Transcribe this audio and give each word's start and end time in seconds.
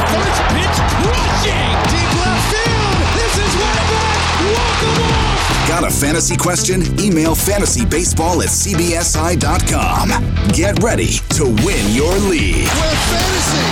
And 0.00 0.08
first 0.16 0.42
pitch 0.56 0.78
crushing! 1.04 1.72
Deep 1.92 2.12
left 2.24 2.46
field! 2.48 2.96
This 3.20 3.34
is 3.36 3.52
way 3.60 3.80
back! 3.92 4.20
Walk 4.48 4.80
'em 4.82 4.96
off! 5.12 5.68
Got 5.68 5.84
a 5.84 5.90
fantasy 5.90 6.36
question? 6.36 6.82
Email 6.98 7.34
fantasybaseball 7.34 8.42
at 8.42 8.48
cbsi.com. 8.48 10.08
Get 10.54 10.82
ready 10.82 11.18
to 11.36 11.44
win 11.44 11.92
your 11.94 12.16
league. 12.30 12.66
Where 12.80 12.96
fantasy 13.12 13.66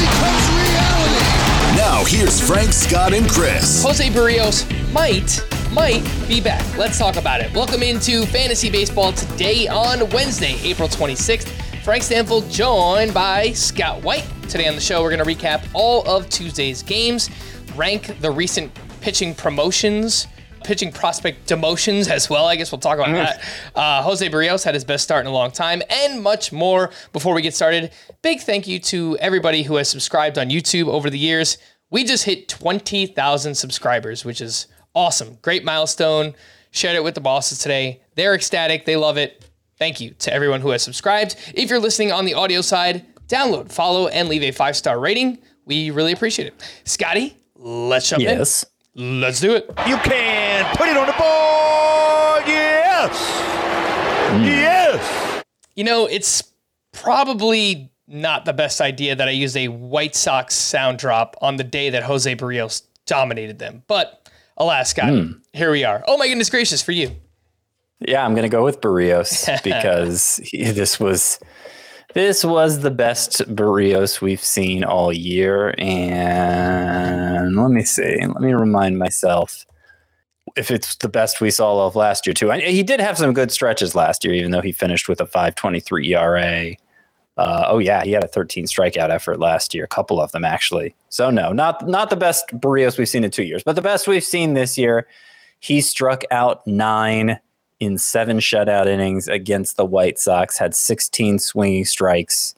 becomes 0.00 0.44
reality! 0.56 1.76
Now, 1.76 2.04
here's 2.06 2.40
Frank, 2.40 2.72
Scott, 2.72 3.12
and 3.12 3.28
Chris. 3.28 3.82
Jose 3.82 4.08
Berrios 4.08 4.64
might 4.92 5.44
might 5.72 6.04
be 6.28 6.40
back. 6.40 6.64
Let's 6.78 6.98
talk 6.98 7.16
about 7.16 7.40
it. 7.40 7.52
Welcome 7.52 7.82
into 7.82 8.24
Fantasy 8.26 8.70
Baseball 8.70 9.12
today 9.12 9.66
on 9.68 10.08
Wednesday, 10.10 10.56
April 10.62 10.88
26th. 10.88 11.48
Frank 11.84 12.02
Stanfield 12.02 12.50
joined 12.50 13.12
by 13.12 13.52
Scott 13.52 14.02
White. 14.02 14.24
Today 14.48 14.66
on 14.68 14.74
the 14.74 14.80
show, 14.80 15.02
we're 15.02 15.14
going 15.14 15.22
to 15.22 15.30
recap 15.30 15.68
all 15.74 16.02
of 16.08 16.30
Tuesday's 16.30 16.82
games, 16.82 17.28
rank 17.76 18.18
the 18.22 18.30
recent 18.30 18.72
pitching 19.02 19.34
promotions, 19.34 20.26
pitching 20.64 20.90
prospect 20.90 21.46
demotions 21.46 22.08
as 22.08 22.30
well. 22.30 22.46
I 22.46 22.56
guess 22.56 22.72
we'll 22.72 22.78
talk 22.78 22.96
about 22.96 23.12
that. 23.12 23.44
Uh, 23.74 24.02
Jose 24.02 24.26
Berrios 24.30 24.64
had 24.64 24.72
his 24.72 24.82
best 24.82 25.04
start 25.04 25.26
in 25.26 25.26
a 25.26 25.34
long 25.34 25.50
time, 25.50 25.82
and 25.90 26.22
much 26.22 26.52
more. 26.52 26.90
Before 27.12 27.34
we 27.34 27.42
get 27.42 27.54
started, 27.54 27.92
big 28.22 28.40
thank 28.40 28.66
you 28.66 28.78
to 28.78 29.18
everybody 29.18 29.62
who 29.62 29.76
has 29.76 29.86
subscribed 29.86 30.38
on 30.38 30.48
YouTube 30.48 30.88
over 30.88 31.10
the 31.10 31.18
years. 31.18 31.58
We 31.90 32.04
just 32.04 32.24
hit 32.24 32.48
20,000 32.48 33.54
subscribers, 33.54 34.24
which 34.24 34.40
is 34.40 34.68
awesome. 34.94 35.36
Great 35.42 35.64
milestone. 35.64 36.32
Shared 36.70 36.96
it 36.96 37.04
with 37.04 37.14
the 37.14 37.20
bosses 37.20 37.58
today. 37.58 38.00
They're 38.14 38.34
ecstatic. 38.34 38.86
They 38.86 38.96
love 38.96 39.18
it. 39.18 39.44
Thank 39.84 40.00
you 40.00 40.12
to 40.20 40.32
everyone 40.32 40.62
who 40.62 40.70
has 40.70 40.82
subscribed. 40.82 41.36
If 41.54 41.68
you're 41.68 41.78
listening 41.78 42.10
on 42.10 42.24
the 42.24 42.32
audio 42.32 42.62
side, 42.62 43.04
download, 43.28 43.70
follow, 43.70 44.08
and 44.08 44.30
leave 44.30 44.42
a 44.42 44.50
five 44.50 44.78
star 44.78 44.98
rating. 44.98 45.36
We 45.66 45.90
really 45.90 46.12
appreciate 46.12 46.48
it. 46.48 46.54
Scotty, 46.84 47.36
let's 47.54 48.08
jump 48.08 48.22
in. 48.22 48.38
Yes. 48.38 48.64
in. 48.94 49.20
Let's 49.20 49.40
do 49.40 49.54
it. 49.54 49.66
You 49.86 49.98
can 49.98 50.74
put 50.76 50.88
it 50.88 50.96
on 50.96 51.06
the 51.06 51.12
board. 51.12 52.48
Yes. 52.48 53.12
Hmm. 54.30 54.44
Yes. 54.44 55.44
You 55.74 55.84
know, 55.84 56.06
it's 56.06 56.42
probably 56.92 57.92
not 58.08 58.46
the 58.46 58.54
best 58.54 58.80
idea 58.80 59.14
that 59.14 59.28
I 59.28 59.32
use 59.32 59.54
a 59.54 59.68
White 59.68 60.14
Sox 60.14 60.54
sound 60.54 60.98
drop 60.98 61.36
on 61.42 61.56
the 61.56 61.64
day 61.64 61.90
that 61.90 62.04
Jose 62.04 62.34
Berrios 62.36 62.84
dominated 63.04 63.58
them. 63.58 63.82
But 63.86 64.30
alas, 64.56 64.88
Scott, 64.88 65.10
hmm. 65.10 65.32
here 65.52 65.70
we 65.70 65.84
are. 65.84 66.02
Oh 66.06 66.16
my 66.16 66.26
goodness 66.26 66.48
gracious 66.48 66.80
for 66.80 66.92
you. 66.92 67.14
Yeah, 68.00 68.24
I'm 68.24 68.34
gonna 68.34 68.48
go 68.48 68.64
with 68.64 68.80
Berrios 68.80 69.62
because 69.64 70.40
he, 70.44 70.70
this 70.70 70.98
was 71.00 71.38
this 72.14 72.44
was 72.44 72.80
the 72.80 72.90
best 72.92 73.40
Berrios 73.54 74.20
we've 74.20 74.42
seen 74.42 74.84
all 74.84 75.12
year. 75.12 75.74
And 75.78 77.56
let 77.56 77.70
me 77.70 77.82
see. 77.84 78.20
Let 78.20 78.40
me 78.40 78.52
remind 78.52 78.98
myself 78.98 79.66
if 80.56 80.70
it's 80.70 80.94
the 80.96 81.08
best 81.08 81.40
we 81.40 81.50
saw 81.50 81.86
of 81.86 81.96
last 81.96 82.26
year 82.26 82.34
too. 82.34 82.52
I, 82.52 82.60
he 82.60 82.84
did 82.84 83.00
have 83.00 83.18
some 83.18 83.32
good 83.32 83.50
stretches 83.50 83.96
last 83.96 84.24
year, 84.24 84.32
even 84.34 84.52
though 84.52 84.60
he 84.60 84.70
finished 84.70 85.08
with 85.08 85.20
a 85.20 85.26
5.23 85.26 86.06
ERA. 86.10 86.76
Uh, 87.36 87.64
oh 87.66 87.78
yeah, 87.78 88.04
he 88.04 88.12
had 88.12 88.22
a 88.22 88.28
13 88.28 88.66
strikeout 88.66 89.10
effort 89.10 89.40
last 89.40 89.74
year, 89.74 89.82
a 89.82 89.88
couple 89.88 90.20
of 90.20 90.30
them 90.30 90.44
actually. 90.44 90.94
So 91.08 91.30
no, 91.30 91.52
not 91.52 91.88
not 91.88 92.10
the 92.10 92.16
best 92.16 92.46
Berrios 92.52 92.96
we've 92.96 93.08
seen 93.08 93.24
in 93.24 93.32
two 93.32 93.42
years, 93.42 93.64
but 93.64 93.74
the 93.74 93.82
best 93.82 94.06
we've 94.06 94.24
seen 94.24 94.54
this 94.54 94.78
year. 94.78 95.08
He 95.58 95.80
struck 95.80 96.24
out 96.30 96.64
nine 96.66 97.40
in 97.80 97.98
seven 97.98 98.38
shutout 98.38 98.86
innings 98.86 99.28
against 99.28 99.76
the 99.76 99.84
White 99.84 100.18
Sox, 100.18 100.58
had 100.58 100.74
16 100.74 101.38
swinging 101.38 101.84
strikes, 101.84 102.54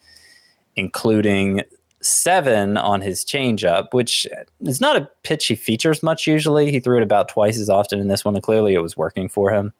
including 0.76 1.62
seven 2.00 2.76
on 2.76 3.00
his 3.00 3.24
changeup, 3.24 3.88
which 3.92 4.26
is 4.60 4.80
not 4.80 4.96
a 4.96 5.08
pitch 5.22 5.46
he 5.46 5.54
features 5.54 6.02
much 6.02 6.26
usually. 6.26 6.70
He 6.70 6.80
threw 6.80 6.98
it 6.98 7.02
about 7.02 7.28
twice 7.28 7.58
as 7.58 7.70
often 7.70 7.98
in 7.98 8.08
this 8.08 8.24
one, 8.24 8.34
and 8.34 8.42
clearly 8.42 8.74
it 8.74 8.82
was 8.82 8.96
working 8.96 9.28
for 9.28 9.50
him. 9.50 9.72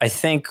I 0.00 0.08
think 0.08 0.48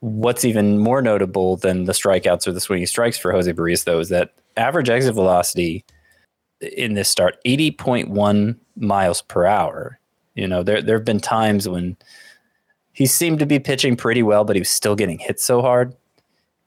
what's 0.00 0.44
even 0.44 0.78
more 0.78 1.00
notable 1.00 1.56
than 1.56 1.84
the 1.84 1.92
strikeouts 1.92 2.46
or 2.46 2.52
the 2.52 2.60
swinging 2.60 2.86
strikes 2.86 3.16
for 3.16 3.32
Jose 3.32 3.52
Berrios, 3.52 3.84
though, 3.84 4.00
is 4.00 4.08
that 4.08 4.34
average 4.56 4.90
exit 4.90 5.14
velocity 5.14 5.84
in 6.60 6.94
this 6.94 7.08
start, 7.08 7.38
80.1 7.46 8.56
miles 8.76 9.22
per 9.22 9.46
hour. 9.46 9.98
You 10.34 10.48
know, 10.48 10.62
there 10.62 10.80
there 10.82 10.96
have 10.96 11.04
been 11.04 11.20
times 11.20 11.68
when 11.68 11.96
he 13.02 13.06
seemed 13.06 13.40
to 13.40 13.46
be 13.46 13.58
pitching 13.58 13.96
pretty 13.96 14.22
well, 14.22 14.44
but 14.44 14.54
he 14.54 14.60
was 14.60 14.70
still 14.70 14.94
getting 14.94 15.18
hit 15.18 15.40
so 15.40 15.60
hard 15.60 15.96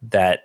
that 0.02 0.42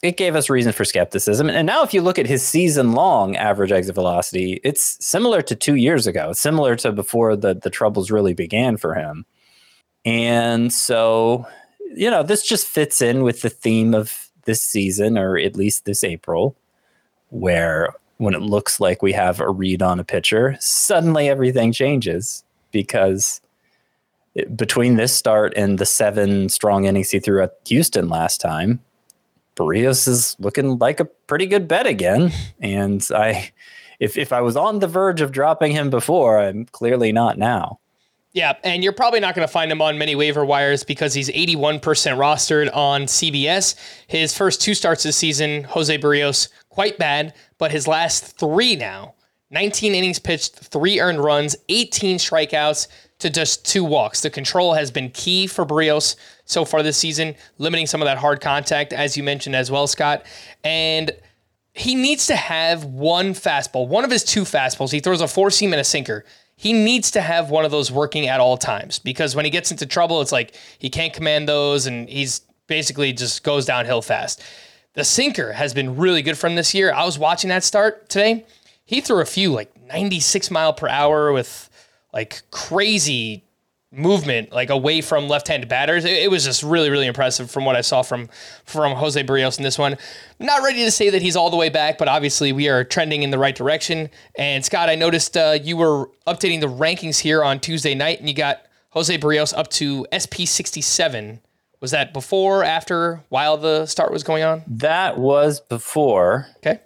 it 0.00 0.16
gave 0.16 0.36
us 0.36 0.48
reason 0.48 0.72
for 0.72 0.84
skepticism. 0.84 1.50
And 1.50 1.66
now, 1.66 1.82
if 1.82 1.92
you 1.92 2.00
look 2.00 2.16
at 2.16 2.28
his 2.28 2.46
season 2.46 2.92
long 2.92 3.34
average 3.34 3.72
exit 3.72 3.96
velocity, 3.96 4.60
it's 4.62 5.04
similar 5.04 5.42
to 5.42 5.56
two 5.56 5.74
years 5.74 6.06
ago. 6.06 6.32
Similar 6.32 6.76
to 6.76 6.92
before 6.92 7.34
the, 7.34 7.54
the 7.54 7.70
troubles 7.70 8.08
really 8.08 8.34
began 8.34 8.76
for 8.76 8.94
him. 8.94 9.26
And 10.04 10.72
so, 10.72 11.44
you 11.96 12.08
know, 12.08 12.22
this 12.22 12.46
just 12.46 12.68
fits 12.68 13.02
in 13.02 13.24
with 13.24 13.42
the 13.42 13.50
theme 13.50 13.94
of 13.94 14.30
this 14.44 14.62
season, 14.62 15.18
or 15.18 15.36
at 15.36 15.56
least 15.56 15.86
this 15.86 16.04
April, 16.04 16.54
where 17.30 17.92
when 18.18 18.34
it 18.34 18.42
looks 18.42 18.78
like 18.78 19.02
we 19.02 19.12
have 19.14 19.40
a 19.40 19.50
read 19.50 19.82
on 19.82 19.98
a 19.98 20.04
pitcher, 20.04 20.56
suddenly 20.60 21.28
everything 21.28 21.72
changes 21.72 22.44
because 22.70 23.40
between 24.54 24.96
this 24.96 25.14
start 25.14 25.52
and 25.56 25.78
the 25.78 25.86
seven 25.86 26.48
strong 26.48 26.84
innings 26.84 27.10
he 27.10 27.20
threw 27.20 27.42
at 27.42 27.58
Houston 27.66 28.08
last 28.08 28.40
time, 28.40 28.80
Berrios 29.56 30.06
is 30.06 30.36
looking 30.38 30.78
like 30.78 31.00
a 31.00 31.04
pretty 31.04 31.46
good 31.46 31.66
bet 31.66 31.86
again. 31.86 32.32
And 32.60 33.06
I, 33.14 33.52
if 34.00 34.16
if 34.18 34.32
I 34.32 34.40
was 34.40 34.56
on 34.56 34.80
the 34.80 34.86
verge 34.86 35.20
of 35.20 35.32
dropping 35.32 35.72
him 35.72 35.90
before, 35.90 36.38
I'm 36.38 36.66
clearly 36.66 37.12
not 37.12 37.38
now. 37.38 37.78
Yeah, 38.32 38.52
and 38.64 38.84
you're 38.84 38.92
probably 38.92 39.20
not 39.20 39.34
going 39.34 39.48
to 39.48 39.52
find 39.52 39.72
him 39.72 39.80
on 39.80 39.96
many 39.96 40.14
waiver 40.14 40.44
wires 40.44 40.84
because 40.84 41.14
he's 41.14 41.30
81% 41.30 41.80
rostered 41.80 42.68
on 42.76 43.04
CBS. 43.04 43.76
His 44.08 44.36
first 44.36 44.60
two 44.60 44.74
starts 44.74 45.04
this 45.04 45.16
season, 45.16 45.64
Jose 45.64 45.96
Berrios, 45.96 46.50
quite 46.68 46.98
bad, 46.98 47.32
but 47.56 47.70
his 47.70 47.88
last 47.88 48.38
three 48.38 48.76
now 48.76 49.14
19 49.50 49.94
innings 49.94 50.18
pitched, 50.18 50.56
three 50.56 51.00
earned 51.00 51.24
runs, 51.24 51.56
18 51.70 52.18
strikeouts 52.18 52.88
to 53.18 53.30
just 53.30 53.64
two 53.64 53.84
walks. 53.84 54.20
The 54.20 54.30
control 54.30 54.74
has 54.74 54.90
been 54.90 55.10
key 55.10 55.46
for 55.46 55.64
Berrios 55.64 56.16
so 56.44 56.64
far 56.64 56.82
this 56.82 56.96
season, 56.96 57.34
limiting 57.58 57.86
some 57.86 58.02
of 58.02 58.06
that 58.06 58.18
hard 58.18 58.40
contact, 58.40 58.92
as 58.92 59.16
you 59.16 59.22
mentioned 59.22 59.56
as 59.56 59.70
well, 59.70 59.86
Scott. 59.86 60.26
And 60.62 61.10
he 61.72 61.94
needs 61.94 62.26
to 62.26 62.36
have 62.36 62.84
one 62.84 63.34
fastball, 63.34 63.86
one 63.86 64.04
of 64.04 64.10
his 64.10 64.24
two 64.24 64.42
fastballs. 64.42 64.92
He 64.92 65.00
throws 65.00 65.20
a 65.20 65.28
four 65.28 65.50
seam 65.50 65.72
and 65.72 65.80
a 65.80 65.84
sinker. 65.84 66.24
he 66.58 66.72
needs 66.72 67.10
to 67.10 67.20
have 67.20 67.50
one 67.50 67.66
of 67.66 67.70
those 67.70 67.92
working 67.92 68.28
at 68.28 68.40
all 68.40 68.56
times 68.56 68.98
because 68.98 69.36
when 69.36 69.44
he 69.44 69.50
gets 69.50 69.70
into 69.70 69.84
trouble, 69.84 70.22
it's 70.22 70.32
like 70.32 70.54
he 70.78 70.88
can't 70.88 71.12
command 71.12 71.46
those 71.46 71.86
and 71.86 72.08
he's 72.08 72.40
basically 72.66 73.12
just 73.12 73.44
goes 73.44 73.66
downhill 73.66 74.00
fast. 74.00 74.42
The 74.94 75.04
sinker 75.04 75.52
has 75.52 75.74
been 75.74 75.96
really 75.96 76.22
good 76.22 76.38
from 76.38 76.54
this 76.54 76.72
year. 76.72 76.92
I 76.92 77.04
was 77.04 77.18
watching 77.18 77.48
that 77.50 77.62
start 77.62 78.08
today. 78.08 78.46
He 78.86 79.02
threw 79.02 79.20
a 79.20 79.26
few 79.26 79.52
like 79.52 79.70
96 79.86 80.50
mile 80.50 80.72
per 80.72 80.88
hour 80.88 81.32
with 81.32 81.65
like 82.16 82.40
crazy 82.50 83.44
movement 83.92 84.50
like 84.50 84.70
away 84.70 85.02
from 85.02 85.28
left-handed 85.28 85.68
batters. 85.68 86.06
It, 86.06 86.14
it, 86.24 86.30
was 86.30 86.44
just 86.44 86.62
really, 86.62 86.88
really 86.88 87.06
impressive 87.06 87.50
from 87.50 87.66
what 87.66 87.76
I 87.76 87.82
saw 87.82 88.00
from 88.00 88.30
from 88.64 88.96
Jose 88.96 89.22
Berrios 89.22 89.58
in 89.58 89.64
this 89.64 89.78
one. 89.78 89.98
Not 90.38 90.62
ready 90.62 90.82
to 90.84 90.90
say 90.90 91.10
that 91.10 91.20
he's 91.20 91.36
all 91.36 91.50
the 91.50 91.58
way 91.58 91.68
back, 91.68 91.98
but 91.98 92.08
obviously 92.08 92.52
we 92.52 92.70
are 92.70 92.84
trending 92.84 93.22
in 93.22 93.30
the 93.30 93.38
right 93.38 93.54
direction. 93.54 94.08
And 94.38 94.64
Scott, 94.64 94.88
I 94.88 94.94
noticed 94.94 95.36
uh, 95.36 95.58
you 95.62 95.76
were 95.76 96.06
updating 96.26 96.60
the 96.60 96.68
rankings 96.68 97.20
here 97.20 97.44
on 97.44 97.60
Tuesday 97.60 97.94
night, 97.94 98.18
and 98.18 98.28
you 98.28 98.34
got 98.34 98.62
Jose 98.90 99.16
Berrios 99.18 99.52
up 99.54 99.68
to 99.72 100.06
SP 100.08 100.48
67. 100.48 101.40
Was 101.82 101.90
that 101.90 102.14
before, 102.14 102.64
after, 102.64 103.20
while 103.28 103.58
the 103.58 103.84
start 103.84 104.10
was 104.10 104.22
going 104.22 104.42
on? 104.42 104.62
That 104.66 105.18
was 105.18 105.60
before. 105.60 106.46
Okay. 106.56 106.80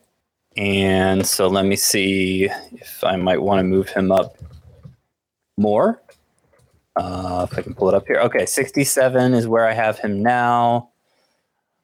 And 0.56 1.25
so 1.25 1.47
let 1.47 1.65
me 1.65 1.76
see 1.76 2.50
if 2.73 3.05
I 3.05 3.15
might 3.15 3.41
want 3.41 3.61
to 3.61 3.65
move 3.65 3.88
him 3.91 4.11
up 4.11 4.37
more. 5.61 6.03
Uh, 6.97 7.47
if 7.51 7.57
I 7.57 7.62
can 7.62 7.75
pull 7.75 7.89
it 7.89 7.95
up 7.95 8.07
here. 8.07 8.17
Okay, 8.17 8.45
67 8.45 9.35
is 9.35 9.47
where 9.47 9.67
I 9.67 9.73
have 9.73 9.99
him 9.99 10.23
now. 10.23 10.91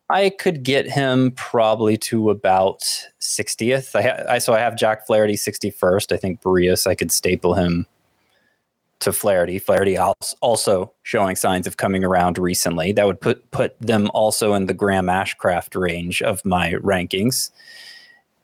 I 0.08 0.30
could 0.30 0.62
get 0.62 0.88
him 0.88 1.32
probably 1.32 1.96
to 1.98 2.30
about 2.30 2.80
60th. 3.20 3.94
I, 3.94 4.02
ha- 4.02 4.24
I 4.28 4.38
so 4.38 4.54
I 4.54 4.60
have 4.60 4.76
Jack 4.76 5.06
Flaherty 5.06 5.34
61st. 5.34 6.12
I 6.12 6.16
think 6.16 6.42
Berrios 6.42 6.86
I 6.86 6.94
could 6.94 7.10
staple 7.10 7.54
him 7.54 7.86
to 9.00 9.12
Flaherty. 9.12 9.58
Flaherty 9.58 9.98
also 9.98 10.92
showing 11.02 11.36
signs 11.36 11.66
of 11.66 11.76
coming 11.76 12.04
around 12.04 12.38
recently. 12.38 12.92
That 12.92 13.06
would 13.06 13.20
put 13.20 13.50
put 13.50 13.78
them 13.80 14.10
also 14.14 14.54
in 14.54 14.66
the 14.66 14.74
Graham 14.74 15.06
Ashcraft 15.06 15.80
range 15.80 16.22
of 16.22 16.44
my 16.44 16.72
rankings. 16.74 17.50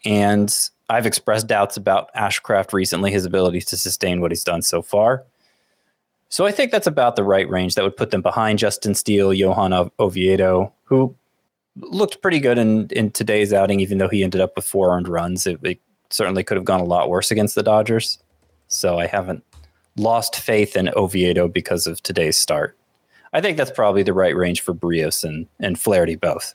And 0.05 0.53
I've 0.93 1.07
expressed 1.07 1.47
doubts 1.47 1.77
about 1.77 2.13
Ashcraft 2.15 2.73
recently, 2.73 3.11
his 3.11 3.25
ability 3.25 3.63
to 3.63 3.77
sustain 3.77 4.21
what 4.21 4.31
he's 4.31 4.45
done 4.45 4.61
so 4.63 4.83
far. 4.83 5.25
So 6.29 6.47
I 6.47 6.53
think 6.53 6.71
that's 6.71 6.87
about 6.87 7.17
the 7.17 7.25
right 7.25 7.49
range. 7.49 7.75
That 7.75 7.85
would 7.85 7.97
put 7.97 8.11
them 8.11 8.23
behind 8.23 8.59
Justin 8.59 8.95
Steele, 8.95 9.33
Johan 9.33 9.91
Oviedo, 9.99 10.73
who 10.85 11.15
looked 11.77 12.21
pretty 12.21 12.41
good 12.41 12.59
in, 12.59 12.89
in 12.89 13.11
today's 13.11 13.53
outing, 13.53 13.81
even 13.81 13.99
though 13.99 14.09
he 14.09 14.23
ended 14.23 14.41
up 14.41 14.55
with 14.55 14.67
four 14.67 14.95
earned 14.95 15.09
runs. 15.09 15.47
It, 15.47 15.59
it 15.63 15.81
certainly 16.11 16.45
could 16.45 16.57
have 16.57 16.67
gone 16.67 16.81
a 16.81 16.85
lot 16.85 17.09
worse 17.09 17.31
against 17.31 17.55
the 17.55 17.63
Dodgers. 17.63 18.19
So 18.69 18.99
I 18.99 19.07
haven't 19.07 19.45
lost 19.97 20.37
faith 20.37 20.77
in 20.77 20.91
Oviedo 20.95 21.49
because 21.49 21.87
of 21.87 22.03
today's 22.03 22.37
start. 22.37 22.77
I 23.33 23.41
think 23.41 23.57
that's 23.57 23.71
probably 23.71 24.03
the 24.03 24.13
right 24.13 24.37
range 24.37 24.61
for 24.61 24.75
Berrios 24.75 25.25
and, 25.25 25.47
and 25.59 25.81
Flaherty 25.81 26.17
both. 26.17 26.55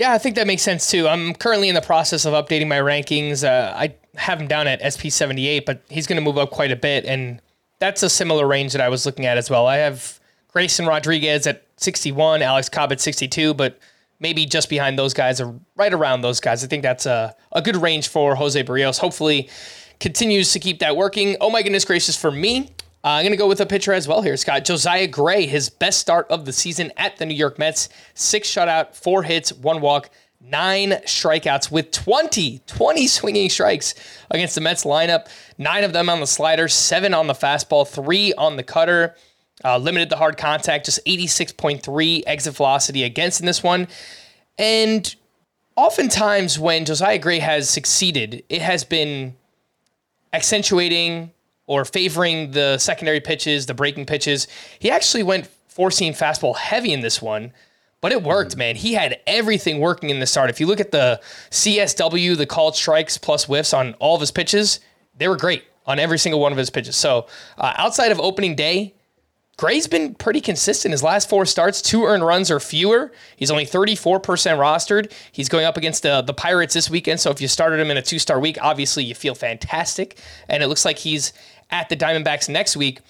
Yeah, 0.00 0.14
I 0.14 0.18
think 0.18 0.36
that 0.36 0.46
makes 0.46 0.62
sense 0.62 0.90
too. 0.90 1.06
I'm 1.06 1.34
currently 1.34 1.68
in 1.68 1.74
the 1.74 1.82
process 1.82 2.24
of 2.24 2.32
updating 2.32 2.68
my 2.68 2.78
rankings. 2.78 3.44
Uh, 3.44 3.74
I 3.76 3.94
have 4.16 4.40
him 4.40 4.48
down 4.48 4.66
at 4.66 4.80
SP 4.80 5.12
78, 5.12 5.66
but 5.66 5.82
he's 5.90 6.06
going 6.06 6.16
to 6.16 6.22
move 6.22 6.38
up 6.38 6.50
quite 6.50 6.72
a 6.72 6.76
bit. 6.76 7.04
And 7.04 7.42
that's 7.80 8.02
a 8.02 8.08
similar 8.08 8.46
range 8.46 8.72
that 8.72 8.80
I 8.80 8.88
was 8.88 9.04
looking 9.04 9.26
at 9.26 9.36
as 9.36 9.50
well. 9.50 9.66
I 9.66 9.76
have 9.76 10.18
Grayson 10.48 10.86
Rodriguez 10.86 11.46
at 11.46 11.66
61, 11.76 12.40
Alex 12.40 12.70
Cobb 12.70 12.92
at 12.92 13.00
62, 13.02 13.52
but 13.52 13.78
maybe 14.20 14.46
just 14.46 14.70
behind 14.70 14.98
those 14.98 15.12
guys 15.12 15.38
or 15.38 15.54
right 15.76 15.92
around 15.92 16.22
those 16.22 16.40
guys. 16.40 16.64
I 16.64 16.66
think 16.66 16.82
that's 16.82 17.04
a, 17.04 17.36
a 17.52 17.60
good 17.60 17.76
range 17.76 18.08
for 18.08 18.34
Jose 18.36 18.64
Berrios. 18.64 18.98
Hopefully 19.00 19.50
continues 19.98 20.50
to 20.54 20.58
keep 20.58 20.78
that 20.78 20.96
working. 20.96 21.36
Oh 21.42 21.50
my 21.50 21.62
goodness 21.62 21.84
gracious 21.84 22.16
for 22.16 22.30
me. 22.30 22.72
Uh, 23.02 23.08
I'm 23.08 23.22
going 23.22 23.32
to 23.32 23.38
go 23.38 23.48
with 23.48 23.62
a 23.62 23.66
pitcher 23.66 23.94
as 23.94 24.06
well 24.06 24.20
here, 24.20 24.36
Scott. 24.36 24.66
Josiah 24.66 25.06
Gray, 25.06 25.46
his 25.46 25.70
best 25.70 26.00
start 26.00 26.26
of 26.28 26.44
the 26.44 26.52
season 26.52 26.92
at 26.98 27.16
the 27.16 27.24
New 27.24 27.34
York 27.34 27.58
Mets. 27.58 27.88
Six 28.12 28.52
shutout, 28.52 28.94
four 28.94 29.22
hits, 29.22 29.54
one 29.54 29.80
walk, 29.80 30.10
nine 30.38 30.90
strikeouts 31.06 31.70
with 31.70 31.92
20, 31.92 32.60
20 32.66 33.06
swinging 33.06 33.48
strikes 33.48 33.94
against 34.30 34.54
the 34.54 34.60
Mets 34.60 34.84
lineup. 34.84 35.28
Nine 35.56 35.82
of 35.82 35.94
them 35.94 36.10
on 36.10 36.20
the 36.20 36.26
slider, 36.26 36.68
seven 36.68 37.14
on 37.14 37.26
the 37.26 37.32
fastball, 37.32 37.88
three 37.88 38.34
on 38.34 38.56
the 38.56 38.62
cutter. 38.62 39.16
Uh, 39.64 39.78
limited 39.78 40.10
the 40.10 40.16
hard 40.16 40.36
contact, 40.36 40.84
just 40.86 41.04
86.3 41.06 42.22
exit 42.26 42.54
velocity 42.54 43.02
against 43.02 43.40
in 43.40 43.46
this 43.46 43.62
one. 43.62 43.88
And 44.58 45.14
oftentimes, 45.74 46.58
when 46.58 46.84
Josiah 46.84 47.18
Gray 47.18 47.38
has 47.38 47.68
succeeded, 47.68 48.42
it 48.50 48.60
has 48.60 48.84
been 48.84 49.36
accentuating 50.32 51.32
or 51.70 51.84
favoring 51.84 52.50
the 52.50 52.76
secondary 52.78 53.20
pitches, 53.20 53.66
the 53.66 53.74
breaking 53.74 54.04
pitches. 54.04 54.48
He 54.80 54.90
actually 54.90 55.22
went 55.22 55.46
four 55.68 55.92
seam 55.92 56.12
fastball 56.12 56.56
heavy 56.56 56.92
in 56.92 57.00
this 57.00 57.22
one 57.22 57.52
but 58.02 58.12
it 58.12 58.22
worked, 58.22 58.56
man. 58.56 58.76
He 58.76 58.94
had 58.94 59.20
everything 59.26 59.78
working 59.78 60.08
in 60.08 60.20
the 60.20 60.26
start. 60.26 60.48
If 60.48 60.58
you 60.58 60.66
look 60.66 60.80
at 60.80 60.90
the 60.90 61.20
CSW, 61.50 62.34
the 62.34 62.46
called 62.46 62.74
strikes 62.74 63.18
plus 63.18 63.44
whiffs 63.44 63.74
on 63.74 63.92
all 63.98 64.14
of 64.14 64.22
his 64.22 64.30
pitches, 64.30 64.80
they 65.18 65.28
were 65.28 65.36
great 65.36 65.64
on 65.86 65.98
every 65.98 66.18
single 66.18 66.40
one 66.40 66.50
of 66.50 66.56
his 66.56 66.70
pitches. 66.70 66.96
So 66.96 67.26
uh, 67.58 67.74
outside 67.76 68.10
of 68.10 68.18
opening 68.18 68.54
day, 68.54 68.94
Gray's 69.60 69.86
been 69.86 70.14
pretty 70.14 70.40
consistent. 70.40 70.92
His 70.92 71.02
last 71.02 71.28
four 71.28 71.44
starts, 71.44 71.82
two 71.82 72.04
earned 72.04 72.24
runs 72.24 72.50
or 72.50 72.58
fewer. 72.60 73.12
He's 73.36 73.50
only 73.50 73.66
34% 73.66 74.22
rostered. 74.22 75.12
He's 75.32 75.50
going 75.50 75.66
up 75.66 75.76
against 75.76 76.02
the, 76.02 76.22
the 76.22 76.32
Pirates 76.32 76.72
this 76.72 76.88
weekend. 76.88 77.20
So 77.20 77.30
if 77.30 77.42
you 77.42 77.48
started 77.48 77.78
him 77.78 77.90
in 77.90 77.98
a 77.98 78.02
two 78.02 78.18
star 78.18 78.40
week, 78.40 78.56
obviously 78.62 79.04
you 79.04 79.14
feel 79.14 79.34
fantastic. 79.34 80.18
And 80.48 80.62
it 80.62 80.68
looks 80.68 80.86
like 80.86 80.96
he's 80.96 81.34
at 81.70 81.88
the 81.88 81.96
Diamondbacks 81.96 82.48
next 82.48 82.76
week 82.76 83.00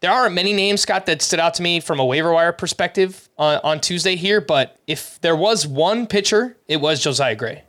there 0.00 0.10
aren't 0.10 0.34
many 0.34 0.52
names, 0.52 0.82
Scott, 0.82 1.06
that 1.06 1.22
stood 1.22 1.40
out 1.40 1.54
to 1.54 1.62
me 1.62 1.80
from 1.80 1.98
a 1.98 2.04
waiver 2.04 2.32
wire 2.32 2.52
perspective 2.52 3.28
on, 3.38 3.60
on 3.64 3.80
Tuesday 3.80 4.16
here. 4.16 4.40
But 4.40 4.76
if 4.86 5.20
there 5.20 5.36
was 5.36 5.66
one 5.66 6.06
pitcher, 6.06 6.56
it 6.68 6.80
was 6.80 7.02
Josiah 7.02 7.34
Gray. 7.34 7.62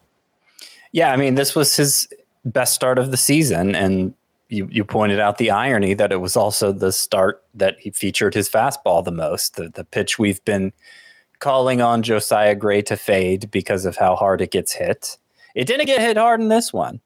Yeah, 0.92 1.12
I 1.12 1.16
mean, 1.16 1.36
this 1.36 1.56
was 1.56 1.76
his 1.76 2.08
best 2.44 2.74
start 2.74 3.00
of 3.00 3.12
the 3.12 3.18
season, 3.18 3.76
and 3.76 4.14
you 4.50 4.68
you 4.72 4.84
pointed 4.84 5.20
out 5.20 5.38
the 5.38 5.52
irony 5.52 5.94
that 5.94 6.12
it 6.12 6.22
was 6.22 6.36
also 6.36 6.72
the 6.72 6.92
start 6.92 7.44
that 7.54 7.78
he 7.80 7.92
featured 7.92 8.34
his 8.34 8.50
fastball 8.50 9.04
the 9.04 9.12
most, 9.12 9.56
the 9.56 9.70
the 9.70 9.84
pitch 9.84 10.18
we've 10.18 10.44
been 10.46 10.74
calling 11.40 11.82
on 11.82 12.04
Josiah 12.04 12.56
Gray 12.56 12.82
to 12.84 12.98
fade 12.98 13.52
because 13.52 13.86
of 13.86 13.98
how 13.98 14.16
hard 14.16 14.42
it 14.42 14.52
gets 14.52 14.74
hit. 14.74 15.18
It 15.56 15.66
didn't 15.66 15.86
get 15.86 16.02
hit 16.02 16.18
hard 16.18 16.40
in 16.40 16.48
this 16.50 16.74
one. 16.74 17.02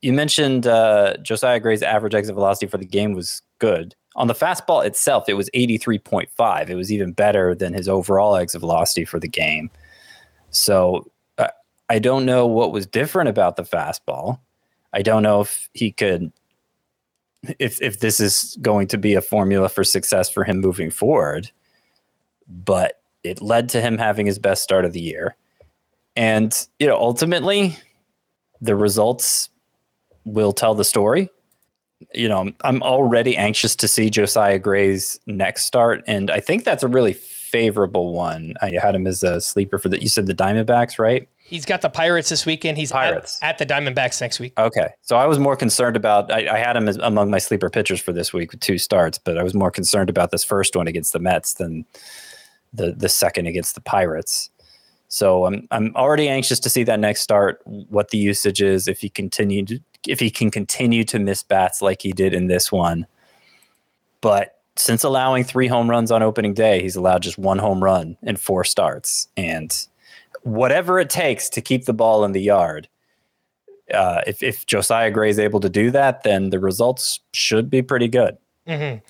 You 0.00 0.12
mentioned 0.12 0.66
uh, 0.66 1.16
Josiah 1.22 1.60
Gray's 1.60 1.82
average 1.82 2.14
exit 2.14 2.34
velocity 2.34 2.66
for 2.66 2.78
the 2.78 2.84
game 2.84 3.14
was 3.14 3.42
good. 3.58 3.94
On 4.16 4.26
the 4.26 4.34
fastball 4.34 4.84
itself, 4.84 5.28
it 5.28 5.34
was 5.34 5.48
83.5. 5.54 6.68
It 6.68 6.74
was 6.74 6.92
even 6.92 7.12
better 7.12 7.54
than 7.54 7.72
his 7.72 7.88
overall 7.88 8.36
exit 8.36 8.60
velocity 8.60 9.04
for 9.04 9.20
the 9.20 9.28
game. 9.28 9.70
So 10.50 11.10
uh, 11.38 11.48
I 11.88 11.98
don't 11.98 12.26
know 12.26 12.46
what 12.46 12.72
was 12.72 12.86
different 12.86 13.28
about 13.28 13.56
the 13.56 13.62
fastball. 13.62 14.40
I 14.92 15.02
don't 15.02 15.22
know 15.22 15.40
if 15.40 15.68
he 15.72 15.92
could, 15.92 16.32
if 17.58 17.80
if 17.80 18.00
this 18.00 18.20
is 18.20 18.58
going 18.60 18.88
to 18.88 18.98
be 18.98 19.14
a 19.14 19.22
formula 19.22 19.68
for 19.68 19.84
success 19.84 20.28
for 20.28 20.44
him 20.44 20.60
moving 20.60 20.90
forward. 20.90 21.50
But 22.48 23.00
it 23.22 23.40
led 23.40 23.68
to 23.70 23.80
him 23.80 23.96
having 23.96 24.26
his 24.26 24.38
best 24.38 24.64
start 24.64 24.84
of 24.84 24.92
the 24.92 25.00
year, 25.00 25.36
and 26.16 26.66
you 26.80 26.88
know 26.88 26.96
ultimately, 26.96 27.76
the 28.60 28.74
results 28.74 29.48
will 30.24 30.52
tell 30.52 30.74
the 30.74 30.84
story 30.84 31.30
you 32.14 32.28
know, 32.28 32.50
I'm 32.62 32.82
already 32.82 33.36
anxious 33.36 33.76
to 33.76 33.88
see 33.88 34.10
Josiah 34.10 34.58
Gray's 34.58 35.20
next 35.26 35.64
start, 35.64 36.02
and 36.06 36.30
I 36.30 36.40
think 36.40 36.64
that's 36.64 36.82
a 36.82 36.88
really 36.88 37.12
favorable 37.12 38.14
one. 38.14 38.54
I 38.62 38.72
had 38.80 38.94
him 38.94 39.06
as 39.06 39.22
a 39.22 39.40
sleeper 39.40 39.78
for 39.78 39.88
the. 39.88 40.00
You 40.00 40.08
said 40.08 40.26
the 40.26 40.34
Diamondbacks, 40.34 40.98
right? 40.98 41.28
He's 41.36 41.66
got 41.66 41.82
the 41.82 41.90
Pirates 41.90 42.28
this 42.28 42.46
weekend. 42.46 42.78
He's 42.78 42.92
Pirates. 42.92 43.38
At, 43.42 43.60
at 43.60 43.68
the 43.68 43.74
Diamondbacks 43.74 44.20
next 44.20 44.40
week. 44.40 44.52
Okay, 44.58 44.88
so 45.02 45.16
I 45.16 45.26
was 45.26 45.38
more 45.38 45.56
concerned 45.56 45.96
about. 45.96 46.32
I, 46.32 46.54
I 46.54 46.58
had 46.58 46.76
him 46.76 46.88
as 46.88 46.96
among 46.98 47.30
my 47.30 47.38
sleeper 47.38 47.68
pitchers 47.68 48.00
for 48.00 48.12
this 48.12 48.32
week 48.32 48.52
with 48.52 48.60
two 48.60 48.78
starts, 48.78 49.18
but 49.18 49.36
I 49.36 49.42
was 49.42 49.54
more 49.54 49.70
concerned 49.70 50.08
about 50.08 50.30
this 50.30 50.44
first 50.44 50.76
one 50.76 50.86
against 50.86 51.12
the 51.12 51.18
Mets 51.18 51.54
than 51.54 51.84
the 52.72 52.92
the 52.92 53.08
second 53.08 53.46
against 53.46 53.74
the 53.74 53.82
Pirates. 53.82 54.50
So 55.10 55.44
I'm 55.44 55.66
I'm 55.70 55.94
already 55.96 56.28
anxious 56.28 56.58
to 56.60 56.70
see 56.70 56.84
that 56.84 57.00
next 57.00 57.20
start. 57.20 57.60
What 57.64 58.10
the 58.10 58.18
usage 58.18 58.62
is, 58.62 58.88
if 58.88 59.00
he 59.00 59.10
continued 59.10 59.82
if 60.06 60.20
he 60.20 60.30
can 60.30 60.50
continue 60.50 61.04
to 61.04 61.18
miss 61.18 61.42
bats 61.42 61.82
like 61.82 62.00
he 62.00 62.12
did 62.12 62.32
in 62.32 62.46
this 62.46 62.72
one. 62.72 63.06
But 64.20 64.60
since 64.76 65.04
allowing 65.04 65.44
three 65.44 65.66
home 65.66 65.90
runs 65.90 66.10
on 66.10 66.22
opening 66.22 66.54
day, 66.54 66.80
he's 66.80 66.96
allowed 66.96 67.22
just 67.22 67.36
one 67.36 67.58
home 67.58 67.82
run 67.82 68.16
in 68.22 68.36
four 68.36 68.64
starts. 68.64 69.28
And 69.36 69.76
whatever 70.42 70.98
it 70.98 71.10
takes 71.10 71.48
to 71.50 71.60
keep 71.60 71.84
the 71.84 71.92
ball 71.92 72.24
in 72.24 72.32
the 72.32 72.40
yard, 72.40 72.88
uh, 73.92 74.22
if, 74.26 74.42
if 74.42 74.64
Josiah 74.64 75.10
Gray 75.10 75.28
is 75.28 75.38
able 75.38 75.60
to 75.60 75.68
do 75.68 75.90
that, 75.90 76.22
then 76.22 76.50
the 76.50 76.60
results 76.60 77.20
should 77.34 77.68
be 77.68 77.82
pretty 77.82 78.08
good. 78.08 78.38
Mm-hmm. 78.66 79.04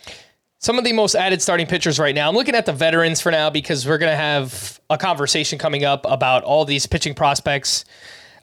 Some 0.63 0.79
of 0.79 0.85
the 0.85 0.93
most 0.93 1.15
added 1.15 1.41
starting 1.41 1.67
pitchers 1.67 1.99
right 1.99 2.15
now. 2.15 2.29
I'm 2.29 2.35
looking 2.35 2.55
at 2.55 2.67
the 2.67 2.73
veterans 2.75 3.21
for 3.21 3.33
now 3.33 3.49
because 3.49 3.87
we're 3.87 3.97
going 3.97 4.13
to 4.13 4.17
have 4.17 4.79
a 4.91 4.99
conversation 4.99 5.59
coming 5.59 5.85
up 5.85 6.05
about 6.07 6.45
all 6.45 6.65
these 6.67 6.87
pitching 6.87 7.15
prospects 7.15 7.85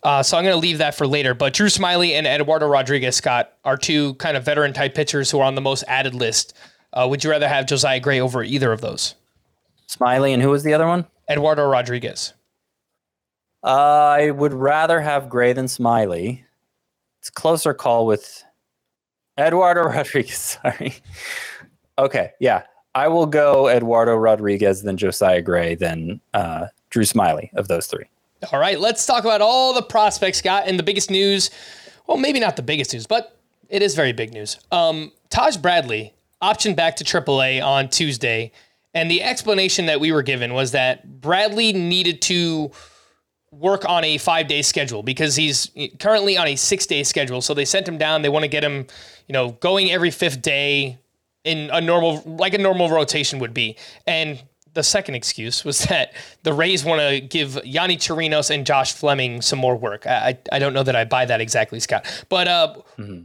Uh, 0.03 0.24
so 0.24 0.38
I'm 0.38 0.43
going 0.43 0.55
to 0.55 0.59
leave 0.59 0.77
that 0.77 0.95
for 0.95 1.05
later. 1.07 1.33
But 1.33 1.53
Drew 1.53 1.67
Smyly 1.67 2.12
and 2.12 2.25
Eduardo 2.27 2.67
Rodriguez, 2.67 3.15
Scott, 3.15 3.53
are 3.65 3.75
two 3.75 4.13
kind 4.15 4.38
of 4.38 4.45
veteran 4.45 4.71
type 4.74 4.93
pitchers 4.95 5.29
who 5.31 5.39
are 5.39 5.43
on 5.43 5.55
the 5.55 5.62
most 5.62 5.83
added 5.88 6.13
list. 6.13 6.53
Uh, 6.93 7.07
would 7.09 7.24
you 7.24 7.29
rather 7.29 7.47
have 7.47 7.65
Josiah 7.65 8.00
Gray 8.00 8.19
over 8.19 8.43
either 8.43 8.71
of 8.71 8.79
those? 8.81 9.15
Smyly 9.89 10.33
and 10.33 10.41
who 10.41 10.50
was 10.50 10.63
the 10.63 10.74
other 10.74 10.88
one? 10.88 11.05
Eduardo 11.29 11.67
Rodriguez. 11.67 12.33
I 13.63 14.31
would 14.31 14.53
rather 14.53 15.01
have 15.01 15.29
Gray 15.29 15.51
than 15.53 15.65
Smyly. 15.65 16.43
It's 17.19 17.29
a 17.29 17.33
closer 17.33 17.74
call 17.74 18.05
with 18.05 18.43
Eduardo 19.38 19.81
Rodriguez. 19.89 20.57
Sorry. 20.63 20.93
Okay, 21.99 22.31
yeah. 22.39 22.63
I 22.95 23.07
will 23.07 23.25
go 23.25 23.69
Eduardo 23.69 24.15
Rodriguez, 24.15 24.81
then 24.81 24.97
Josiah 24.97 25.41
Gray, 25.41 25.75
then 25.75 26.19
uh, 26.33 26.67
Drew 26.89 27.03
Smyly 27.03 27.53
of 27.53 27.67
those 27.67 27.87
three. 27.87 28.05
All 28.51 28.59
right, 28.59 28.79
let's 28.79 29.05
talk 29.05 29.23
about 29.23 29.41
all 29.41 29.73
the 29.73 29.81
prospects, 29.81 30.39
Scott, 30.39 30.63
and 30.67 30.77
the 30.77 30.83
biggest 30.83 31.11
news. 31.11 31.49
Well, 32.07 32.17
maybe 32.17 32.39
not 32.39 32.55
the 32.55 32.61
biggest 32.63 32.93
news, 32.93 33.05
but 33.07 33.37
it 33.69 33.81
is 33.81 33.95
very 33.95 34.13
big 34.13 34.33
news. 34.33 34.59
Um, 34.71 35.11
Taj 35.29 35.57
Bradley 35.57 36.13
optioned 36.41 36.75
back 36.75 36.95
to 36.97 37.03
AAA 37.03 37.63
on 37.63 37.89
Tuesday, 37.89 38.51
and 38.93 39.11
the 39.11 39.21
explanation 39.21 39.87
that 39.87 39.99
we 39.99 40.11
were 40.11 40.23
given 40.23 40.53
was 40.53 40.71
that 40.71 41.21
Bradley 41.21 41.73
needed 41.73 42.21
to 42.23 42.71
work 43.51 43.87
on 43.87 44.03
a 44.03 44.17
five 44.17 44.47
day 44.47 44.61
schedule 44.61 45.03
because 45.03 45.35
he's 45.35 45.71
currently 45.99 46.37
on 46.37 46.47
a 46.47 46.55
six 46.55 46.85
day 46.85 47.03
schedule. 47.03 47.41
So 47.41 47.53
they 47.53 47.65
sent 47.65 47.87
him 47.87 47.97
down. 47.97 48.21
They 48.21 48.29
want 48.29 48.43
to 48.43 48.49
get 48.49 48.63
him, 48.63 48.87
you 49.27 49.33
know, 49.33 49.51
going 49.51 49.91
every 49.91 50.11
fifth 50.11 50.41
day 50.41 50.97
in 51.44 51.70
a 51.72 51.82
normal, 51.82 52.22
like 52.25 52.53
a 52.53 52.58
normal 52.58 52.89
rotation 52.89 53.39
would 53.39 53.53
be. 53.53 53.77
And 54.06 54.41
the 54.77 54.84
second 54.84 55.15
excuse 55.15 55.65
was 55.65 55.79
that 55.89 56.13
the 56.44 56.53
Rays 56.53 56.86
want 56.86 57.01
to 57.01 57.20
give 57.20 57.56
Yonny 57.65 57.98
Chirinos 57.98 58.50
and 58.50 58.65
Josh 58.65 58.94
Fleming 58.94 59.41
some 59.41 59.60
more 59.60 59.75
work. 59.75 60.08
I, 60.08 60.38
I 60.51 60.60
don't 60.60 60.74
know 60.74 60.84
that 60.84 60.96
I 60.96 61.03
buy 61.03 61.25
that 61.25 61.41
exactly, 61.41 61.79
Scott. 61.79 62.06
But 62.29 62.48
uh, 62.48 62.75
mm-hmm. 62.98 63.24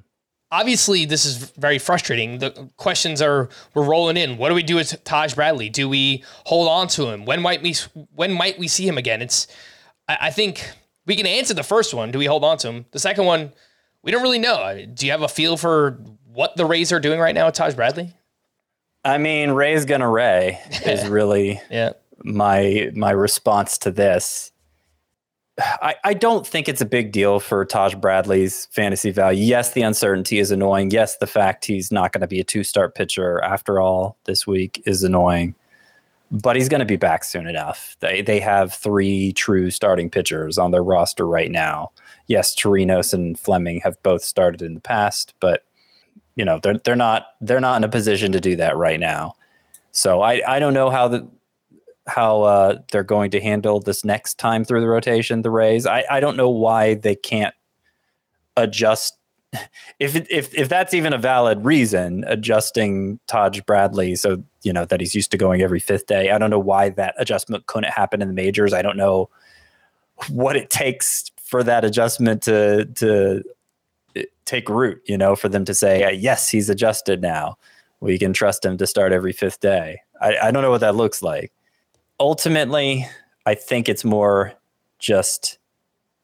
obviously, 0.51 1.05
this 1.05 1.25
is 1.25 1.51
very 1.53 1.79
frustrating. 1.79 2.39
The 2.39 2.71
questions 2.79 3.23
are 3.23 3.49
we're 3.75 3.85
rolling 3.85 4.17
in. 4.17 4.39
What 4.39 4.49
do 4.49 4.55
we 4.55 4.63
do 4.63 4.77
with 4.77 5.05
Taj 5.05 5.35
Bradley? 5.35 5.69
Do 5.69 5.89
we 5.89 6.25
hold 6.47 6.69
on 6.69 6.89
to 6.89 7.11
him? 7.11 7.25
When 7.25 7.43
might 7.43 7.63
we 7.63 7.75
when 8.15 8.33
might 8.33 8.59
we 8.59 8.67
see 8.67 8.89
him 8.89 8.99
again? 8.99 9.23
It's 9.23 9.47
I, 10.09 10.19
I 10.23 10.31
think 10.31 10.69
we 11.07 11.17
can 11.17 11.27
answer 11.27 11.55
the 11.55 11.63
first 11.63 11.93
one. 11.93 12.11
Do 12.11 12.19
we 12.19 12.27
hold 12.27 12.45
on 12.45 12.57
to 12.59 12.69
him? 12.69 12.87
The 12.93 12.99
second 12.99 13.27
one, 13.27 13.53
we 14.03 14.11
don't 14.11 14.23
really 14.23 14.39
know. 14.39 14.87
Do 14.87 15.07
you 15.07 15.13
have 15.13 15.23
a 15.23 15.29
feel 15.29 15.57
for 15.57 15.99
what 16.33 16.57
the 16.57 16.65
Rays 16.65 16.93
are 16.93 17.01
doing 17.01 17.21
right 17.21 17.35
now 17.35 17.47
with 17.47 17.55
Taj 17.55 17.75
Bradley? 17.75 18.15
I 19.05 19.19
mean, 19.19 19.51
Ray's 19.51 19.85
gonna 19.85 20.09
Ray 20.09 20.61
is 20.87 21.09
really 21.09 21.61
yeah. 21.71 21.93
my 22.25 22.91
my 22.95 23.11
response 23.11 23.79
to 23.79 23.91
this. 23.91 24.53
I, 25.59 25.97
I 26.03 26.15
don't 26.15 26.47
think 26.47 26.67
it's 26.69 26.81
a 26.81 26.87
big 26.87 27.13
deal 27.13 27.39
for 27.39 27.65
Taj 27.67 27.95
Bradley's 27.95 28.67
fantasy 28.73 29.11
value. 29.11 29.45
Yes, 29.45 29.73
the 29.73 29.83
uncertainty 29.83 30.39
is 30.39 30.51
annoying. 30.51 30.91
Yes, 30.91 31.19
the 31.19 31.27
fact 31.27 31.67
he's 31.67 31.93
not 31.93 32.13
going 32.13 32.23
to 32.23 32.27
be 32.27 32.41
a 32.41 32.45
two 32.45 32.65
start 32.65 32.95
pitcher 32.95 33.43
after 33.43 33.79
all 33.79 34.17
this 34.25 34.47
week 34.47 34.83
is 34.87 35.03
annoying. 35.03 35.55
But 36.31 36.57
he's 36.57 36.71
going 36.71 36.81
to 36.81 36.87
be 36.87 36.97
back 36.97 37.25
soon 37.25 37.47
enough. 37.47 37.97
They 38.01 38.23
they 38.23 38.41
have 38.41 38.73
three 38.73 39.33
true 39.35 39.71
starting 39.71 40.09
pitchers 40.09 40.57
on 40.57 40.71
their 40.71 40.83
roster 40.83 41.27
right 41.27 41.51
now. 41.51 41.91
Yes, 42.29 42.57
Chirinos 42.57 43.13
and 43.13 43.39
Fleming 43.39 43.81
have 43.85 44.03
both 44.03 44.25
started 44.25 44.63
in 44.63 44.73
the 44.73 44.81
past, 44.81 45.35
but 45.39 45.65
you 46.37 46.45
know 46.45 46.59
they're 46.63 46.79
they're 46.79 46.97
not 46.97 47.27
they're 47.41 47.61
not 47.61 47.77
in 47.77 47.85
a 47.85 47.89
position 47.89 48.33
to 48.33 48.41
do 48.41 48.57
that 48.57 48.77
right 48.77 49.01
now. 49.01 49.35
So 49.93 50.23
I 50.23 50.43
I 50.47 50.59
don't 50.59 50.75
know 50.75 50.91
how 50.91 51.09
the 51.09 51.29
how 52.07 52.43
uh, 52.43 52.79
they're 52.91 53.05
going 53.05 53.31
to 53.31 53.41
handle 53.41 53.79
this 53.79 54.05
next 54.05 54.39
time 54.39 54.65
through 54.65 54.81
the 54.81 54.89
rotation. 54.89 55.43
The 55.43 55.51
Rays 55.51 55.87
I 55.87 56.05
I 56.11 56.21
don't 56.21 56.37
know 56.37 56.51
why 56.51 56.95
they 56.95 57.15
can't 57.15 57.55
adjust 58.57 59.17
if 60.01 60.17
if 60.31 60.55
if 60.55 60.69
that's 60.69 60.95
even 60.95 61.13
a 61.13 61.19
valid 61.19 61.65
reason 61.65 62.25
adjusting 62.27 63.21
Taj 63.27 63.61
Bradley 63.61 64.15
so 64.17 64.43
you 64.63 64.73
know 64.73 64.85
that 64.87 65.01
he's 65.01 65.15
used 65.15 65.31
to 65.33 65.39
going 65.39 65.63
every 65.63 65.81
fifth 65.81 66.07
day. 66.07 66.31
I 66.31 66.39
don't 66.39 66.51
know 66.51 66.59
why 66.59 66.89
that 66.91 67.15
adjustment 67.19 67.67
couldn't 67.67 67.93
happen 67.93 68.23
in 68.23 68.29
the 68.29 68.35
majors. 68.35 68.73
I 68.73 68.83
don't 68.83 68.97
know 68.97 69.29
what 70.29 70.57
it 70.57 70.71
takes 70.71 71.31
for 71.43 71.63
that 71.63 71.85
adjustment 71.85 72.43
to 72.43 72.87
to 72.87 73.43
take 74.45 74.69
root, 74.69 75.03
you 75.07 75.17
know, 75.17 75.37
for 75.37 75.49
them 75.49 75.65
to 75.65 75.75
say, 75.75 76.13
yes, 76.15 76.49
he's 76.49 76.69
adjusted 76.69 77.23
now. 77.23 77.57
We 78.01 78.19
can 78.19 78.33
trust 78.33 78.65
him 78.65 78.77
to 78.79 78.87
start 78.87 79.13
every 79.13 79.33
fifth 79.33 79.61
day. 79.61 80.01
I, 80.21 80.37
I 80.37 80.51
don't 80.51 80.63
know 80.63 80.71
what 80.71 80.81
that 80.81 80.97
looks 80.97 81.23
like. 81.23 81.53
Ultimately, 82.19 83.07
I 83.47 83.55
think 83.55 83.89
it's 83.89 84.05
more 84.05 84.55
just 84.99 85.59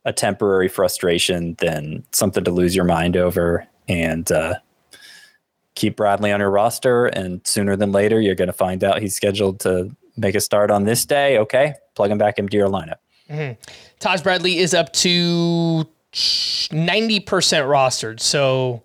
a 0.05 0.13
temporary 0.13 0.69
frustration 0.69 1.55
than 1.59 2.05
something 2.13 2.45
to 2.45 2.51
lose 2.51 2.75
your 2.75 2.85
mind 2.85 3.17
over 3.17 3.67
and 3.89 4.31
uh, 4.31 4.55
keep 5.75 5.97
Bradley 5.97 6.33
on 6.33 6.41
your 6.41 6.51
roster. 6.51 7.07
And 7.07 7.47
sooner 7.47 7.77
than 7.77 7.93
later, 7.93 8.21
you're 8.21 8.35
going 8.35 8.49
to 8.49 8.53
find 8.53 8.83
out 8.85 9.01
he's 9.01 9.15
scheduled 9.15 9.61
to 9.61 9.95
make 10.17 10.35
a 10.35 10.41
start 10.41 10.71
on 10.71 10.85
this 10.85 11.05
day. 11.05 11.39
Okay, 11.39 11.75
plug 11.95 12.11
him 12.11 12.19
back 12.19 12.39
into 12.39 12.57
your 12.57 12.69
lineup. 12.69 12.97
Mm-hmm. 13.31 13.61
Taj 13.99 14.23
Bradley 14.23 14.59
is 14.59 14.75
up 14.75 14.93
to 14.95 15.89
90% 16.13 17.25
rostered. 17.25 18.21
So, 18.21 18.83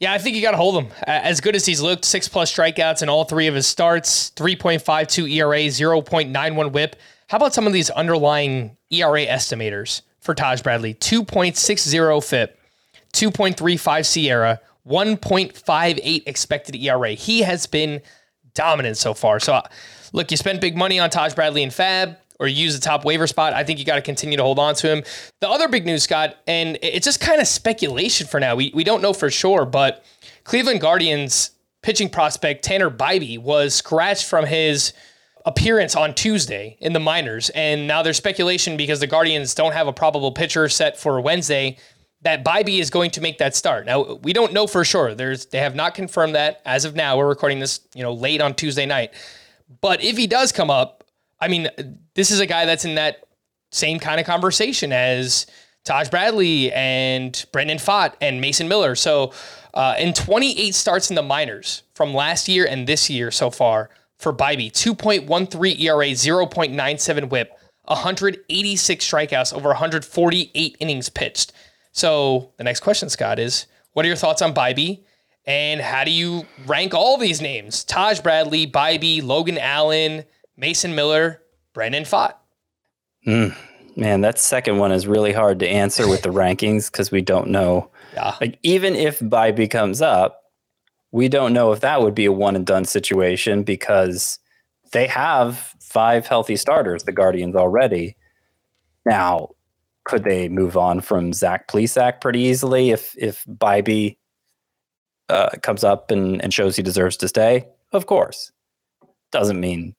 yeah, 0.00 0.12
I 0.12 0.18
think 0.18 0.36
you 0.36 0.42
got 0.42 0.52
to 0.52 0.56
hold 0.56 0.82
him. 0.82 0.92
As 1.06 1.40
good 1.40 1.56
as 1.56 1.64
he's 1.64 1.80
looked, 1.80 2.04
six 2.04 2.28
plus 2.28 2.54
strikeouts 2.54 3.02
in 3.02 3.08
all 3.08 3.24
three 3.24 3.46
of 3.46 3.54
his 3.54 3.66
starts, 3.66 4.30
3.52 4.32 5.30
ERA, 5.30 5.58
0.91 5.58 6.72
whip. 6.72 6.96
How 7.28 7.36
about 7.36 7.54
some 7.54 7.66
of 7.66 7.72
these 7.72 7.90
underlying 7.90 8.76
ERA 8.90 9.26
estimators 9.26 10.02
for 10.20 10.34
Taj 10.34 10.62
Bradley? 10.62 10.94
2.60 10.94 12.24
FIP, 12.24 12.58
2.35 13.12 14.04
SIERA, 14.04 14.58
1.58 14.86 16.22
expected 16.26 16.76
ERA. 16.76 17.10
He 17.10 17.40
has 17.40 17.66
been 17.66 18.02
dominant 18.52 18.96
so 18.96 19.14
far. 19.14 19.40
So, 19.40 19.54
uh, 19.54 19.62
look, 20.12 20.30
you 20.30 20.36
spent 20.36 20.60
big 20.60 20.76
money 20.76 20.98
on 20.98 21.10
Taj 21.10 21.34
Bradley 21.34 21.62
and 21.62 21.72
FAAB 21.72 22.16
or 22.40 22.48
use 22.48 22.74
the 22.74 22.80
top 22.80 23.04
waiver 23.04 23.26
spot, 23.26 23.52
I 23.52 23.64
think 23.64 23.78
you 23.78 23.84
got 23.84 23.96
to 23.96 24.02
continue 24.02 24.36
to 24.36 24.42
hold 24.42 24.58
on 24.58 24.74
to 24.76 24.90
him. 24.90 25.04
The 25.40 25.48
other 25.48 25.68
big 25.68 25.86
news, 25.86 26.02
Scott, 26.02 26.36
and 26.46 26.78
it's 26.82 27.04
just 27.04 27.20
kind 27.20 27.40
of 27.40 27.46
speculation 27.46 28.26
for 28.26 28.40
now. 28.40 28.56
We, 28.56 28.72
we 28.74 28.84
don't 28.84 29.02
know 29.02 29.12
for 29.12 29.30
sure, 29.30 29.64
but 29.64 30.04
Cleveland 30.44 30.80
Guardians 30.80 31.52
pitching 31.82 32.08
prospect 32.08 32.64
Tanner 32.64 32.90
Bibee 32.90 33.38
was 33.38 33.74
scratched 33.74 34.26
from 34.26 34.46
his 34.46 34.92
appearance 35.44 35.94
on 35.94 36.14
Tuesday 36.14 36.76
in 36.80 36.92
the 36.92 37.00
minors. 37.00 37.50
And 37.50 37.86
now 37.86 38.02
there's 38.02 38.16
speculation 38.16 38.76
because 38.76 39.00
the 39.00 39.06
Guardians 39.06 39.54
don't 39.54 39.72
have 39.72 39.86
a 39.86 39.92
probable 39.92 40.32
pitcher 40.32 40.68
set 40.68 40.98
for 40.98 41.20
Wednesday 41.20 41.76
that 42.22 42.42
Bibee 42.42 42.80
is 42.80 42.88
going 42.88 43.10
to 43.12 43.20
make 43.20 43.38
that 43.38 43.54
start. 43.54 43.84
Now 43.86 44.14
we 44.22 44.32
don't 44.32 44.52
know 44.52 44.66
for 44.66 44.84
sure. 44.84 45.14
There's 45.14 45.46
they 45.46 45.58
have 45.58 45.74
not 45.74 45.94
confirmed 45.94 46.34
that 46.34 46.62
as 46.64 46.86
of 46.86 46.94
now. 46.94 47.18
We're 47.18 47.28
recording 47.28 47.60
this, 47.60 47.80
you 47.94 48.02
know, 48.02 48.14
late 48.14 48.40
on 48.40 48.54
Tuesday 48.54 48.86
night. 48.86 49.12
But 49.80 50.02
if 50.02 50.16
he 50.16 50.26
does 50.26 50.50
come 50.50 50.70
up, 50.70 51.03
I 51.44 51.48
mean, 51.48 51.68
this 52.14 52.30
is 52.30 52.40
a 52.40 52.46
guy 52.46 52.64
that's 52.64 52.86
in 52.86 52.94
that 52.94 53.26
same 53.70 53.98
kind 53.98 54.18
of 54.18 54.24
conversation 54.24 54.92
as 54.92 55.46
Taj 55.84 56.08
Bradley 56.08 56.72
and 56.72 57.44
Brandon 57.52 57.76
Pfaadt 57.76 58.14
and 58.22 58.40
Mason 58.40 58.66
Miller. 58.66 58.94
So, 58.94 59.32
uh, 59.74 59.94
in 59.98 60.14
28 60.14 60.74
starts 60.74 61.10
in 61.10 61.16
the 61.16 61.22
minors 61.22 61.82
from 61.94 62.14
last 62.14 62.48
year 62.48 62.64
and 62.64 62.86
this 62.86 63.10
year 63.10 63.30
so 63.30 63.50
far 63.50 63.90
for 64.16 64.32
Bibee, 64.32 64.72
2.13 64.72 65.80
ERA, 65.80 66.06
0.97 66.06 67.28
whip, 67.28 67.50
186 67.84 69.10
strikeouts, 69.10 69.52
over 69.52 69.68
148 69.68 70.76
innings 70.80 71.10
pitched. 71.10 71.52
So, 71.92 72.52
the 72.56 72.64
next 72.64 72.80
question, 72.80 73.10
Scott, 73.10 73.38
is 73.38 73.66
what 73.92 74.06
are 74.06 74.08
your 74.08 74.16
thoughts 74.16 74.40
on 74.40 74.54
Bibee? 74.54 75.00
And 75.46 75.82
how 75.82 76.04
do 76.04 76.10
you 76.10 76.46
rank 76.66 76.94
all 76.94 77.18
these 77.18 77.42
names? 77.42 77.84
Taj 77.84 78.20
Bradley, 78.20 78.66
Bibee, 78.66 79.22
Logan 79.22 79.58
Allen, 79.58 80.24
Mason 80.56 80.94
Miller, 80.94 81.42
Brandon 81.72 82.04
Pfaadt. 82.04 82.34
Mm, 83.26 83.54
man, 83.96 84.20
that 84.20 84.38
second 84.38 84.78
one 84.78 84.92
is 84.92 85.06
really 85.06 85.32
hard 85.32 85.58
to 85.60 85.68
answer 85.68 86.08
with 86.08 86.22
the 86.22 86.28
rankings 86.32 86.90
because 86.90 87.10
we 87.10 87.22
don't 87.22 87.48
know. 87.48 87.90
Yeah. 88.14 88.36
Like 88.40 88.58
even 88.62 88.94
if 88.94 89.20
Bibee 89.20 89.70
comes 89.70 90.00
up, 90.00 90.42
we 91.10 91.28
don't 91.28 91.52
know 91.52 91.72
if 91.72 91.80
that 91.80 92.02
would 92.02 92.14
be 92.14 92.24
a 92.24 92.32
one 92.32 92.56
and 92.56 92.66
done 92.66 92.84
situation 92.84 93.62
because 93.62 94.38
they 94.92 95.06
have 95.06 95.74
five 95.80 96.26
healthy 96.26 96.56
starters, 96.56 97.04
the 97.04 97.12
Guardians 97.12 97.56
already. 97.56 98.16
Now, 99.06 99.50
could 100.04 100.24
they 100.24 100.48
move 100.48 100.76
on 100.76 101.00
from 101.00 101.32
Zach 101.32 101.68
Plesac 101.68 102.20
pretty 102.20 102.40
easily 102.40 102.90
if 102.90 103.14
if 103.16 103.44
Bibee 103.46 104.16
uh, 105.28 105.50
comes 105.62 105.82
up 105.82 106.10
and, 106.10 106.42
and 106.42 106.52
shows 106.52 106.76
he 106.76 106.82
deserves 106.82 107.16
to 107.18 107.28
stay? 107.28 107.66
Of 107.92 108.06
course. 108.06 108.52
Doesn't 109.30 109.60
mean 109.60 109.94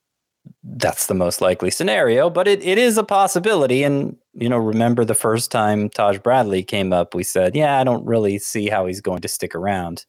that's 0.63 1.07
the 1.07 1.13
most 1.13 1.41
likely 1.41 1.71
scenario, 1.71 2.29
but 2.29 2.47
it, 2.47 2.63
it 2.63 2.77
is 2.77 2.97
a 2.97 3.03
possibility. 3.03 3.83
And, 3.83 4.17
you 4.33 4.49
know, 4.49 4.57
remember 4.57 5.05
the 5.05 5.15
first 5.15 5.51
time 5.51 5.89
Taj 5.89 6.17
Bradley 6.17 6.63
came 6.63 6.91
up, 6.91 7.13
we 7.13 7.23
said, 7.23 7.55
yeah, 7.55 7.79
I 7.79 7.83
don't 7.83 8.05
really 8.05 8.39
see 8.39 8.69
how 8.69 8.85
he's 8.85 9.01
going 9.01 9.21
to 9.21 9.27
stick 9.27 9.55
around. 9.55 10.05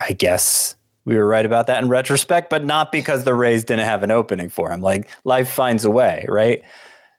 I 0.00 0.12
guess 0.12 0.74
we 1.04 1.16
were 1.16 1.26
right 1.26 1.46
about 1.46 1.66
that 1.68 1.82
in 1.82 1.88
retrospect, 1.88 2.50
but 2.50 2.64
not 2.64 2.92
because 2.92 3.24
the 3.24 3.34
Rays 3.34 3.64
didn't 3.64 3.86
have 3.86 4.02
an 4.02 4.10
opening 4.10 4.48
for 4.48 4.70
him. 4.70 4.80
Like 4.80 5.08
life 5.24 5.50
finds 5.50 5.84
a 5.84 5.90
way, 5.90 6.24
right? 6.28 6.62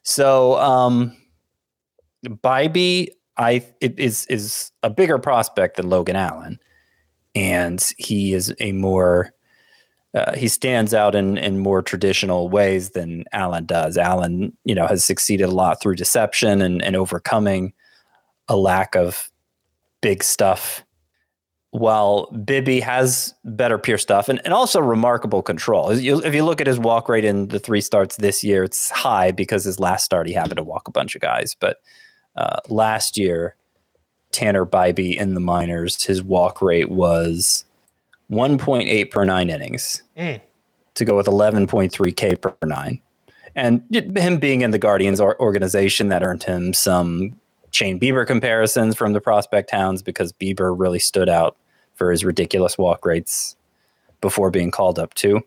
So, 0.02 0.58
um, 0.58 1.16
Bibee, 2.24 3.08
I 3.36 3.66
it 3.80 3.98
is 3.98 4.26
is 4.26 4.70
a 4.82 4.90
bigger 4.90 5.18
prospect 5.18 5.76
than 5.76 5.88
Logan 5.88 6.16
Allen, 6.16 6.58
and 7.34 7.92
he 7.98 8.34
is 8.34 8.54
a 8.60 8.72
more 8.72 9.32
uh, 10.14 10.34
he 10.36 10.48
stands 10.48 10.92
out 10.92 11.14
in 11.14 11.38
in 11.38 11.58
more 11.58 11.82
traditional 11.82 12.48
ways 12.48 12.90
than 12.90 13.24
Allen 13.32 13.64
does. 13.64 13.96
Allen, 13.96 14.56
you 14.64 14.74
know, 14.74 14.86
has 14.86 15.04
succeeded 15.04 15.44
a 15.44 15.50
lot 15.52 15.80
through 15.80 15.96
deception 15.96 16.60
and, 16.60 16.82
and 16.82 16.96
overcoming 16.96 17.72
a 18.48 18.56
lack 18.56 18.94
of 18.94 19.30
big 20.02 20.22
stuff. 20.22 20.84
While 21.70 22.28
Bibee 22.32 22.82
has 22.82 23.32
better 23.44 23.78
pure 23.78 23.96
stuff 23.96 24.28
and, 24.28 24.42
and 24.44 24.52
also 24.52 24.78
remarkable 24.78 25.40
control. 25.40 25.88
If 25.88 26.02
you, 26.02 26.44
look 26.44 26.60
at 26.60 26.66
his 26.66 26.78
walk 26.78 27.08
rate 27.08 27.24
in 27.24 27.48
the 27.48 27.58
three 27.58 27.80
starts 27.80 28.16
this 28.16 28.44
year, 28.44 28.64
it's 28.64 28.90
high 28.90 29.30
because 29.30 29.64
his 29.64 29.80
last 29.80 30.04
start 30.04 30.26
he 30.26 30.34
happened 30.34 30.58
to 30.58 30.62
walk 30.62 30.86
a 30.86 30.90
bunch 30.90 31.14
of 31.14 31.22
guys. 31.22 31.56
But 31.58 31.78
uh, 32.36 32.58
last 32.68 33.16
year, 33.16 33.56
Tanner 34.32 34.66
Bibee 34.66 35.16
in 35.16 35.32
the 35.32 35.40
minors, 35.40 36.04
his 36.04 36.22
walk 36.22 36.60
rate 36.60 36.90
was 36.90 37.64
1.8 38.32 39.10
per 39.10 39.24
nine 39.24 39.50
innings 39.50 40.02
Mm. 40.16 40.40
to 40.94 41.04
go 41.04 41.16
with 41.16 41.26
11.3 41.26 42.16
K 42.16 42.34
per 42.34 42.54
nine. 42.64 43.00
And 43.54 43.82
him 44.16 44.38
being 44.38 44.62
in 44.62 44.70
the 44.70 44.78
Guardians 44.78 45.20
organization 45.20 46.08
that 46.08 46.22
earned 46.22 46.42
him 46.42 46.72
some 46.72 47.38
Shane 47.70 48.00
Bieber 48.00 48.26
comparisons 48.26 48.96
from 48.96 49.12
the 49.12 49.20
prospect 49.20 49.70
hounds 49.70 50.02
because 50.02 50.32
Bieber 50.32 50.74
really 50.76 50.98
stood 50.98 51.28
out 51.28 51.56
for 51.94 52.10
his 52.10 52.24
ridiculous 52.24 52.78
walk 52.78 53.04
rates 53.04 53.54
before 54.22 54.50
being 54.50 54.70
called 54.70 54.98
up 54.98 55.12
too. 55.14 55.42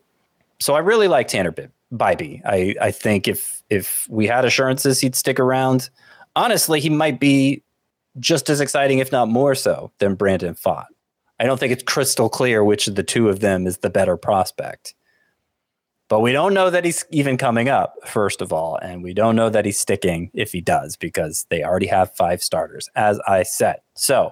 So 0.60 0.76
I 0.76 0.80
really 0.80 1.08
like 1.08 1.28
Tanner 1.28 1.52
Bib- 1.52 1.72
Bibee. 1.92 2.42
I, 2.46 2.76
I 2.80 2.92
think 2.92 3.28
if 3.28 3.64
if 3.72 4.08
we 4.10 4.28
had 4.28 4.46
assurances 4.46 5.00
he'd 5.02 5.16
stick 5.16 5.40
around, 5.40 5.90
honestly, 6.36 6.80
he 6.80 6.90
might 6.90 7.20
be 7.20 7.64
just 8.20 8.50
as 8.50 8.62
exciting, 8.62 9.00
if 9.00 9.12
not 9.12 9.28
more 9.28 9.56
so, 9.56 9.92
than 9.98 10.14
Brandon 10.14 10.54
Pfaadt. 10.54 10.86
I 11.40 11.46
don't 11.46 11.60
think 11.60 11.74
it's 11.74 11.84
crystal 11.84 12.30
clear 12.30 12.64
which 12.64 12.88
of 12.88 12.96
the 12.96 13.04
two 13.04 13.30
of 13.30 13.40
them 13.40 13.68
is 13.68 13.80
the 13.80 13.90
better 13.90 14.18
prospect. 14.18 14.96
But 16.08 16.20
we 16.20 16.32
don't 16.32 16.54
know 16.54 16.70
that 16.70 16.86
he's 16.86 17.04
even 17.10 17.36
coming 17.36 17.68
up, 17.68 17.96
first 18.06 18.42
of 18.42 18.54
all. 18.54 18.78
And 18.78 19.04
we 19.04 19.14
don't 19.14 19.36
know 19.36 19.50
that 19.50 19.66
he's 19.66 19.80
sticking 19.80 20.30
if 20.34 20.52
he 20.52 20.62
does, 20.62 20.96
because 20.96 21.48
they 21.50 21.64
already 21.64 21.88
have 21.88 22.16
five 22.16 22.44
starters, 22.44 22.90
as 22.96 23.20
I 23.28 23.44
said. 23.44 23.78
So, 23.96 24.32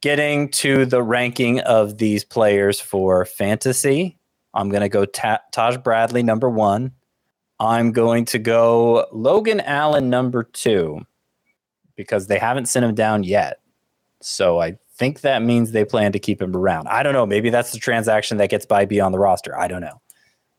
getting 0.00 0.48
to 0.50 0.86
the 0.86 1.02
ranking 1.02 1.58
of 1.60 1.98
these 1.98 2.24
players 2.24 2.80
for 2.80 3.24
fantasy, 3.24 4.16
I'm 4.54 4.68
going 4.68 4.82
to 4.82 4.88
go 4.88 5.04
Ta- 5.04 5.42
Taj 5.52 5.76
Bradley, 5.78 6.22
number 6.22 6.48
one. 6.48 6.92
I'm 7.60 7.90
going 7.90 8.24
to 8.26 8.38
go 8.38 9.08
Logan 9.10 9.60
Allen, 9.60 10.08
number 10.08 10.44
two, 10.44 11.04
because 11.96 12.28
they 12.28 12.38
haven't 12.38 12.66
sent 12.66 12.84
him 12.84 12.94
down 12.94 13.24
yet. 13.24 13.58
So 14.22 14.60
I 14.60 14.78
think 14.98 15.20
that 15.20 15.42
means 15.42 15.70
they 15.70 15.84
plan 15.84 16.12
to 16.12 16.18
keep 16.18 16.42
him 16.42 16.54
around. 16.54 16.88
I 16.88 17.02
don't 17.02 17.12
know. 17.12 17.24
Maybe 17.24 17.50
that's 17.50 17.72
the 17.72 17.78
transaction 17.78 18.36
that 18.38 18.50
gets 18.50 18.66
by 18.66 18.84
on 19.00 19.12
the 19.12 19.18
roster. 19.18 19.58
I 19.58 19.68
don't 19.68 19.80
know. 19.80 20.00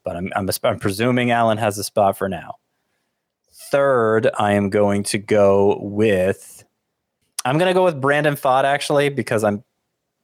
But 0.03 0.15
I'm, 0.15 0.31
I'm, 0.35 0.49
I'm 0.63 0.79
presuming 0.79 1.29
Allen 1.29 1.57
has 1.57 1.77
a 1.77 1.83
spot 1.83 2.17
for 2.17 2.29
now. 2.29 2.55
Third, 3.71 4.29
I 4.39 4.53
am 4.53 4.69
going 4.69 5.03
to 5.03 5.17
go 5.17 5.77
with. 5.81 6.63
I'm 7.45 7.57
going 7.57 7.67
to 7.67 7.73
go 7.73 7.83
with 7.83 8.01
Brandon 8.01 8.35
Pfaadt 8.35 8.63
actually 8.63 9.09
because 9.09 9.43
I'm 9.43 9.63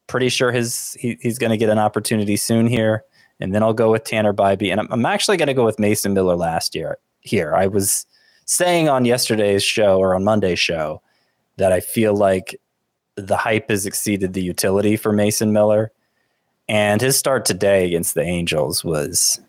pretty 0.06 0.28
sure 0.28 0.50
his 0.50 0.96
he, 0.98 1.18
he's 1.20 1.38
going 1.38 1.50
to 1.50 1.56
get 1.56 1.68
an 1.68 1.78
opportunity 1.78 2.36
soon 2.36 2.66
here, 2.66 3.04
and 3.38 3.54
then 3.54 3.62
I'll 3.62 3.74
go 3.74 3.92
with 3.92 4.04
Tanner 4.04 4.32
Bibee, 4.32 4.70
and 4.70 4.80
I'm, 4.80 4.88
I'm 4.90 5.06
actually 5.06 5.36
going 5.36 5.48
to 5.48 5.54
go 5.54 5.64
with 5.64 5.78
Mason 5.78 6.14
Miller 6.14 6.36
last 6.36 6.74
year. 6.74 6.98
Here, 7.20 7.54
I 7.54 7.66
was 7.66 8.06
saying 8.46 8.88
on 8.88 9.04
yesterday's 9.04 9.62
show 9.62 9.98
or 9.98 10.14
on 10.14 10.24
Monday's 10.24 10.58
show 10.58 11.02
that 11.56 11.72
I 11.72 11.80
feel 11.80 12.14
like 12.14 12.56
the 13.16 13.36
hype 13.36 13.70
has 13.70 13.86
exceeded 13.86 14.32
the 14.32 14.42
utility 14.42 14.96
for 14.96 15.12
Mason 15.12 15.52
Miller. 15.52 15.90
And 16.68 17.00
his 17.00 17.16
start 17.16 17.44
today 17.44 17.86
against 17.86 18.14
the 18.14 18.22
Angels 18.22 18.84
was 18.84 19.40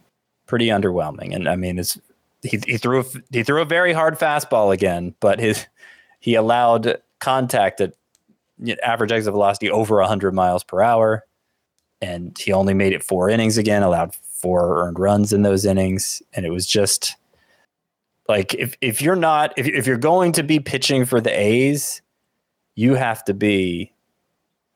pretty 0.45 0.67
underwhelming. 0.67 1.35
And 1.35 1.47
I 1.47 1.55
mean, 1.55 1.79
it's, 1.79 1.99
he, 2.43 2.59
he 2.65 2.77
threw 2.77 3.01
a, 3.01 3.05
he 3.31 3.43
threw 3.43 3.61
a 3.61 3.65
very 3.65 3.93
hard 3.93 4.17
fastball 4.17 4.73
again, 4.73 5.15
but 5.19 5.39
his 5.39 5.65
he 6.19 6.35
allowed 6.35 7.01
contact 7.19 7.81
at 7.81 7.93
average 8.83 9.11
exit 9.11 9.31
velocity 9.31 9.69
over 9.69 9.97
100 9.97 10.33
miles 10.33 10.63
per 10.63 10.81
hour, 10.81 11.25
and 12.01 12.37
he 12.37 12.51
only 12.53 12.73
made 12.73 12.93
it 12.93 13.03
four 13.03 13.29
innings 13.29 13.57
again. 13.57 13.83
Allowed 13.83 14.15
four 14.15 14.85
earned 14.85 14.99
runs 14.99 15.33
in 15.33 15.41
those 15.41 15.65
innings, 15.65 16.21
and 16.33 16.45
it 16.45 16.51
was 16.51 16.65
just 16.65 17.15
like 18.29 18.53
if 18.53 18.75
if 18.81 19.01
you're 19.01 19.15
not 19.15 19.53
if 19.57 19.67
if 19.67 19.87
you're 19.87 19.97
going 19.97 20.31
to 20.33 20.43
be 20.43 20.59
pitching 20.59 21.05
for 21.05 21.19
the 21.19 21.31
A's, 21.31 22.01
you 22.77 22.93
have 22.93 23.25
to 23.25 23.33
be 23.33 23.91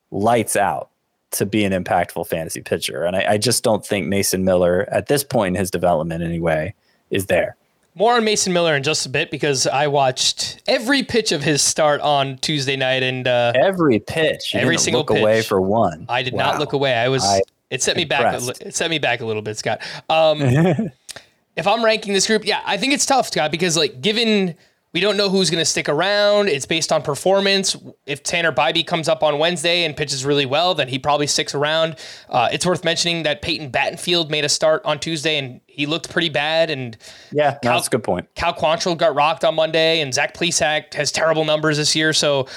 lights 0.09 0.57
out 0.57 0.89
to 1.29 1.45
be 1.45 1.63
an 1.63 1.71
impactful 1.71 2.27
fantasy 2.27 2.59
pitcher. 2.59 3.05
And 3.05 3.15
I, 3.15 3.33
I, 3.33 3.37
just 3.37 3.63
don't 3.63 3.85
think 3.85 4.07
Mason 4.07 4.43
Miller, 4.43 4.89
at 4.91 5.05
this 5.05 5.23
point 5.23 5.55
in 5.55 5.59
his 5.59 5.71
development 5.71 6.21
anyway, 6.21 6.73
is 7.09 7.27
there. 7.27 7.55
More 7.95 8.15
on 8.15 8.25
Mason 8.25 8.51
Miller 8.51 8.75
in 8.75 8.83
just 8.83 9.05
a 9.05 9.09
bit 9.09 9.31
because 9.31 9.67
I 9.67 9.87
watched 9.87 10.61
every 10.67 11.03
pitch 11.03 11.31
of 11.31 11.43
his 11.43 11.61
start 11.61 12.01
on 12.01 12.37
Tuesday 12.39 12.75
night 12.75 13.03
and 13.03 13.27
uh, 13.27 13.53
every 13.55 13.99
pitch, 13.99 14.55
every 14.55 14.77
single 14.77 15.01
look 15.01 15.09
pitch. 15.09 15.21
away 15.21 15.41
for 15.41 15.61
one. 15.61 16.05
I 16.09 16.23
did 16.23 16.33
wow. 16.33 16.51
not 16.51 16.59
look 16.59 16.73
away. 16.73 16.93
I 16.95 17.07
was. 17.07 17.23
I, 17.23 17.41
it 17.69 17.81
set 17.81 17.97
me 17.97 18.03
impressed. 18.03 18.47
back. 18.47 18.67
It 18.67 18.75
set 18.75 18.89
me 18.89 18.97
back 18.97 19.21
a 19.21 19.25
little 19.25 19.41
bit, 19.41 19.57
Scott. 19.57 19.81
Um, 20.09 20.41
if 21.55 21.67
I'm 21.67 21.83
ranking 21.83 22.13
this 22.13 22.27
group, 22.27 22.45
yeah, 22.45 22.61
I 22.65 22.77
think 22.77 22.93
it's 22.93 23.05
tough, 23.05 23.27
Scott, 23.27 23.51
because 23.51 23.75
like 23.75 24.01
given 24.01 24.55
we 24.93 24.99
don't 24.99 25.15
know 25.15 25.29
who's 25.29 25.49
going 25.49 25.61
to 25.61 25.65
stick 25.65 25.87
around. 25.87 26.49
It's 26.49 26.65
based 26.65 26.91
on 26.91 27.01
performance. 27.01 27.77
If 28.05 28.23
Tanner 28.23 28.51
Bibee 28.51 28.85
comes 28.85 29.07
up 29.07 29.23
on 29.23 29.39
Wednesday 29.39 29.85
and 29.85 29.95
pitches 29.95 30.25
really 30.25 30.45
well, 30.45 30.75
then 30.75 30.89
he 30.89 30.99
probably 30.99 31.27
sticks 31.27 31.55
around. 31.55 31.95
Uh, 32.29 32.49
it's 32.51 32.65
worth 32.65 32.83
mentioning 32.83 33.23
that 33.23 33.41
Peyton 33.41 33.71
Battenfield 33.71 34.29
made 34.29 34.43
a 34.43 34.49
start 34.49 34.81
on 34.83 34.99
Tuesday 34.99 35.37
and 35.37 35.61
he 35.65 35.85
looked 35.85 36.09
pretty 36.09 36.27
bad. 36.27 36.69
And 36.69 36.97
yeah, 37.31 37.57
Cal, 37.63 37.75
that's 37.75 37.87
a 37.87 37.89
good 37.89 38.03
point. 38.03 38.27
Cal 38.35 38.53
Quantrill 38.53 38.97
got 38.97 39.15
rocked 39.15 39.45
on 39.45 39.55
Monday, 39.55 40.01
and 40.01 40.13
Zach 40.13 40.35
Plesac 40.35 40.93
has 40.93 41.09
terrible 41.11 41.45
numbers 41.45 41.77
this 41.77 41.95
year. 41.95 42.11
So 42.11 42.47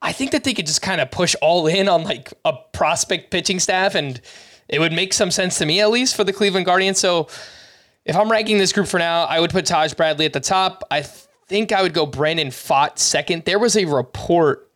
I 0.00 0.12
think 0.12 0.30
that 0.30 0.44
they 0.44 0.54
could 0.54 0.66
just 0.66 0.80
kind 0.80 1.02
of 1.02 1.10
push 1.10 1.34
all 1.42 1.66
in 1.66 1.86
on 1.86 2.04
like 2.04 2.32
a 2.46 2.54
prospect 2.72 3.30
pitching 3.30 3.60
staff, 3.60 3.94
and 3.94 4.22
it 4.68 4.78
would 4.78 4.92
make 4.92 5.12
some 5.12 5.30
sense 5.30 5.58
to 5.58 5.66
me 5.66 5.80
at 5.80 5.90
least 5.90 6.16
for 6.16 6.24
the 6.24 6.32
Cleveland 6.32 6.64
Guardians. 6.64 6.98
So 6.98 7.28
if 8.06 8.16
I'm 8.16 8.30
ranking 8.30 8.56
this 8.56 8.72
group 8.72 8.86
for 8.86 8.98
now, 8.98 9.24
I 9.24 9.38
would 9.38 9.50
put 9.50 9.66
Taj 9.66 9.92
Bradley 9.92 10.24
at 10.24 10.32
the 10.32 10.40
top. 10.40 10.82
I. 10.90 11.02
Th- 11.02 11.24
think 11.48 11.72
I 11.72 11.82
would 11.82 11.94
go 11.94 12.06
Brandon 12.06 12.48
Pfaadt 12.48 12.98
second. 12.98 13.44
There 13.44 13.58
was 13.58 13.76
a 13.76 13.86
report 13.86 14.70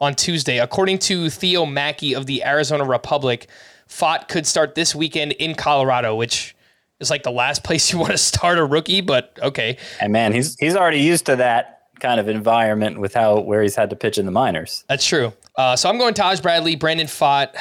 on 0.00 0.14
Tuesday, 0.14 0.58
according 0.58 0.98
to 1.00 1.28
Theo 1.28 1.66
Mackie 1.66 2.14
of 2.14 2.26
the 2.26 2.44
Arizona 2.44 2.84
Republic, 2.84 3.48
Pfaadt 3.88 4.28
could 4.28 4.46
start 4.46 4.74
this 4.74 4.94
weekend 4.94 5.32
in 5.32 5.54
Colorado, 5.54 6.14
which 6.14 6.56
is 7.00 7.10
like 7.10 7.22
the 7.22 7.30
last 7.30 7.64
place 7.64 7.92
you 7.92 7.98
want 7.98 8.12
to 8.12 8.18
start 8.18 8.58
a 8.58 8.64
rookie. 8.64 9.00
But 9.00 9.38
okay, 9.42 9.76
and 10.00 10.12
man, 10.12 10.32
he's 10.32 10.56
he's 10.58 10.76
already 10.76 11.00
used 11.00 11.26
to 11.26 11.36
that 11.36 11.82
kind 12.00 12.20
of 12.20 12.28
environment 12.28 12.98
with 12.98 13.14
how 13.14 13.40
where 13.40 13.62
he's 13.62 13.76
had 13.76 13.90
to 13.90 13.96
pitch 13.96 14.18
in 14.18 14.26
the 14.26 14.32
minors. 14.32 14.84
That's 14.88 15.06
true. 15.06 15.32
Uh, 15.56 15.76
so 15.76 15.88
I'm 15.88 15.98
going 15.98 16.14
Taj 16.14 16.40
Bradley, 16.40 16.76
Brandon 16.76 17.06
Pfaadt. 17.06 17.54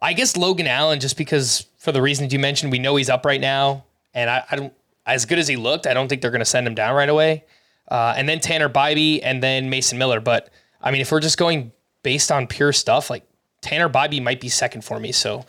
I 0.00 0.14
guess 0.14 0.36
Logan 0.36 0.66
Allen, 0.66 0.98
just 0.98 1.16
because 1.16 1.66
for 1.78 1.92
the 1.92 2.02
reasons 2.02 2.32
you 2.32 2.40
mentioned, 2.40 2.72
we 2.72 2.80
know 2.80 2.96
he's 2.96 3.08
up 3.08 3.24
right 3.24 3.40
now, 3.40 3.84
and 4.14 4.28
I, 4.28 4.44
I 4.50 4.56
don't 4.56 4.72
as 5.06 5.24
good 5.24 5.38
as 5.38 5.48
he 5.48 5.56
looked, 5.56 5.86
I 5.86 5.94
don't 5.94 6.08
think 6.08 6.22
they're 6.22 6.30
going 6.30 6.40
to 6.40 6.44
send 6.44 6.66
him 6.66 6.74
down 6.74 6.94
right 6.94 7.08
away. 7.08 7.44
Uh, 7.88 8.14
and 8.16 8.28
then 8.28 8.40
Tanner 8.40 8.68
Bibee 8.68 9.20
and 9.22 9.42
then 9.42 9.70
Mason 9.70 9.98
Miller. 9.98 10.20
But 10.20 10.50
I 10.80 10.90
mean, 10.90 11.00
if 11.00 11.12
we're 11.12 11.20
just 11.20 11.38
going 11.38 11.72
based 12.02 12.32
on 12.32 12.46
pure 12.46 12.72
stuff, 12.72 13.10
like 13.10 13.24
Tanner 13.60 13.88
Bibee 13.88 14.22
might 14.22 14.40
be 14.40 14.48
second 14.48 14.84
for 14.84 14.98
me. 14.98 15.12
So 15.12 15.44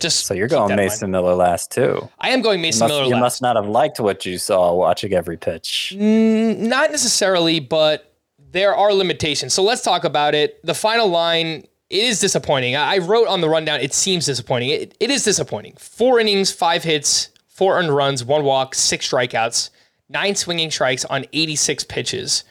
just 0.00 0.26
so 0.26 0.34
you're 0.34 0.48
going 0.48 0.74
Mason 0.74 1.10
Miller 1.10 1.34
last 1.34 1.70
too. 1.70 2.08
I 2.18 2.30
am 2.30 2.42
going 2.42 2.60
Mason 2.60 2.82
you 2.82 2.88
must, 2.88 2.92
Miller. 2.92 3.04
You 3.04 3.14
last. 3.14 3.20
must 3.20 3.42
not 3.42 3.56
have 3.56 3.68
liked 3.68 4.00
what 4.00 4.26
you 4.26 4.38
saw 4.38 4.74
watching 4.74 5.12
every 5.12 5.36
pitch. 5.36 5.94
Mm, 5.96 6.58
not 6.58 6.90
necessarily, 6.90 7.60
but 7.60 8.12
there 8.50 8.74
are 8.74 8.92
limitations. 8.92 9.54
So 9.54 9.62
let's 9.62 9.82
talk 9.82 10.04
about 10.04 10.34
it. 10.34 10.64
The 10.64 10.74
final 10.74 11.08
line. 11.08 11.64
It 11.90 12.02
is 12.02 12.18
disappointing. 12.18 12.74
I 12.74 12.98
wrote 12.98 13.28
on 13.28 13.40
the 13.40 13.48
rundown. 13.48 13.78
It 13.80 13.92
seems 13.92 14.26
disappointing. 14.26 14.70
It, 14.70 14.96
it 14.98 15.10
is 15.10 15.22
disappointing. 15.22 15.74
Four 15.78 16.18
innings, 16.18 16.50
five 16.50 16.82
hits, 16.82 17.28
four 17.46 17.78
earned 17.78 17.94
runs, 17.94 18.24
one 18.24 18.42
walk, 18.42 18.74
six 18.74 19.08
strikeouts, 19.08 19.70
nine 20.08 20.34
swinging 20.34 20.70
strikes 20.70 21.04
on 21.04 21.26
86 21.32 21.84
pitches. 21.84 22.44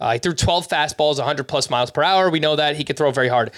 Uh, 0.00 0.12
he 0.12 0.18
threw 0.18 0.34
12 0.34 0.68
fastballs, 0.68 1.18
100 1.18 1.44
plus 1.44 1.70
miles 1.70 1.90
per 1.90 2.02
hour. 2.02 2.30
We 2.30 2.40
know 2.40 2.56
that 2.56 2.76
he 2.76 2.84
could 2.84 2.96
throw 2.96 3.10
very 3.10 3.28
hard. 3.28 3.50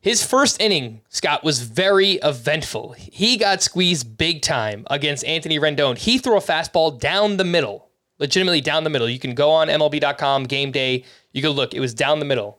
His 0.00 0.24
first 0.24 0.60
inning, 0.60 1.00
Scott, 1.08 1.42
was 1.42 1.62
very 1.62 2.12
eventful. 2.22 2.92
He 2.92 3.36
got 3.36 3.62
squeezed 3.62 4.16
big 4.16 4.40
time 4.40 4.86
against 4.88 5.24
Anthony 5.24 5.58
Rendon. 5.58 5.98
He 5.98 6.18
threw 6.18 6.36
a 6.36 6.40
fastball 6.40 6.98
down 6.98 7.38
the 7.38 7.44
middle, 7.44 7.88
legitimately 8.18 8.60
down 8.60 8.84
the 8.84 8.90
middle. 8.90 9.08
You 9.08 9.18
can 9.18 9.34
go 9.34 9.50
on 9.50 9.68
MLB.com 9.68 10.44
game 10.44 10.70
day. 10.70 11.04
You 11.32 11.42
can 11.42 11.50
look. 11.50 11.74
It 11.74 11.80
was 11.80 11.92
down 11.92 12.20
the 12.20 12.24
middle, 12.24 12.58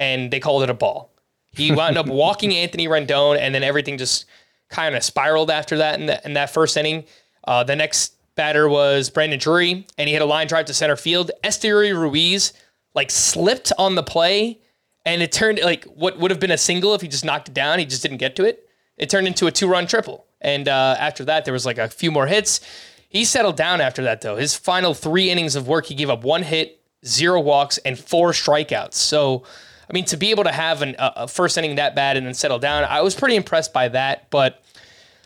and 0.00 0.32
they 0.32 0.40
called 0.40 0.64
it 0.64 0.70
a 0.70 0.74
ball. 0.74 1.12
He 1.50 1.70
wound 1.74 1.96
up 1.96 2.08
walking 2.08 2.52
Anthony 2.52 2.88
Rendon, 2.88 3.38
and 3.38 3.54
then 3.54 3.62
everything 3.62 3.96
just 3.96 4.24
kind 4.68 4.96
of 4.96 5.04
spiraled 5.04 5.50
after 5.50 5.76
that 5.78 6.00
in, 6.00 6.06
the, 6.06 6.24
in 6.24 6.32
that 6.32 6.50
first 6.50 6.76
inning. 6.76 7.04
Uh, 7.44 7.62
the 7.62 7.76
next 7.76 8.14
batter 8.34 8.68
was 8.68 9.10
Brandon 9.10 9.38
Drury, 9.38 9.86
and 9.98 10.08
he 10.08 10.12
hit 10.12 10.22
a 10.22 10.26
line 10.26 10.46
drive 10.46 10.66
to 10.66 10.74
center 10.74 10.96
field. 10.96 11.30
Esteury 11.44 11.92
Ruiz 11.92 12.52
like 12.94 13.10
slipped 13.10 13.72
on 13.78 13.94
the 13.94 14.02
play 14.02 14.58
and 15.04 15.22
it 15.22 15.32
turned 15.32 15.60
like 15.62 15.84
what 15.84 16.18
would 16.18 16.30
have 16.30 16.40
been 16.40 16.50
a 16.50 16.58
single 16.58 16.94
if 16.94 17.00
he 17.00 17.08
just 17.08 17.24
knocked 17.24 17.48
it 17.48 17.54
down. 17.54 17.78
He 17.78 17.84
just 17.84 18.02
didn't 18.02 18.18
get 18.18 18.36
to 18.36 18.44
it. 18.44 18.68
It 18.96 19.10
turned 19.10 19.26
into 19.26 19.46
a 19.46 19.50
two 19.50 19.68
run 19.68 19.86
triple. 19.86 20.26
And 20.40 20.68
uh, 20.68 20.96
after 20.98 21.24
that, 21.26 21.44
there 21.44 21.52
was 21.52 21.66
like 21.66 21.78
a 21.78 21.88
few 21.88 22.10
more 22.10 22.26
hits. 22.26 22.60
He 23.08 23.24
settled 23.24 23.56
down 23.56 23.80
after 23.80 24.02
that, 24.04 24.20
though. 24.20 24.36
His 24.36 24.54
final 24.54 24.94
three 24.94 25.30
innings 25.30 25.54
of 25.54 25.68
work, 25.68 25.86
he 25.86 25.94
gave 25.94 26.10
up 26.10 26.24
one 26.24 26.42
hit, 26.42 26.80
zero 27.04 27.40
walks, 27.40 27.78
and 27.78 27.98
four 27.98 28.32
strikeouts. 28.32 28.94
So, 28.94 29.44
I 29.88 29.92
mean, 29.92 30.04
to 30.06 30.16
be 30.16 30.30
able 30.30 30.44
to 30.44 30.52
have 30.52 30.82
an, 30.82 30.96
a 30.98 31.28
first 31.28 31.58
inning 31.58 31.76
that 31.76 31.94
bad 31.94 32.16
and 32.16 32.26
then 32.26 32.34
settle 32.34 32.58
down, 32.58 32.84
I 32.84 33.02
was 33.02 33.14
pretty 33.14 33.36
impressed 33.36 33.72
by 33.72 33.88
that. 33.88 34.30
But 34.30 34.61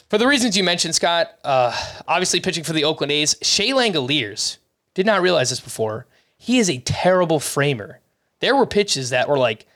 for 0.09 0.19
the 0.19 0.27
reasons 0.27 0.57
you 0.57 0.64
mentioned, 0.64 0.95
Scott, 0.95 1.33
uh, 1.45 1.77
obviously 2.07 2.40
pitching 2.40 2.64
for 2.64 2.73
the 2.73 2.85
Oakland 2.85 3.12
A's, 3.12 3.37
Shea 3.42 3.71
Langeliers, 3.71 4.59
did 4.95 5.07
not 5.07 5.23
realize 5.23 5.51
this 5.51 5.61
before. 5.61 6.07
He 6.38 6.59
is 6.59 6.71
a 6.71 6.79
terrible 6.79 7.40
framer. 7.40 8.01
There 8.40 8.55
were 8.55 8.66
pitches 8.66 9.11
that 9.11 9.29
were 9.29 9.38
like 9.38 9.66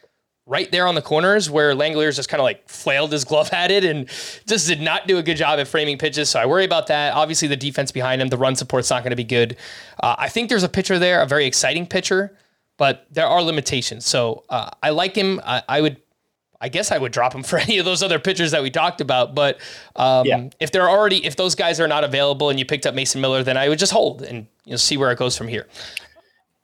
right 0.50 0.70
there 0.72 0.86
on 0.86 0.96
the 0.96 1.02
corners 1.02 1.48
where 1.48 1.74
Langeliers 1.74 2.16
just 2.16 2.28
kind 2.28 2.40
of 2.40 2.44
like 2.44 2.68
flailed 2.68 3.12
his 3.12 3.24
glove 3.24 3.50
at 3.52 3.70
it 3.70 3.84
and 3.84 4.08
just 4.46 4.66
did 4.66 4.80
not 4.80 5.06
do 5.06 5.16
a 5.18 5.22
good 5.22 5.36
job 5.36 5.60
at 5.60 5.68
framing 5.68 5.96
pitches. 5.96 6.28
So 6.28 6.40
I 6.40 6.46
worry 6.46 6.64
about 6.64 6.88
that. 6.88 7.14
Obviously, 7.14 7.46
the 7.46 7.56
defense 7.56 7.92
behind 7.92 8.20
him, 8.20 8.28
the 8.28 8.36
run 8.36 8.56
support's 8.56 8.90
not 8.90 9.02
going 9.02 9.10
to 9.10 9.16
be 9.16 9.24
good. 9.24 9.56
Uh, 10.02 10.16
I 10.18 10.28
think 10.28 10.48
there's 10.48 10.64
a 10.64 10.68
pitcher 10.68 10.98
there, 10.98 11.22
a 11.22 11.26
very 11.26 11.46
exciting 11.46 11.86
pitcher, 11.86 12.36
but 12.76 13.06
there 13.10 13.26
are 13.26 13.40
limitations. 13.42 14.06
So 14.06 14.44
uh, 14.48 14.70
I 14.82 14.90
like 14.90 15.14
him. 15.14 15.40
I, 15.44 15.62
I, 15.68 15.80
would. 15.80 16.02
I 16.60 16.68
guess 16.68 16.92
I 16.92 16.98
would 16.98 17.12
drop 17.12 17.34
him 17.34 17.42
for 17.50 17.58
any 17.58 17.78
of 17.78 17.84
those 17.84 18.02
other 18.02 18.18
pitchers 18.18 18.50
that 18.50 18.62
we 18.62 18.70
talked 18.70 19.00
about, 19.00 19.34
but 19.34 19.60
um, 19.96 20.26
yeah. 20.26 20.48
if 20.60 20.72
they're 20.72 20.88
already, 20.88 21.24
if 21.24 21.36
those 21.36 21.54
guys 21.54 21.80
are 21.80 21.88
not 21.88 22.04
available 22.04 22.50
and 22.50 22.58
you 22.58 22.64
picked 22.64 22.86
up 22.86 22.94
Mason 22.94 23.20
Miller, 23.20 23.42
then 23.42 23.56
I 23.56 23.68
would 23.68 23.78
just 23.78 23.92
hold 23.92 24.22
and 24.22 24.46
you 24.64 24.72
know 24.72 24.76
see 24.76 24.96
where 24.96 25.10
it 25.10 25.18
goes 25.18 25.36
from 25.36 25.48
here. 25.48 25.66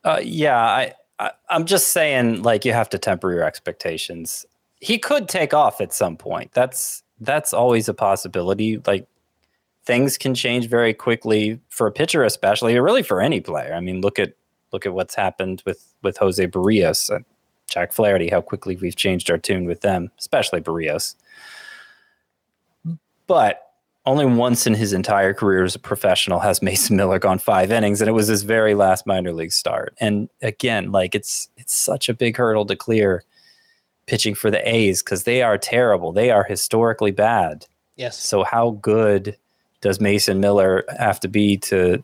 Uh, 0.04 0.20
yeah, 0.22 0.59
I, 0.59 0.92
I, 1.18 1.32
I'm 1.50 1.64
just 1.64 1.88
saying, 1.88 2.42
like, 2.42 2.64
you 2.64 2.72
have 2.72 2.88
to 2.90 2.98
temper 2.98 3.32
your 3.32 3.42
expectations. 3.42 4.46
He 4.80 4.98
could 4.98 5.28
take 5.28 5.52
off 5.52 5.80
at 5.80 5.92
some 5.92 6.16
point. 6.16 6.52
That's 6.52 7.02
that's 7.20 7.52
always 7.52 7.88
a 7.88 7.94
possibility. 7.94 8.80
Like, 8.87 9.09
things 9.85 10.18
can 10.18 10.35
change 10.35 10.68
very 10.68 10.92
quickly 10.92 11.59
for 11.70 11.87
a 11.87 11.92
pitcher, 11.92 12.22
especially, 12.22 12.76
or 12.76 12.82
really 12.82 13.02
for 13.02 13.20
any 13.20 13.40
player. 13.40 13.74
I 13.74 13.80
mean, 13.80 14.00
look 14.00 14.18
at 14.18 14.35
look 14.72 14.85
at 14.85 14.92
what's 14.92 15.14
happened 15.14 15.62
with 15.64 15.94
with 16.02 16.18
Jose 16.18 16.46
Berrios 16.46 17.09
and 17.14 17.24
Jack 17.68 17.92
Flaherty. 17.92 18.29
How 18.29 18.40
quickly 18.40 18.76
we've 18.76 18.96
changed 18.96 19.31
our 19.31 19.38
tune 19.38 19.64
with 19.64 19.81
them, 19.81 20.11
especially 20.18 20.61
Berrios. 20.61 21.14
But 23.26 23.62
only 24.07 24.24
once 24.24 24.66
in 24.66 24.74
his 24.74 24.92
entire 24.92 25.35
career 25.35 25.64
as 25.64 25.74
a 25.74 25.81
professional 25.81 26.38
has 26.38 26.62
Mason 26.62 26.96
Miller 26.96 27.18
gone 27.18 27.38
five 27.38 27.72
innings, 27.72 28.00
and 28.00 28.09
it 28.09 28.12
was 28.12 28.29
his 28.29 28.44
very 28.44 28.74
last 28.74 29.07
minor 29.07 29.33
league 29.33 29.52
start. 29.52 29.94
And 30.00 30.29
again, 30.42 30.92
like 30.92 31.14
it's 31.14 31.48
it's 31.57 31.74
such 31.74 32.09
a 32.09 32.14
big 32.14 32.37
hurdle 32.37 32.66
to 32.66 32.76
clear 32.76 33.24
pitching 34.07 34.37
for 34.37 34.50
the 34.50 34.66
A's 34.68 35.02
because 35.02 35.24
they 35.24 35.42
are 35.42 35.59
terrible. 35.59 36.12
They 36.12 36.31
are 36.31 36.44
historically 36.44 37.11
bad. 37.11 37.66
Yes. 37.96 38.16
So 38.16 38.44
how 38.44 38.70
good 38.81 39.37
does 39.81 40.00
Mason 40.00 40.40
Miller 40.40 40.85
have 40.98 41.18
to 41.20 41.29
be 41.29 41.57
to 41.59 42.02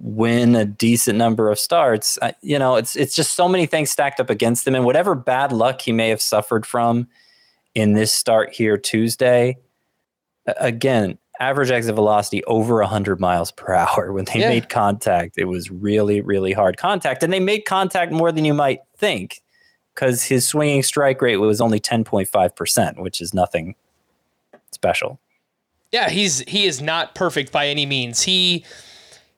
win 0.00 0.54
a 0.56 0.64
decent 0.64 1.18
number 1.18 1.50
of 1.50 1.58
starts? 1.58 2.18
I, 2.22 2.34
you 2.42 2.58
know, 2.58 2.76
it's 2.76 2.96
it's 2.96 3.14
just 3.14 3.34
so 3.34 3.48
many 3.48 3.66
things 3.66 3.90
stacked 3.90 4.20
up 4.20 4.30
against 4.30 4.66
him, 4.66 4.74
and 4.74 4.84
whatever 4.84 5.14
bad 5.14 5.52
luck 5.52 5.80
he 5.80 5.92
may 5.92 6.08
have 6.08 6.22
suffered 6.22 6.66
from 6.66 7.08
in 7.74 7.94
this 7.94 8.12
start 8.12 8.52
here 8.52 8.76
Tuesday 8.76 9.56
again, 10.58 11.18
average 11.40 11.70
exit 11.70 11.94
velocity 11.94 12.44
over 12.44 12.76
100 12.76 13.20
miles 13.20 13.50
per 13.52 13.72
hour. 13.74 14.12
When 14.12 14.24
they 14.26 14.40
yeah. 14.40 14.48
made 14.48 14.68
contact, 14.68 15.38
it 15.38 15.44
was 15.44 15.70
really, 15.70 16.20
really 16.20 16.52
hard 16.52 16.76
contact. 16.76 17.22
And 17.22 17.32
they 17.32 17.40
made 17.40 17.64
contact 17.64 18.12
more 18.12 18.32
than 18.32 18.44
you 18.44 18.54
might 18.54 18.80
think 18.96 19.42
because 19.94 20.24
his 20.24 20.46
swinging 20.46 20.82
strike 20.82 21.22
rate 21.22 21.36
was 21.36 21.60
only 21.60 21.80
10.5%, 21.80 22.98
which 23.00 23.20
is 23.20 23.32
nothing 23.32 23.74
special. 24.72 25.20
Yeah, 25.92 26.10
he's 26.10 26.40
he 26.40 26.66
is 26.66 26.82
not 26.82 27.14
perfect 27.14 27.52
by 27.52 27.68
any 27.68 27.86
means. 27.86 28.20
He 28.22 28.64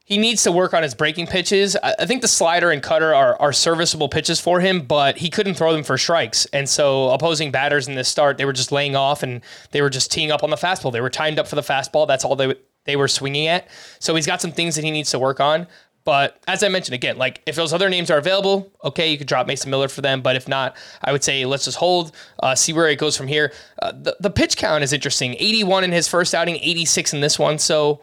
he 0.06 0.18
needs 0.18 0.44
to 0.44 0.52
work 0.52 0.72
on 0.72 0.84
his 0.84 0.94
breaking 0.94 1.26
pitches. 1.26 1.76
I 1.76 2.06
think 2.06 2.22
the 2.22 2.28
slider 2.28 2.70
and 2.70 2.80
cutter 2.80 3.12
are, 3.12 3.34
are 3.40 3.52
serviceable 3.52 4.08
pitches 4.08 4.40
for 4.40 4.60
him, 4.60 4.82
but 4.82 5.18
he 5.18 5.28
couldn't 5.28 5.54
throw 5.54 5.72
them 5.72 5.82
for 5.82 5.98
strikes. 5.98 6.46
And 6.52 6.68
so 6.68 7.10
opposing 7.10 7.50
batters 7.50 7.88
in 7.88 7.96
this 7.96 8.08
start, 8.08 8.38
they 8.38 8.44
were 8.44 8.52
just 8.52 8.70
laying 8.70 8.94
off 8.94 9.24
and 9.24 9.40
they 9.72 9.82
were 9.82 9.90
just 9.90 10.12
teeing 10.12 10.30
up 10.30 10.44
on 10.44 10.50
the 10.50 10.56
fastball. 10.56 10.92
They 10.92 11.00
were 11.00 11.10
timed 11.10 11.40
up 11.40 11.48
for 11.48 11.56
the 11.56 11.62
fastball. 11.62 12.06
That's 12.06 12.24
all 12.24 12.36
they 12.36 12.54
they 12.84 12.94
were 12.94 13.08
swinging 13.08 13.48
at. 13.48 13.66
So 13.98 14.14
he's 14.14 14.28
got 14.28 14.40
some 14.40 14.52
things 14.52 14.76
that 14.76 14.84
he 14.84 14.92
needs 14.92 15.10
to 15.10 15.18
work 15.18 15.40
on. 15.40 15.66
But 16.04 16.40
as 16.46 16.62
I 16.62 16.68
mentioned 16.68 16.94
again, 16.94 17.18
like 17.18 17.42
if 17.44 17.56
those 17.56 17.72
other 17.72 17.90
names 17.90 18.08
are 18.08 18.18
available, 18.18 18.72
okay, 18.84 19.10
you 19.10 19.18
could 19.18 19.26
drop 19.26 19.48
Mason 19.48 19.72
Miller 19.72 19.88
for 19.88 20.02
them. 20.02 20.22
But 20.22 20.36
if 20.36 20.46
not, 20.46 20.76
I 21.02 21.10
would 21.10 21.24
say 21.24 21.44
let's 21.46 21.64
just 21.64 21.78
hold, 21.78 22.12
uh, 22.40 22.54
see 22.54 22.72
where 22.72 22.86
it 22.86 23.00
goes 23.00 23.16
from 23.16 23.26
here. 23.26 23.52
Uh, 23.82 23.90
the, 23.90 24.16
the 24.20 24.30
pitch 24.30 24.56
count 24.56 24.84
is 24.84 24.92
interesting 24.92 25.34
81 25.34 25.82
in 25.82 25.90
his 25.90 26.06
first 26.06 26.32
outing, 26.32 26.58
86 26.58 27.12
in 27.12 27.22
this 27.22 27.40
one. 27.40 27.58
So 27.58 28.00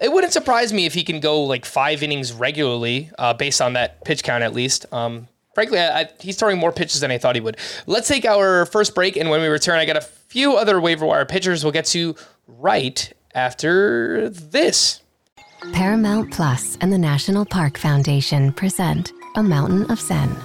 it 0.00 0.12
wouldn't 0.12 0.32
surprise 0.32 0.72
me 0.72 0.86
if 0.86 0.94
he 0.94 1.02
can 1.02 1.20
go 1.20 1.42
like 1.42 1.64
five 1.64 2.02
innings 2.02 2.32
regularly, 2.32 3.10
uh, 3.18 3.34
based 3.34 3.60
on 3.60 3.72
that 3.72 4.04
pitch 4.04 4.22
count 4.22 4.42
at 4.44 4.52
least. 4.52 4.86
Um, 4.92 5.28
frankly, 5.54 5.78
I, 5.78 6.02
I, 6.02 6.08
he's 6.20 6.36
throwing 6.36 6.58
more 6.58 6.72
pitches 6.72 7.00
than 7.00 7.10
I 7.10 7.18
thought 7.18 7.34
he 7.34 7.40
would. 7.40 7.56
Let's 7.86 8.08
take 8.08 8.24
our 8.24 8.66
first 8.66 8.94
break, 8.94 9.16
and 9.16 9.28
when 9.30 9.40
we 9.40 9.48
return, 9.48 9.78
I 9.78 9.84
got 9.84 9.96
a 9.96 10.00
few 10.00 10.56
other 10.56 10.80
waiver 10.80 11.06
wire 11.06 11.24
pitchers 11.24 11.64
we'll 11.64 11.72
get 11.72 11.86
to 11.86 12.14
right 12.46 13.12
after 13.34 14.28
this. 14.28 15.02
Paramount 15.72 16.32
Plus 16.32 16.78
and 16.80 16.92
the 16.92 16.98
National 16.98 17.44
Park 17.44 17.78
Foundation 17.78 18.52
present 18.52 19.12
A 19.34 19.42
Mountain 19.42 19.90
of 19.90 20.00
Zen. 20.00 20.36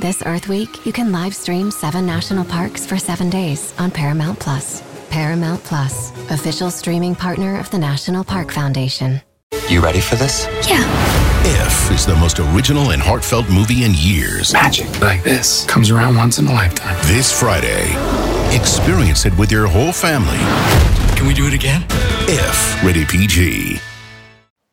This 0.00 0.22
Earth 0.24 0.48
Week, 0.48 0.86
you 0.86 0.92
can 0.92 1.12
live 1.12 1.34
stream 1.34 1.70
seven 1.70 2.06
national 2.06 2.44
parks 2.44 2.86
for 2.86 2.98
seven 2.98 3.30
days 3.30 3.74
on 3.78 3.90
Paramount 3.90 4.38
Plus. 4.38 4.91
Paramount 5.12 5.62
Plus, 5.62 6.10
official 6.30 6.70
streaming 6.70 7.14
partner 7.14 7.60
of 7.60 7.70
the 7.70 7.76
National 7.76 8.24
Park 8.24 8.50
Foundation. 8.50 9.20
You 9.68 9.82
ready 9.82 10.00
for 10.00 10.16
this? 10.16 10.46
Yeah. 10.66 10.82
If 11.44 11.90
is 11.90 12.06
the 12.06 12.16
most 12.16 12.40
original 12.40 12.92
and 12.92 13.02
heartfelt 13.02 13.46
movie 13.50 13.84
in 13.84 13.92
years. 13.94 14.54
Magic 14.54 14.88
like 15.02 15.22
this 15.22 15.66
comes 15.66 15.90
around 15.90 16.16
once 16.16 16.38
in 16.38 16.46
a 16.46 16.52
lifetime. 16.52 16.96
This 17.02 17.30
Friday, 17.30 17.92
experience 18.56 19.26
it 19.26 19.36
with 19.36 19.52
your 19.52 19.66
whole 19.66 19.92
family. 19.92 20.38
Can 21.14 21.26
we 21.26 21.34
do 21.34 21.46
it 21.46 21.52
again? 21.52 21.84
If 22.26 22.82
rated 22.82 23.08
PG. 23.08 23.91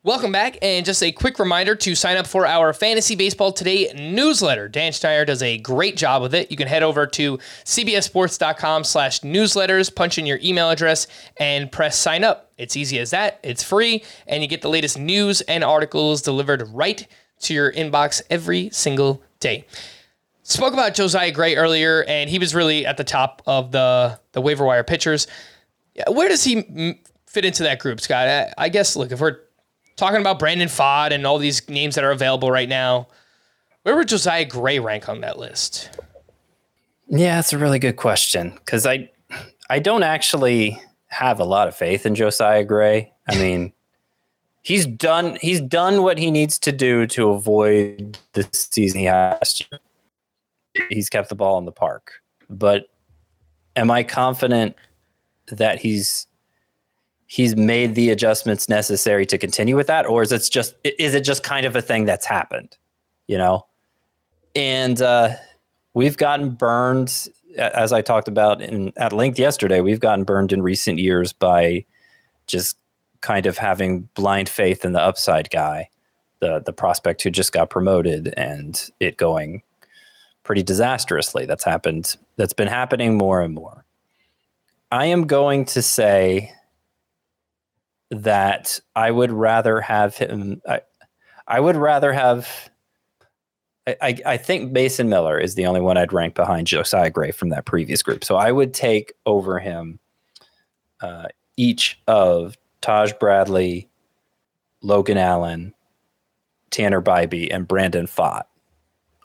Welcome 0.02 0.32
back, 0.32 0.58
and 0.62 0.86
just 0.86 1.04
a 1.04 1.12
quick 1.12 1.40
reminder 1.40 1.76
to 1.76 1.94
sign 1.94 2.16
up 2.16 2.26
for 2.26 2.46
our 2.46 2.72
Fantasy 2.72 3.18
Baseball 3.18 3.52
Today 3.52 3.92
newsletter. 3.94 4.70
Dan 4.70 4.94
Schneier 4.94 5.26
does 5.26 5.44
a 5.44 5.58
great 5.58 5.98
job 5.98 6.22
with 6.22 6.34
it. 6.34 6.50
You 6.50 6.56
can 6.56 6.70
head 6.70 6.84
over 6.84 7.06
to 7.06 7.38
cbsports.com 7.66 8.86
slash 8.86 9.20
newsletters, 9.20 9.94
punch 9.94 10.18
in 10.18 10.26
your 10.26 10.40
email 10.42 10.70
address, 10.70 11.06
and 11.36 11.70
press 11.70 11.98
sign 11.98 12.24
up. 12.24 12.50
It's 12.58 12.78
easy 12.78 12.98
as 12.98 13.12
that. 13.12 13.42
It's 13.44 13.62
free, 13.62 14.06
and 14.26 14.42
you 14.42 14.48
get 14.48 14.62
the 14.62 14.70
latest 14.70 14.98
news 14.98 15.42
and 15.42 15.66
articles 15.66 16.22
delivered 16.22 16.70
right 16.70 17.06
to 17.42 17.54
your 17.54 17.70
inbox 17.70 18.22
every 18.30 18.70
single 18.70 19.22
day. 19.42 19.66
Spoke 20.44 20.72
about 20.72 20.94
Josiah 20.94 21.32
Gray 21.34 21.58
earlier, 21.58 22.06
and 22.06 22.30
he 22.30 22.40
was 22.40 22.56
really 22.56 22.86
at 22.86 22.96
the 22.96 23.04
top 23.04 23.42
of 23.46 23.74
the, 23.74 24.18
the 24.32 24.40
waiver 24.40 24.64
wire 24.64 24.86
pitchers. 24.86 25.28
Where 26.08 26.30
does 26.30 26.46
he 26.46 27.02
fit 27.28 27.44
into 27.44 27.64
that 27.64 27.80
group, 27.80 28.00
Scott? 28.00 28.54
I 28.58 28.70
guess, 28.70 28.96
look, 28.96 29.12
if 29.12 29.20
we're 29.20 29.40
talking 30.00 30.22
about 30.22 30.40
Brandon 30.40 30.70
Pfaadt 30.70 31.12
and 31.12 31.28
all 31.28 31.38
these 31.38 31.68
names 31.70 31.96
that 31.96 32.04
are 32.04 32.12
available 32.12 32.50
right 32.50 32.70
now. 32.70 33.08
Where 33.84 33.96
would 33.96 34.08
Josiah 34.08 34.46
Gray 34.46 34.80
rank 34.80 35.10
on 35.10 35.22
that 35.22 35.38
list? 35.38 35.90
Yeah, 37.08 37.36
that's 37.36 37.54
a 37.54 37.58
really 37.58 37.80
good 37.80 37.98
question 37.98 38.54
because 38.56 38.86
I 38.86 39.10
I 39.70 39.80
don't 39.80 40.04
actually 40.04 40.82
have 41.08 41.40
a 41.40 41.44
lot 41.44 41.68
of 41.68 41.76
faith 41.76 42.06
in 42.06 42.16
Josiah 42.16 42.64
Gray. 42.64 43.12
I 43.28 43.36
mean, 43.36 43.74
he's 44.62 44.86
done 44.86 45.38
he's 45.42 45.62
done 45.62 46.04
what 46.04 46.18
he 46.18 46.32
needs 46.32 46.58
to 46.60 46.72
do 46.72 47.06
to 47.08 47.30
avoid 47.30 48.18
the 48.34 48.48
season 48.54 49.00
he 49.00 49.06
has. 49.06 49.62
He's 50.90 51.10
kept 51.10 51.30
the 51.30 51.36
ball 51.36 51.58
in 51.58 51.66
the 51.66 51.72
park. 51.72 52.14
But 52.50 52.90
am 53.76 53.92
I 53.92 54.04
confident 54.04 54.76
that 55.48 55.80
he's 55.80 56.28
he's 57.30 57.56
made 57.56 57.96
the 57.96 58.10
adjustments 58.10 58.68
necessary 58.68 59.26
to 59.26 59.38
continue 59.38 59.76
with 59.76 59.88
that 59.88 60.06
or 60.06 60.22
is 60.22 60.32
it 60.32 60.48
just 60.52 60.76
is 60.84 61.14
it 61.14 61.22
just 61.22 61.44
kind 61.44 61.66
of 61.66 61.76
a 61.76 61.82
thing 61.82 62.06
that's 62.06 62.26
happened 62.26 62.78
you 63.28 63.38
know? 63.38 63.68
And 64.56 65.00
uh, 65.00 65.36
we've 65.94 66.18
gotten 66.18 66.52
burned 66.52 67.30
as 67.58 67.92
i 67.92 68.02
talked 68.02 68.28
about 68.28 68.62
in 68.62 68.94
at 68.96 69.12
length 69.12 69.40
yesterday 69.40 69.82
we've 69.82 70.00
gotten 70.00 70.24
burned 70.24 70.54
in 70.54 70.62
recent 70.62 71.00
years 71.00 71.34
by 71.34 71.84
just 72.46 72.78
kind 73.22 73.48
of 73.48 73.58
having 73.58 74.08
blind 74.14 74.48
faith 74.48 74.86
in 74.86 74.94
the 74.94 75.02
upside 75.02 75.50
guy 75.50 75.90
the 76.40 76.62
the 76.66 76.72
prospect 76.72 77.24
who 77.24 77.32
just 77.32 77.52
got 77.52 77.70
promoted 77.70 78.34
and 78.38 78.92
it 79.00 79.18
going 79.18 79.64
pretty 80.50 80.64
disastrously. 80.64 81.46
That's 81.46 81.64
happened 81.64 82.16
that's 82.36 82.54
been 82.54 82.68
happening 82.68 83.18
more 83.18 83.42
and 83.42 83.54
more. 83.54 83.86
I 84.92 85.06
am 85.06 85.28
going 85.28 85.66
to 85.66 85.82
say 85.82 86.52
that 88.12 88.80
I 88.96 89.12
would 89.12 89.32
rather 89.32 89.82
have 89.82 90.18
him. 90.18 90.62
I, 90.68 90.82
I 91.48 91.60
would 91.60 91.76
rather 91.76 92.14
have. 92.14 92.70
I, 93.88 94.18
I 94.24 94.38
think 94.38 94.72
Mason 94.72 95.10
Miller 95.10 95.40
is 95.40 95.56
the 95.56 95.66
only 95.66 95.82
one 95.82 95.98
I'd 95.98 96.14
rank 96.14 96.36
behind 96.36 96.68
Josiah 96.68 97.10
Gray 97.10 97.32
from 97.32 97.50
that 97.50 97.66
previous 97.66 98.04
group. 98.04 98.24
So 98.24 98.36
I 98.36 98.52
would 98.52 98.72
take 98.72 99.14
over 99.26 99.58
him 99.58 100.00
uh, 101.02 101.30
each 101.58 102.00
of 102.08 102.56
Taj 102.82 103.14
Bradley, 103.14 103.90
Logan 104.84 105.18
Allen, 105.18 105.74
Tanner 106.70 107.02
Bibee, 107.02 107.52
and 107.52 107.68
Brandon 107.68 108.06
Pfaadt 108.06 108.44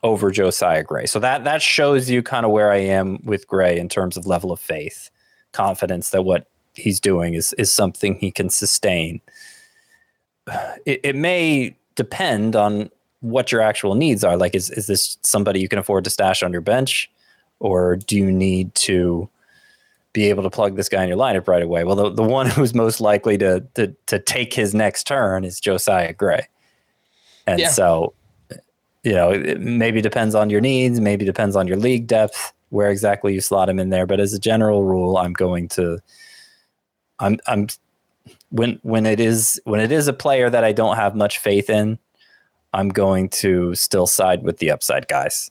over 0.03 0.31
Josiah 0.31 0.83
Gray. 0.83 1.07
So 1.07 1.19
that 1.19 1.45
that 1.45 1.63
shows 1.63 2.09
you 2.09 2.23
kind 2.23 2.47
of 2.47 2.53
where 2.53 2.71
I 2.71 2.79
am 2.79 3.19
with 3.25 3.47
Gray 3.47 3.79
in 3.79 3.89
terms 3.89 4.17
of 4.17 4.27
level 4.27 4.51
of 4.53 4.61
faith, 4.61 5.11
confidence 5.53 6.11
that 6.11 6.23
what 6.23 6.47
he's 6.75 7.01
doing 7.01 7.35
is 7.35 7.53
is 7.55 7.71
something 7.71 8.17
he 8.17 8.31
can 8.31 8.51
sustain. 8.51 9.21
It, 10.85 11.01
it 11.03 11.17
may 11.17 11.75
depend 11.95 12.55
on 12.57 12.91
what 13.21 13.51
your 13.51 13.63
actual 13.63 13.95
needs 13.95 14.23
are. 14.23 14.37
Like, 14.37 14.55
is 14.55 14.71
is 14.71 14.87
this 14.87 15.17
somebody 15.23 15.61
you 15.61 15.69
can 15.69 15.79
afford 15.79 16.05
to 16.05 16.11
stash 16.11 16.43
on 16.43 16.53
your 16.53 16.61
bench, 16.61 17.11
or 17.61 17.97
do 17.97 18.17
you 18.17 18.31
need 18.31 18.75
to 18.77 19.29
be 20.13 20.29
able 20.29 20.43
to 20.43 20.51
plug 20.51 20.77
this 20.77 20.89
guy 20.89 21.03
in 21.03 21.09
your 21.09 21.19
lineup 21.19 21.49
right 21.49 21.63
away? 21.63 21.85
Well, 21.85 21.97
the, 21.97 22.11
the 22.11 22.23
one 22.23 22.47
who's 22.51 22.75
most 22.75 23.01
likely 23.01 23.39
to 23.39 23.65
to 23.75 23.95
to 24.07 24.19
take 24.19 24.53
his 24.53 24.75
next 24.75 25.07
turn 25.07 25.45
is 25.45 25.61
Josiah 25.61 26.13
Gray, 26.13 26.49
and 27.47 27.59
yeah. 27.59 27.71
so 27.71 28.13
you 29.03 29.13
know 29.13 29.31
it 29.31 29.61
maybe 29.61 30.03
depends 30.03 30.35
on 30.35 30.51
your 30.51 30.61
needs, 30.61 31.01
maybe 31.01 31.25
depends 31.25 31.57
on 31.57 31.67
your 31.67 31.79
league 31.79 32.07
depth, 32.07 32.53
where 32.69 32.91
exactly 32.91 33.33
you 33.33 33.41
slot 33.41 33.69
him 33.69 33.79
in 33.79 33.89
there. 33.89 34.07
But 34.07 34.21
as 34.21 34.35
a 34.35 34.39
general 34.39 34.85
rule, 34.85 35.17
I'm 35.17 35.33
going 35.33 35.69
to 35.71 35.99
I'm 37.21 37.39
I'm 37.47 37.69
when 38.51 38.79
when 38.83 39.07
it 39.07 39.21
is 39.21 39.61
when 39.65 39.81
it 39.81 39.93
is 39.93 40.09
a 40.09 40.13
player 40.13 40.51
that 40.51 40.65
I 40.65 40.73
don't 40.73 40.97
have 40.97 41.15
much 41.15 41.39
faith 41.39 41.71
in, 41.71 41.99
I'm 42.73 42.89
going 42.89 43.29
to 43.31 43.75
still 43.75 44.07
side 44.07 44.43
with 44.43 44.59
the 44.59 44.71
upside 44.71 45.09
guys. 45.09 45.51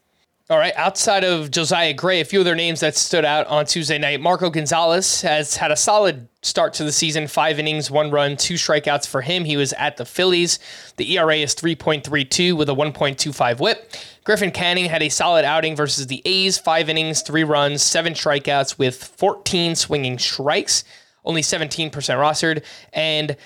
All 0.49 0.57
right. 0.57 0.73
Outside 0.75 1.23
of 1.23 1.51
Josiah 1.51 1.93
Gray, 1.93 2.19
a 2.19 2.25
few 2.25 2.41
other 2.41 2.53
names 2.53 2.81
that 2.81 2.97
stood 2.97 3.23
out 3.23 3.47
on 3.47 3.65
Tuesday 3.65 3.97
night. 3.97 4.19
Marco 4.19 4.49
Gonzalez 4.49 5.21
has 5.21 5.55
had 5.55 5.71
a 5.71 5.75
solid 5.77 6.27
start 6.41 6.73
to 6.73 6.83
the 6.83 6.91
season. 6.91 7.27
Five 7.27 7.59
innings, 7.59 7.89
one 7.89 8.11
run, 8.11 8.35
two 8.35 8.55
strikeouts 8.55 9.07
for 9.07 9.21
him. 9.21 9.45
He 9.45 9.55
was 9.55 9.71
at 9.73 9.95
the 9.95 10.03
Phillies. 10.03 10.59
The 10.97 11.17
ERA 11.17 11.37
is 11.37 11.55
3.32 11.55 12.57
with 12.57 12.67
a 12.67 12.75
1.25 12.75 13.61
whip. 13.61 13.93
Griffin 14.25 14.51
Canning 14.51 14.89
had 14.89 15.01
a 15.01 15.07
solid 15.07 15.45
outing 15.45 15.77
versus 15.77 16.07
the 16.07 16.21
A's. 16.25 16.57
Five 16.57 16.89
innings, 16.89 17.21
three 17.21 17.45
runs, 17.45 17.81
seven 17.81 18.13
strikeouts 18.13 18.77
with 18.77 19.01
14 19.01 19.75
swinging 19.75 20.19
strikes. 20.19 20.83
Only 21.25 21.41
17% 21.41 21.91
rostered. 21.91 22.63
And 22.91 23.37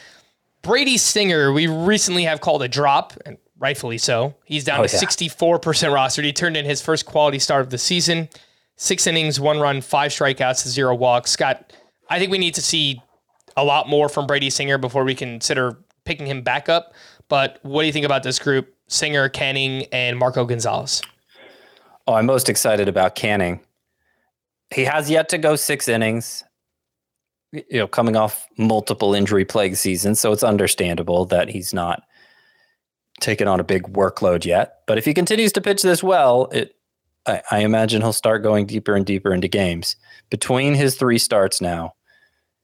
Brady 0.61 0.97
Singer, 0.97 1.51
we 1.51 1.67
recently 1.67 2.23
have 2.23 2.41
called 2.41 2.63
a 2.63 2.67
drop, 2.67 3.13
and 3.25 3.37
rightfully 3.59 3.97
so. 3.97 4.35
He's 4.43 4.63
down 4.63 4.81
oh, 4.81 4.87
to 4.87 4.95
yeah. 4.95 5.01
64% 5.01 5.31
rostered. 5.61 6.23
He 6.23 6.33
turned 6.33 6.57
in 6.57 6.65
his 6.65 6.81
first 6.81 7.05
quality 7.05 7.39
start 7.39 7.61
of 7.61 7.69
the 7.69 7.77
season. 7.77 8.29
Six 8.75 9.07
innings, 9.07 9.39
one 9.39 9.59
run, 9.59 9.81
five 9.81 10.11
strikeouts, 10.11 10.67
zero 10.67 10.93
walks. 10.93 11.31
Scott, 11.31 11.73
I 12.09 12.19
think 12.19 12.31
we 12.31 12.37
need 12.37 12.55
to 12.55 12.61
see 12.61 13.01
a 13.55 13.63
lot 13.63 13.89
more 13.89 14.07
from 14.07 14.27
Brady 14.27 14.49
Singer 14.49 14.77
before 14.77 15.03
we 15.03 15.15
consider 15.15 15.77
picking 16.05 16.27
him 16.27 16.41
back 16.41 16.69
up. 16.69 16.93
But 17.27 17.59
what 17.63 17.81
do 17.81 17.87
you 17.87 17.93
think 17.93 18.05
about 18.05 18.23
this 18.23 18.39
group? 18.39 18.73
Singer, 18.87 19.27
Canning, 19.29 19.85
and 19.91 20.17
Marco 20.17 20.45
Gonzalez. 20.45 21.01
Oh, 22.07 22.13
I'm 22.13 22.25
most 22.25 22.47
excited 22.47 22.87
about 22.87 23.15
Canning. 23.15 23.59
He 24.73 24.85
has 24.85 25.09
yet 25.09 25.29
to 25.29 25.37
go 25.37 25.55
six 25.55 25.87
innings. 25.87 26.43
You 27.51 27.63
know, 27.71 27.87
coming 27.87 28.15
off 28.15 28.45
multiple 28.57 29.13
injury 29.13 29.45
plague 29.45 29.77
seasons, 29.77 30.19
so 30.19 30.31
it's 30.31 30.43
understandable 30.43 31.25
that 31.25 31.49
he's 31.49 31.73
not 31.73 32.03
taken 33.19 33.47
on 33.47 33.59
a 33.59 33.63
big 33.63 33.83
workload 33.93 34.45
yet. 34.45 34.81
But 34.85 34.97
if 34.97 35.05
he 35.05 35.13
continues 35.13 35.51
to 35.53 35.61
pitch 35.61 35.81
this 35.81 36.03
well, 36.03 36.49
it 36.51 36.77
I, 37.27 37.41
I 37.51 37.59
imagine 37.59 38.01
he'll 38.01 38.13
start 38.13 38.41
going 38.41 38.65
deeper 38.65 38.95
and 38.95 39.05
deeper 39.05 39.31
into 39.33 39.47
games. 39.47 39.95
Between 40.29 40.73
his 40.73 40.95
three 40.95 41.17
starts 41.17 41.61
now, 41.61 41.93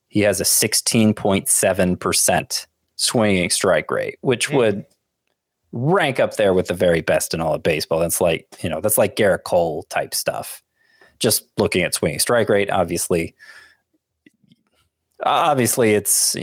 he 0.08 0.22
has 0.22 0.40
a 0.40 0.46
16.7% 0.46 2.68
swinging 2.96 3.50
strike 3.50 3.92
rate, 3.92 4.18
which 4.22 4.50
mm. 4.50 4.58
would 4.58 4.86
rank 5.72 6.20
up 6.20 6.36
there 6.36 6.54
with 6.54 6.68
the 6.68 6.74
very 6.74 7.02
best 7.02 7.34
in 7.34 7.42
all 7.42 7.56
of 7.56 7.64
baseball. 7.64 8.00
That's 8.00 8.22
like, 8.22 8.48
you 8.62 8.70
know, 8.70 8.80
that's 8.80 8.98
like 8.98 9.16
Gerrit 9.16 9.44
Cole 9.44 9.84
type 9.90 10.14
stuff. 10.14 10.62
Just 11.20 11.46
looking 11.58 11.84
at 11.84 11.94
swinging 11.94 12.20
strike 12.20 12.50
rate, 12.50 12.70
obviously, 12.70 13.36
obviously 15.26 15.94
it's 15.94 16.36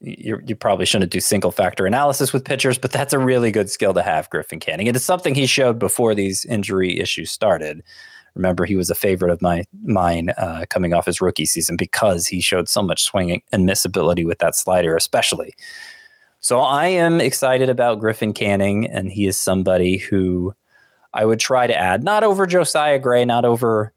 you, 0.00 0.40
you 0.46 0.56
probably 0.56 0.86
shouldn't 0.86 1.12
do 1.12 1.20
single 1.20 1.50
factor 1.50 1.86
analysis 1.86 2.32
with 2.32 2.44
pitchers, 2.44 2.78
but 2.78 2.92
that's 2.92 3.12
a 3.12 3.18
really 3.18 3.50
good 3.50 3.70
skill 3.70 3.94
to 3.94 4.02
have, 4.02 4.30
Griffin 4.30 4.60
Canning. 4.60 4.86
It 4.86 4.96
is 4.96 5.04
something 5.04 5.34
he 5.34 5.46
showed 5.46 5.78
before 5.78 6.14
these 6.14 6.44
injury 6.46 6.98
issues 6.98 7.30
started. 7.30 7.82
Remember, 8.34 8.64
he 8.64 8.76
was 8.76 8.90
a 8.90 8.94
favorite 8.94 9.30
of 9.30 9.40
my 9.40 9.64
mine 9.84 10.30
uh, 10.36 10.64
coming 10.68 10.92
off 10.92 11.06
his 11.06 11.20
rookie 11.20 11.46
season 11.46 11.76
because 11.76 12.26
he 12.26 12.40
showed 12.40 12.68
so 12.68 12.82
much 12.82 13.04
swinging 13.04 13.42
and 13.52 13.64
miss 13.64 13.84
ability 13.84 14.24
with 14.24 14.38
that 14.38 14.56
slider, 14.56 14.96
especially. 14.96 15.54
So 16.40 16.60
I 16.60 16.88
am 16.88 17.20
excited 17.20 17.70
about 17.70 18.00
Griffin 18.00 18.32
Canning, 18.32 18.86
and 18.86 19.10
he 19.10 19.26
is 19.26 19.38
somebody 19.38 19.98
who 19.98 20.54
I 21.14 21.24
would 21.24 21.38
try 21.38 21.66
to 21.66 21.76
add, 21.76 22.02
not 22.02 22.24
over 22.24 22.44
Josiah 22.44 22.98
Gray, 22.98 23.24
not 23.24 23.44
over 23.44 23.92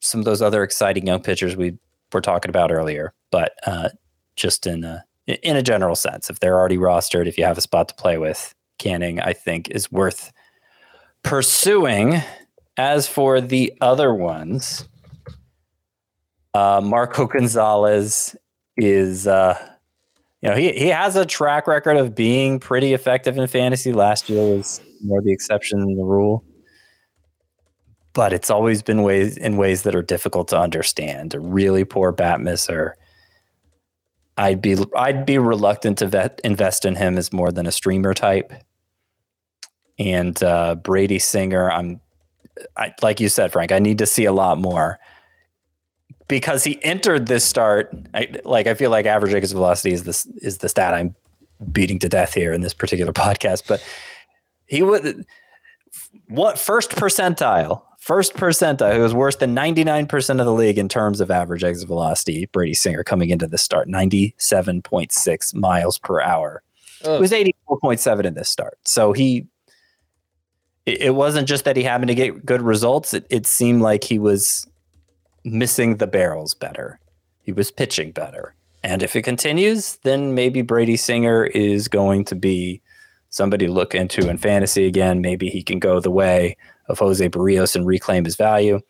some 0.00 0.20
of 0.20 0.26
those 0.26 0.42
other 0.42 0.62
exciting 0.62 1.06
young 1.06 1.22
pitchers 1.22 1.56
we 1.56 1.78
were 2.12 2.20
talking 2.20 2.50
about 2.50 2.70
earlier, 2.70 3.12
but 3.30 3.54
uh, 3.66 3.90
just 4.36 4.66
in 4.66 4.84
a 4.84 5.04
in 5.26 5.56
a 5.56 5.62
general 5.62 5.94
sense, 5.94 6.28
if 6.28 6.40
they're 6.40 6.58
already 6.58 6.76
rostered, 6.76 7.26
if 7.26 7.38
you 7.38 7.44
have 7.44 7.58
a 7.58 7.60
spot 7.60 7.88
to 7.88 7.94
play 7.94 8.18
with, 8.18 8.54
Canning, 8.78 9.20
I 9.20 9.32
think, 9.32 9.68
is 9.70 9.90
worth 9.92 10.32
pursuing. 11.22 12.20
As 12.76 13.06
for 13.06 13.40
the 13.40 13.72
other 13.80 14.14
ones, 14.14 14.88
uh, 16.54 16.80
Marco 16.82 17.26
Gonzalez 17.26 18.34
is, 18.76 19.26
uh, 19.26 19.56
you 20.40 20.48
know, 20.48 20.56
he, 20.56 20.72
he 20.72 20.86
has 20.86 21.14
a 21.14 21.26
track 21.26 21.66
record 21.66 21.98
of 21.98 22.14
being 22.14 22.58
pretty 22.58 22.94
effective 22.94 23.36
in 23.36 23.46
fantasy. 23.48 23.92
Last 23.92 24.30
year 24.30 24.42
was 24.56 24.80
more 25.04 25.20
the 25.20 25.32
exception 25.32 25.80
than 25.80 25.96
the 25.96 26.04
rule 26.04 26.42
but 28.12 28.32
it's 28.32 28.50
always 28.50 28.82
been 28.82 29.02
ways 29.02 29.36
in 29.36 29.56
ways 29.56 29.82
that 29.82 29.94
are 29.94 30.02
difficult 30.02 30.48
to 30.48 30.58
understand. 30.58 31.34
A 31.34 31.40
really 31.40 31.84
poor 31.84 32.12
bat 32.12 32.40
misser. 32.40 32.96
I'd 34.40 34.62
be 34.62 34.76
I'd 34.96 35.26
be 35.26 35.36
reluctant 35.36 35.98
to 35.98 36.06
vet, 36.06 36.40
invest 36.42 36.86
in 36.86 36.96
him 36.96 37.18
as 37.18 37.30
more 37.30 37.52
than 37.52 37.66
a 37.66 37.72
streamer 37.72 38.14
type. 38.14 38.52
And 39.98 40.42
uh, 40.42 40.76
Brady 40.76 41.18
Singer, 41.18 41.70
I'm 41.70 42.00
I, 42.76 42.94
like 43.02 43.20
you 43.20 43.28
said, 43.28 43.52
Frank. 43.52 43.70
I 43.70 43.78
need 43.78 43.98
to 43.98 44.06
see 44.06 44.24
a 44.24 44.32
lot 44.32 44.58
more 44.58 44.98
because 46.26 46.64
he 46.64 46.82
entered 46.82 47.26
this 47.26 47.44
start. 47.44 47.94
I, 48.14 48.28
like 48.44 48.66
I 48.66 48.72
feel 48.72 48.90
like 48.90 49.04
average 49.04 49.34
exit 49.34 49.54
velocity 49.54 49.92
is 49.92 50.04
this 50.04 50.24
is 50.40 50.58
the 50.58 50.70
stat 50.70 50.94
I'm 50.94 51.14
beating 51.70 51.98
to 51.98 52.08
death 52.08 52.32
here 52.32 52.54
in 52.54 52.62
this 52.62 52.72
particular 52.72 53.12
podcast. 53.12 53.64
But 53.68 53.84
he 54.66 54.80
would 54.80 55.26
what 56.28 56.58
first 56.58 56.92
percentile 56.92 57.82
First 58.00 58.32
percentile, 58.32 58.94
who 58.94 59.02
was 59.02 59.12
worse 59.12 59.36
than 59.36 59.54
99% 59.54 60.40
of 60.40 60.46
the 60.46 60.54
league 60.54 60.78
in 60.78 60.88
terms 60.88 61.20
of 61.20 61.30
average 61.30 61.62
exit 61.62 61.86
velocity, 61.86 62.46
Brady 62.46 62.72
Singer 62.72 63.04
coming 63.04 63.28
into 63.28 63.46
the 63.46 63.58
start, 63.58 63.88
97.6 63.88 65.54
miles 65.54 65.98
per 65.98 66.20
hour. 66.22 66.62
Ugh. 67.04 67.16
It 67.16 67.20
was 67.20 67.32
84.7 67.32 68.24
in 68.24 68.34
this 68.34 68.48
start. 68.48 68.78
So 68.86 69.12
he, 69.12 69.46
it 70.86 71.14
wasn't 71.14 71.46
just 71.46 71.66
that 71.66 71.76
he 71.76 71.82
happened 71.82 72.08
to 72.08 72.14
get 72.14 72.44
good 72.46 72.62
results. 72.62 73.12
It, 73.12 73.26
it 73.28 73.46
seemed 73.46 73.82
like 73.82 74.02
he 74.02 74.18
was 74.18 74.66
missing 75.44 75.98
the 75.98 76.06
barrels 76.06 76.54
better. 76.54 76.98
He 77.42 77.52
was 77.52 77.70
pitching 77.70 78.12
better. 78.12 78.54
And 78.82 79.02
if 79.02 79.14
it 79.14 79.22
continues, 79.22 79.98
then 80.04 80.34
maybe 80.34 80.62
Brady 80.62 80.96
Singer 80.96 81.44
is 81.44 81.86
going 81.86 82.24
to 82.24 82.34
be 82.34 82.80
somebody 83.28 83.66
to 83.66 83.72
look 83.72 83.94
into 83.94 84.30
in 84.30 84.38
fantasy 84.38 84.86
again. 84.86 85.20
Maybe 85.20 85.50
he 85.50 85.62
can 85.62 85.78
go 85.78 86.00
the 86.00 86.10
way 86.10 86.56
of 86.90 86.98
Jose 86.98 87.28
Berrios 87.28 87.74
and 87.74 87.86
reclaim 87.86 88.24
his 88.24 88.36
value. 88.36 88.80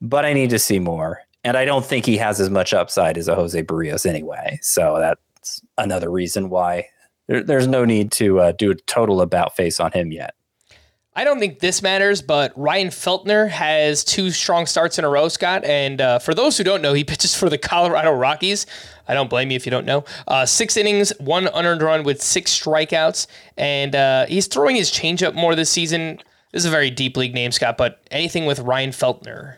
But 0.00 0.24
I 0.24 0.32
need 0.32 0.50
to 0.50 0.58
see 0.58 0.78
more. 0.78 1.20
And 1.42 1.56
I 1.56 1.64
don't 1.64 1.84
think 1.84 2.06
he 2.06 2.16
has 2.16 2.40
as 2.40 2.50
much 2.50 2.72
upside 2.72 3.18
as 3.18 3.28
a 3.28 3.34
Jose 3.34 3.62
Berrios 3.62 4.06
anyway. 4.06 4.58
So 4.62 4.98
that's 4.98 5.60
another 5.76 6.10
reason 6.10 6.48
why 6.48 6.88
there, 7.26 7.42
there's 7.42 7.66
no 7.66 7.84
need 7.84 8.12
to 8.12 8.40
uh, 8.40 8.52
do 8.52 8.70
a 8.70 8.74
total 8.74 9.20
about 9.20 9.56
face 9.56 9.80
on 9.80 9.92
him 9.92 10.12
yet. 10.12 10.34
I 11.16 11.22
don't 11.22 11.38
think 11.38 11.60
this 11.60 11.80
matters, 11.80 12.22
but 12.22 12.52
Ryan 12.56 12.88
Feltner 12.88 13.48
has 13.48 14.02
two 14.02 14.32
strong 14.32 14.66
starts 14.66 14.98
in 14.98 15.04
a 15.04 15.08
row, 15.08 15.28
Scott. 15.28 15.64
And 15.64 16.00
uh, 16.00 16.18
for 16.18 16.34
those 16.34 16.58
who 16.58 16.64
don't 16.64 16.82
know, 16.82 16.92
he 16.92 17.04
pitches 17.04 17.36
for 17.36 17.48
the 17.48 17.58
Colorado 17.70 18.10
Rockies. 18.10 18.66
I 19.06 19.14
don't 19.14 19.30
blame 19.30 19.50
you 19.50 19.56
if 19.56 19.64
you 19.64 19.70
don't 19.70 19.86
know. 19.86 20.04
Uh, 20.26 20.44
six 20.44 20.76
innings, 20.76 21.12
one 21.20 21.46
unearned 21.54 21.82
run 21.82 22.02
with 22.02 22.20
six 22.20 22.58
strikeouts, 22.58 23.28
and 23.56 23.94
uh, 23.94 24.26
he's 24.26 24.48
throwing 24.48 24.74
his 24.74 24.90
changeup 24.90 25.34
more 25.34 25.54
this 25.54 25.70
season. 25.70 26.18
This 26.54 26.60
is 26.60 26.66
a 26.66 26.70
very 26.70 26.90
deep 26.90 27.16
league 27.16 27.34
name, 27.34 27.50
Scott, 27.50 27.76
but 27.76 28.06
anything 28.12 28.46
with 28.46 28.60
Ryan 28.60 28.90
Feltner. 28.90 29.56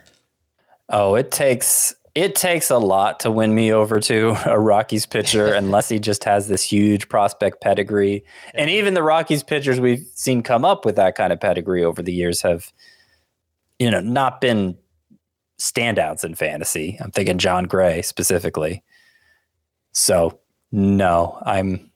Oh, 0.89 1.15
it 1.15 1.31
takes 1.31 1.95
it 2.15 2.35
takes 2.35 2.71
a 2.71 2.79
lot 2.79 3.21
to 3.21 3.31
win 3.31 3.55
me 3.55 3.71
over 3.71 4.01
to 4.01 4.35
a 4.47 4.59
Rockies 4.59 5.05
pitcher 5.05 5.53
unless 5.53 5.91
he 5.91 5.99
just 5.99 6.25
has 6.25 6.49
this 6.49 6.63
huge 6.63 7.11
prospect 7.11 7.61
pedigree. 7.61 8.25
And 8.55 8.71
even 8.71 8.95
the 8.95 9.03
Rockies 9.03 9.43
pitchers 9.43 9.79
we've 9.79 10.07
seen 10.15 10.43
come 10.43 10.65
up 10.65 10.87
with 10.87 10.97
that 10.97 11.17
kind 11.17 11.35
of 11.35 11.39
pedigree 11.39 11.85
over 11.85 12.01
the 12.01 12.15
years 12.15 12.41
have, 12.41 12.73
you 13.79 13.91
know, 13.91 14.01
not 14.01 14.41
been 14.41 14.79
standouts 15.61 16.25
in 16.25 16.35
fantasy. 16.35 16.97
I'm 16.99 17.11
thinking 17.11 17.37
Jon 17.37 17.65
Gray 17.65 18.01
specifically. 18.01 18.83
So 19.93 20.41
no, 20.73 21.39
I'm 21.45 21.91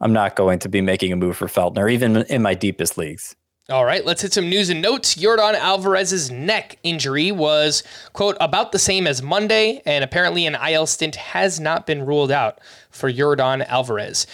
I'm 0.00 0.14
not 0.14 0.34
going 0.34 0.60
to 0.60 0.70
be 0.70 0.80
making 0.80 1.12
a 1.12 1.16
move 1.16 1.36
for 1.36 1.46
Feltner, 1.46 1.92
even 1.92 2.16
in 2.16 2.40
my 2.40 2.54
deepest 2.54 2.96
leagues. 2.96 3.36
All 3.70 3.86
right, 3.86 4.04
let's 4.04 4.20
hit 4.20 4.34
some 4.34 4.50
news 4.50 4.68
and 4.68 4.82
notes. 4.82 5.14
Yordan 5.14 5.54
Alvarez's 5.54 6.30
neck 6.30 6.76
injury 6.82 7.32
was, 7.32 7.82
quote, 8.12 8.36
about 8.38 8.72
the 8.72 8.78
same 8.78 9.06
as 9.06 9.22
Monday, 9.22 9.80
and 9.86 10.04
apparently 10.04 10.44
an 10.44 10.54
IL 10.54 10.86
stint 10.86 11.16
has 11.16 11.58
not 11.58 11.86
been 11.86 12.04
ruled 12.04 12.30
out 12.30 12.60
for 12.90 13.10
Yordan 13.10 13.66
Alvarez. 13.66 14.26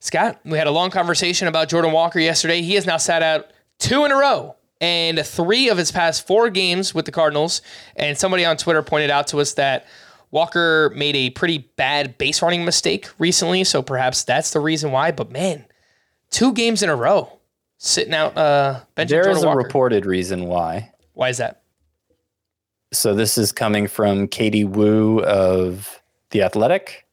Scott, 0.00 0.40
we 0.44 0.58
had 0.58 0.66
a 0.66 0.72
long 0.72 0.90
conversation 0.90 1.46
about 1.46 1.68
Jordan 1.68 1.92
Walker 1.92 2.18
yesterday. 2.18 2.60
He 2.60 2.74
has 2.74 2.84
now 2.84 2.96
sat 2.96 3.22
out 3.22 3.52
two 3.78 4.04
in 4.04 4.10
a 4.10 4.16
row 4.16 4.56
and 4.80 5.24
three 5.24 5.68
of 5.68 5.78
his 5.78 5.92
past 5.92 6.26
four 6.26 6.50
games 6.50 6.92
with 6.92 7.04
the 7.04 7.12
Cardinals. 7.12 7.62
And 7.94 8.18
somebody 8.18 8.44
on 8.44 8.56
Twitter 8.56 8.82
pointed 8.82 9.10
out 9.10 9.28
to 9.28 9.38
us 9.38 9.54
that 9.54 9.86
Walker 10.32 10.92
made 10.96 11.14
a 11.14 11.30
pretty 11.30 11.58
bad 11.76 12.18
base 12.18 12.42
running 12.42 12.64
mistake 12.64 13.08
recently, 13.20 13.62
so 13.62 13.80
perhaps 13.80 14.24
that's 14.24 14.50
the 14.50 14.58
reason 14.58 14.90
why. 14.90 15.12
But 15.12 15.30
man, 15.30 15.66
two 16.30 16.52
games 16.52 16.82
in 16.82 16.90
a 16.90 16.96
row 16.96 17.38
sitting 17.82 18.14
out 18.14 18.36
uh 18.38 18.80
bench. 18.94 19.10
There 19.10 19.28
is 19.28 19.42
a 19.42 19.46
Walker. 19.46 19.58
reported 19.58 20.06
reason 20.06 20.46
why. 20.46 20.92
Why 21.14 21.28
is 21.28 21.38
that? 21.38 21.62
So 22.92 23.14
this 23.14 23.36
is 23.36 23.52
coming 23.52 23.88
from 23.88 24.28
Katie 24.28 24.64
Woo 24.64 25.20
of 25.22 26.00
The 26.30 26.42
Athletic. 26.42 27.06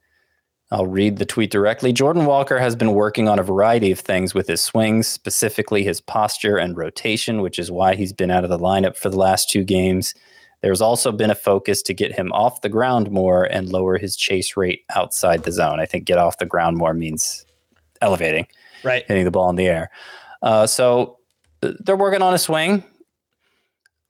I'll 0.71 0.85
read 0.85 1.17
the 1.17 1.25
tweet 1.25 1.49
directly. 1.49 1.91
Jordan 1.91 2.25
Walker 2.25 2.59
has 2.59 2.75
been 2.75 2.93
working 2.93 3.27
on 3.27 3.39
a 3.39 3.43
variety 3.43 3.91
of 3.91 3.99
things 3.99 4.35
with 4.35 4.47
his 4.47 4.61
swings, 4.61 5.07
specifically 5.07 5.83
his 5.83 5.99
posture 5.99 6.57
and 6.57 6.77
rotation, 6.77 7.41
which 7.41 7.57
is 7.57 7.71
why 7.71 7.95
he's 7.95 8.13
been 8.13 8.29
out 8.29 8.43
of 8.43 8.51
the 8.51 8.59
lineup 8.59 8.95
for 8.95 9.09
the 9.09 9.17
last 9.17 9.49
two 9.49 9.63
games. 9.63 10.13
There's 10.61 10.81
also 10.81 11.11
been 11.11 11.31
a 11.31 11.35
focus 11.35 11.81
to 11.83 11.93
get 11.95 12.13
him 12.13 12.31
off 12.33 12.61
the 12.61 12.69
ground 12.69 13.09
more 13.09 13.45
and 13.45 13.69
lower 13.69 13.97
his 13.97 14.15
chase 14.15 14.55
rate 14.55 14.83
outside 14.95 15.43
the 15.43 15.51
zone. 15.51 15.79
I 15.79 15.87
think 15.87 16.05
get 16.05 16.19
off 16.19 16.37
the 16.37 16.45
ground 16.45 16.77
more 16.77 16.93
means 16.93 17.45
elevating, 18.01 18.45
right? 18.83 19.03
Hitting 19.07 19.25
the 19.25 19.31
ball 19.31 19.49
in 19.49 19.55
the 19.55 19.67
air. 19.67 19.89
Uh, 20.41 20.67
so 20.67 21.17
uh, 21.61 21.73
they're 21.79 21.97
working 21.97 22.21
on 22.21 22.33
a 22.33 22.37
swing. 22.37 22.83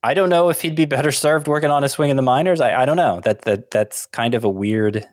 I 0.02 0.14
don't 0.14 0.30
know 0.30 0.50
if 0.50 0.62
he'd 0.62 0.76
be 0.76 0.86
better 0.86 1.12
served 1.26 1.48
working 1.48 1.72
on 1.72 1.84
a 1.84 1.90
swing 1.90 2.10
in 2.10 2.16
the 2.16 2.22
minors. 2.22 2.62
I, 2.62 2.82
I 2.82 2.86
don't 2.86 2.98
know. 2.98 3.22
That 3.24 3.44
that 3.44 3.72
that's 3.72 4.06
kind 4.08 4.34
of 4.34 4.44
a 4.44 4.50
weird 4.50 5.08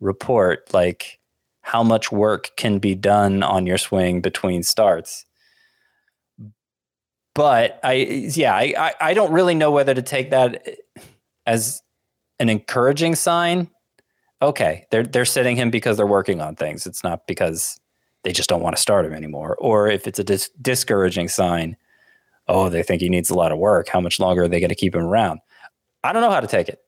report. 0.00 0.72
Like 0.72 1.18
how 1.62 1.82
much 1.82 2.12
work 2.12 2.50
can 2.56 2.78
be 2.78 2.94
done 2.94 3.42
on 3.42 3.66
your 3.66 3.78
swing 3.78 4.20
between 4.20 4.62
starts. 4.62 5.24
But 7.34 7.80
I 7.82 7.94
yeah, 7.94 8.54
I, 8.54 8.74
I, 8.78 8.94
I 9.00 9.14
don't 9.14 9.32
really 9.32 9.54
know 9.54 9.70
whether 9.70 9.94
to 9.94 10.02
take 10.02 10.30
that 10.30 10.68
as 11.46 11.82
an 12.38 12.48
encouraging 12.48 13.14
sign. 13.14 13.70
Okay, 14.42 14.86
they're 14.90 15.04
they're 15.04 15.24
sitting 15.24 15.56
him 15.56 15.70
because 15.70 15.96
they're 15.96 16.06
working 16.06 16.40
on 16.40 16.54
things. 16.54 16.86
It's 16.86 17.02
not 17.02 17.26
because 17.26 17.80
they 18.24 18.32
just 18.32 18.48
don't 18.48 18.62
want 18.62 18.74
to 18.74 18.82
start 18.82 19.04
him 19.04 19.12
anymore. 19.12 19.56
Or 19.60 19.86
if 19.86 20.06
it's 20.08 20.18
a 20.18 20.24
dis- 20.24 20.50
discouraging 20.60 21.28
sign, 21.28 21.76
oh, 22.48 22.68
they 22.68 22.82
think 22.82 23.02
he 23.02 23.08
needs 23.08 23.30
a 23.30 23.34
lot 23.34 23.52
of 23.52 23.58
work. 23.58 23.88
How 23.88 24.00
much 24.00 24.18
longer 24.18 24.44
are 24.44 24.48
they 24.48 24.60
going 24.60 24.70
to 24.70 24.74
keep 24.74 24.94
him 24.94 25.04
around? 25.04 25.40
I 26.02 26.12
don't 26.12 26.22
know 26.22 26.30
how 26.30 26.40
to 26.40 26.46
take 26.46 26.68
it. 26.68 26.80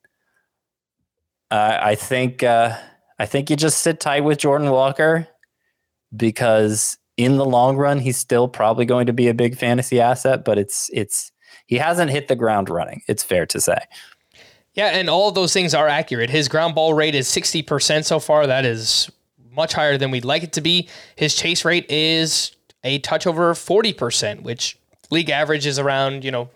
Uh, 1.50 1.78
I 1.80 1.94
think 1.94 2.42
uh, 2.42 2.76
I 3.18 3.26
think 3.26 3.50
you 3.50 3.56
just 3.56 3.82
sit 3.82 4.00
tight 4.00 4.24
with 4.24 4.38
Jordan 4.38 4.70
Walker 4.70 5.28
because 6.14 6.98
in 7.16 7.36
the 7.36 7.44
long 7.44 7.76
run 7.76 8.00
he's 8.00 8.16
still 8.16 8.48
probably 8.48 8.84
going 8.84 9.06
to 9.06 9.12
be 9.12 9.28
a 9.28 9.34
big 9.34 9.56
fantasy 9.56 10.00
asset. 10.00 10.44
But 10.44 10.58
it's 10.58 10.90
it's 10.92 11.30
he 11.66 11.76
hasn't 11.76 12.10
hit 12.10 12.28
the 12.28 12.36
ground 12.36 12.68
running. 12.68 13.02
It's 13.06 13.22
fair 13.22 13.46
to 13.46 13.60
say. 13.60 13.78
Yeah, 14.74 14.88
and 14.88 15.08
all 15.08 15.28
of 15.28 15.34
those 15.34 15.52
things 15.52 15.72
are 15.72 15.88
accurate. 15.88 16.28
His 16.28 16.48
ground 16.48 16.74
ball 16.74 16.92
rate 16.92 17.14
is 17.14 17.26
60% 17.28 18.04
so 18.04 18.20
far. 18.20 18.46
That 18.46 18.66
is 18.66 19.10
much 19.56 19.72
higher 19.72 19.98
than 19.98 20.10
we'd 20.10 20.24
like 20.24 20.42
it 20.42 20.52
to 20.54 20.60
be. 20.60 20.88
His 21.16 21.34
chase 21.34 21.64
rate 21.64 21.90
is 21.90 22.54
a 22.84 22.98
touch 23.00 23.26
over 23.26 23.52
40%, 23.52 24.42
which 24.42 24.78
league 25.10 25.30
average 25.30 25.66
is 25.66 25.78
around, 25.78 26.24
you 26.24 26.30
know, 26.30 26.50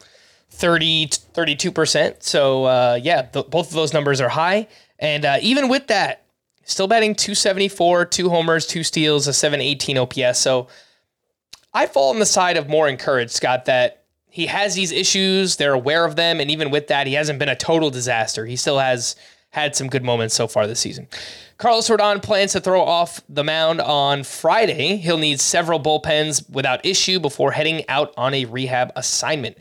30 0.51 1.07
32%. 1.09 2.23
So, 2.23 2.65
uh, 2.65 2.99
yeah, 3.03 3.29
the, 3.33 3.43
both 3.43 3.69
of 3.69 3.75
those 3.75 3.93
numbers 3.93 4.21
are 4.21 4.29
high. 4.29 4.69
And 4.99 5.25
uh, 5.25 5.39
even 5.41 5.69
with 5.69 5.87
that, 5.87 6.25
still 6.65 6.87
batting 6.87 7.15
274, 7.15 8.05
two 8.07 8.29
homers, 8.29 8.67
two 8.67 8.85
steals, 8.85 9.27
a 9.27 9.33
718 9.33 9.99
OPS. 9.99 10.39
So 10.39 10.69
I 11.73 11.87
fall 11.87 12.11
on 12.11 12.19
the 12.19 12.27
side 12.27 12.57
of 12.57 12.69
more 12.69 12.89
encouraged, 12.89 13.33
Scott, 13.33 13.65
that 13.67 14.05
he 14.29 14.47
has 14.47 14.75
these 14.75 14.93
issues. 14.93 15.57
They're 15.57 15.73
aware 15.73 16.05
of 16.05 16.17
them. 16.17 16.41
And 16.41 16.51
even 16.51 16.71
with 16.71 16.89
that, 16.89 17.07
he 17.07 17.15
hasn't 17.15 17.39
been 17.39 17.49
a 17.49 17.57
total 17.57 17.91
disaster. 17.91 18.47
He 18.47 18.57
still 18.57 18.79
has 18.79 19.17
had 19.51 19.75
some 19.75 19.89
good 19.89 20.05
moments 20.05 20.35
so 20.35 20.47
far 20.47 20.67
this 20.67 20.81
season. 20.81 21.09
Carlos 21.59 21.89
Rodon 21.89 22.23
plans 22.23 22.53
to 22.53 22.61
throw 22.61 22.83
off 22.83 23.21
the 23.29 23.45
mound 23.45 23.81
on 23.81 24.23
Friday. 24.23 24.97
He'll 24.97 25.19
need 25.19 25.41
several 25.41 25.81
bullpens 25.81 26.49
without 26.49 26.85
issue 26.87 27.19
before 27.19 27.53
heading 27.53 27.87
out 27.89 28.15
on 28.17 28.33
a 28.33 28.45
rehab 28.45 28.93
assignment. 28.97 29.59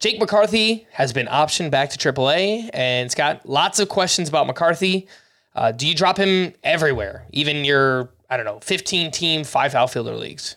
Jake 0.00 0.18
McCarthy 0.18 0.86
has 0.92 1.12
been 1.12 1.26
optioned 1.26 1.70
back 1.70 1.90
to 1.90 1.98
AAA, 1.98 2.70
and 2.72 3.06
it's 3.06 3.14
got 3.14 3.46
lots 3.48 3.78
of 3.78 3.88
questions 3.88 4.28
about 4.28 4.46
McCarthy. 4.46 5.08
Uh, 5.54 5.72
do 5.72 5.86
you 5.86 5.94
drop 5.94 6.16
him 6.16 6.54
everywhere, 6.62 7.26
even 7.32 7.64
your, 7.64 8.10
I 8.30 8.36
don't 8.36 8.46
know, 8.46 8.60
15 8.60 9.10
team, 9.10 9.44
five 9.44 9.74
outfielder 9.74 10.14
leagues? 10.14 10.56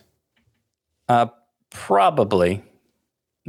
Uh, 1.08 1.26
probably. 1.70 2.62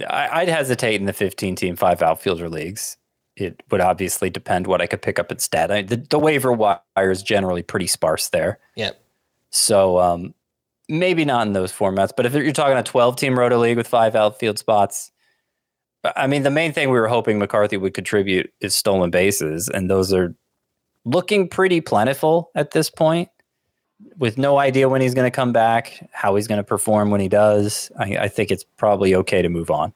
I, 0.07 0.39
would 0.39 0.49
hesitate 0.49 0.95
in 0.95 1.05
the 1.05 1.13
15 1.13 1.55
team, 1.55 1.75
five 1.75 2.01
outfielder 2.01 2.49
leagues 2.49 2.97
it 3.36 3.63
would 3.72 3.82
obviously 3.82 4.30
depend 4.30 4.67
what 4.67 4.82
I 4.82 4.88
could 4.88 5.02
pick 5.02 5.19
up 5.19 5.32
instead. 5.32 5.72
I, 5.72 5.82
the, 5.82 5.98
the 5.98 6.19
waiver 6.19 6.52
wire 6.52 6.80
is 6.98 7.24
generally 7.24 7.63
pretty 7.63 7.88
sparse 7.88 8.30
there. 8.30 8.60
Yeah. 8.76 8.91
So 9.50 10.00
um, 10.00 10.34
maybe 10.88 11.26
not 11.26 11.48
in 11.48 11.54
those 11.54 11.72
formats, 11.72 12.12
but 12.15 12.26
if 12.26 12.34
you're 12.34 12.52
talking 12.52 12.78
a 12.78 12.84
12 12.84 13.15
team 13.15 13.38
roto 13.38 13.58
league 13.58 13.78
with 13.78 13.88
five 13.88 14.15
outfield 14.15 14.60
spots, 14.60 15.12
I 16.15 16.28
mean, 16.28 16.43
the 16.43 16.52
main 16.52 16.74
thing 16.74 16.89
we 16.89 17.00
were 17.00 17.08
hoping 17.08 17.39
McCarthy 17.39 17.78
would 17.78 17.93
contribute 17.93 18.52
is 18.60 18.76
stolen 18.76 19.10
bases, 19.10 19.69
and 19.69 19.89
those 19.89 20.12
are 20.12 20.36
looking 21.06 21.48
pretty 21.48 21.82
plentiful 21.82 22.52
at 22.56 22.72
this 22.72 22.89
point. 22.89 23.30
With 24.17 24.38
no 24.38 24.60
idea 24.60 24.89
when 24.89 25.00
he's 25.00 25.13
going 25.13 25.28
to 25.28 25.36
come 25.36 25.54
back, 25.54 26.10
how 26.12 26.36
he's 26.36 26.48
going 26.48 26.58
to 26.58 26.63
perform 26.63 27.10
when 27.10 27.22
he 27.22 27.30
does, 27.30 27.89
I, 27.98 28.17
I 28.17 28.28
think 28.28 28.52
it's 28.52 28.65
probably 28.76 29.15
okay 29.15 29.41
to 29.41 29.48
move 29.48 29.72
on. 29.72 29.93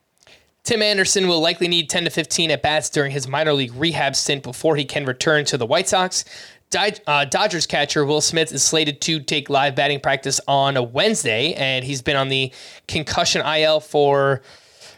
Tim 0.67 0.81
Anderson 0.81 1.29
will 1.29 1.39
likely 1.39 1.69
need 1.69 1.89
10 1.89 2.03
to 2.03 2.09
15 2.09 2.51
at 2.51 2.61
bats 2.61 2.89
during 2.89 3.09
his 3.13 3.25
minor 3.25 3.53
league 3.53 3.73
rehab 3.73 4.17
stint 4.17 4.43
before 4.43 4.75
he 4.75 4.83
can 4.83 5.05
return 5.05 5.45
to 5.45 5.57
the 5.57 5.65
White 5.65 5.87
Sox. 5.87 6.25
Uh, 6.75 7.23
Dodgers 7.23 7.65
catcher 7.65 8.05
Will 8.05 8.19
Smith 8.19 8.51
is 8.51 8.63
slated 8.63 8.99
to 8.99 9.21
take 9.21 9.49
live 9.49 9.75
batting 9.75 10.01
practice 10.01 10.41
on 10.45 10.75
a 10.75 10.83
Wednesday, 10.83 11.53
and 11.53 11.85
he's 11.85 12.01
been 12.01 12.17
on 12.17 12.27
the 12.27 12.51
concussion 12.85 13.41
IL 13.45 13.79
for 13.79 14.41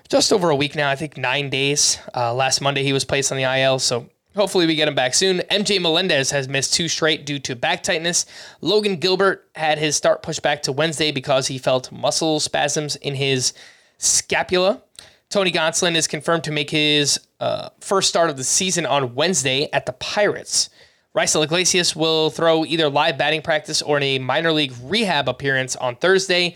just 0.09 0.33
over 0.33 0.49
a 0.49 0.55
week 0.55 0.73
now. 0.73 0.89
I 0.89 0.95
think 0.95 1.17
nine 1.17 1.51
days. 1.51 1.99
Uh, 2.15 2.33
last 2.33 2.61
Monday 2.61 2.81
he 2.81 2.91
was 2.91 3.05
placed 3.05 3.31
on 3.31 3.37
the 3.37 3.43
IL, 3.43 3.77
so 3.77 4.09
hopefully 4.35 4.65
we 4.65 4.73
get 4.73 4.87
him 4.87 4.95
back 4.95 5.13
soon. 5.13 5.37
MJ 5.51 5.79
Melendez 5.79 6.31
has 6.31 6.49
missed 6.49 6.73
two 6.73 6.87
straight 6.87 7.27
due 7.27 7.37
to 7.37 7.55
back 7.55 7.83
tightness. 7.83 8.25
Logan 8.61 8.95
Gilbert 8.95 9.47
had 9.53 9.77
his 9.77 9.95
start 9.95 10.23
pushed 10.23 10.41
back 10.41 10.63
to 10.63 10.71
Wednesday 10.71 11.11
because 11.11 11.45
he 11.45 11.59
felt 11.59 11.91
muscle 11.91 12.39
spasms 12.39 12.95
in 12.95 13.13
his 13.13 13.53
scapula. 13.99 14.81
Tony 15.29 15.51
Gonsolin 15.51 15.95
is 15.95 16.07
confirmed 16.07 16.43
to 16.45 16.51
make 16.51 16.71
his 16.71 17.19
uh, 17.39 17.69
first 17.79 18.09
start 18.09 18.31
of 18.31 18.37
the 18.37 18.43
season 18.43 18.87
on 18.87 19.13
Wednesday 19.13 19.69
at 19.71 19.85
the 19.85 19.93
Pirates. 19.93 20.71
Raisel 21.15 21.43
Iglesias 21.43 21.95
will 21.95 22.31
throw 22.31 22.65
either 22.65 22.89
live 22.89 23.17
batting 23.17 23.43
practice 23.43 23.83
or 23.83 23.97
in 23.97 24.03
a 24.03 24.19
minor 24.19 24.51
league 24.51 24.73
rehab 24.83 25.29
appearance 25.29 25.75
on 25.75 25.95
Thursday. 25.95 26.55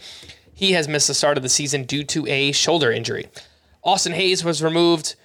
He 0.55 0.71
has 0.71 0.88
missed 0.88 1.07
the 1.07 1.13
start 1.13 1.38
of 1.38 1.43
the 1.43 1.49
season 1.49 1.83
due 1.83 2.03
to 2.05 2.25
a 2.27 2.51
shoulder 2.51 2.91
injury. 2.91 3.27
Austin 3.83 4.13
Hays 4.13 4.43
was 4.43 4.63
removed 4.63 5.15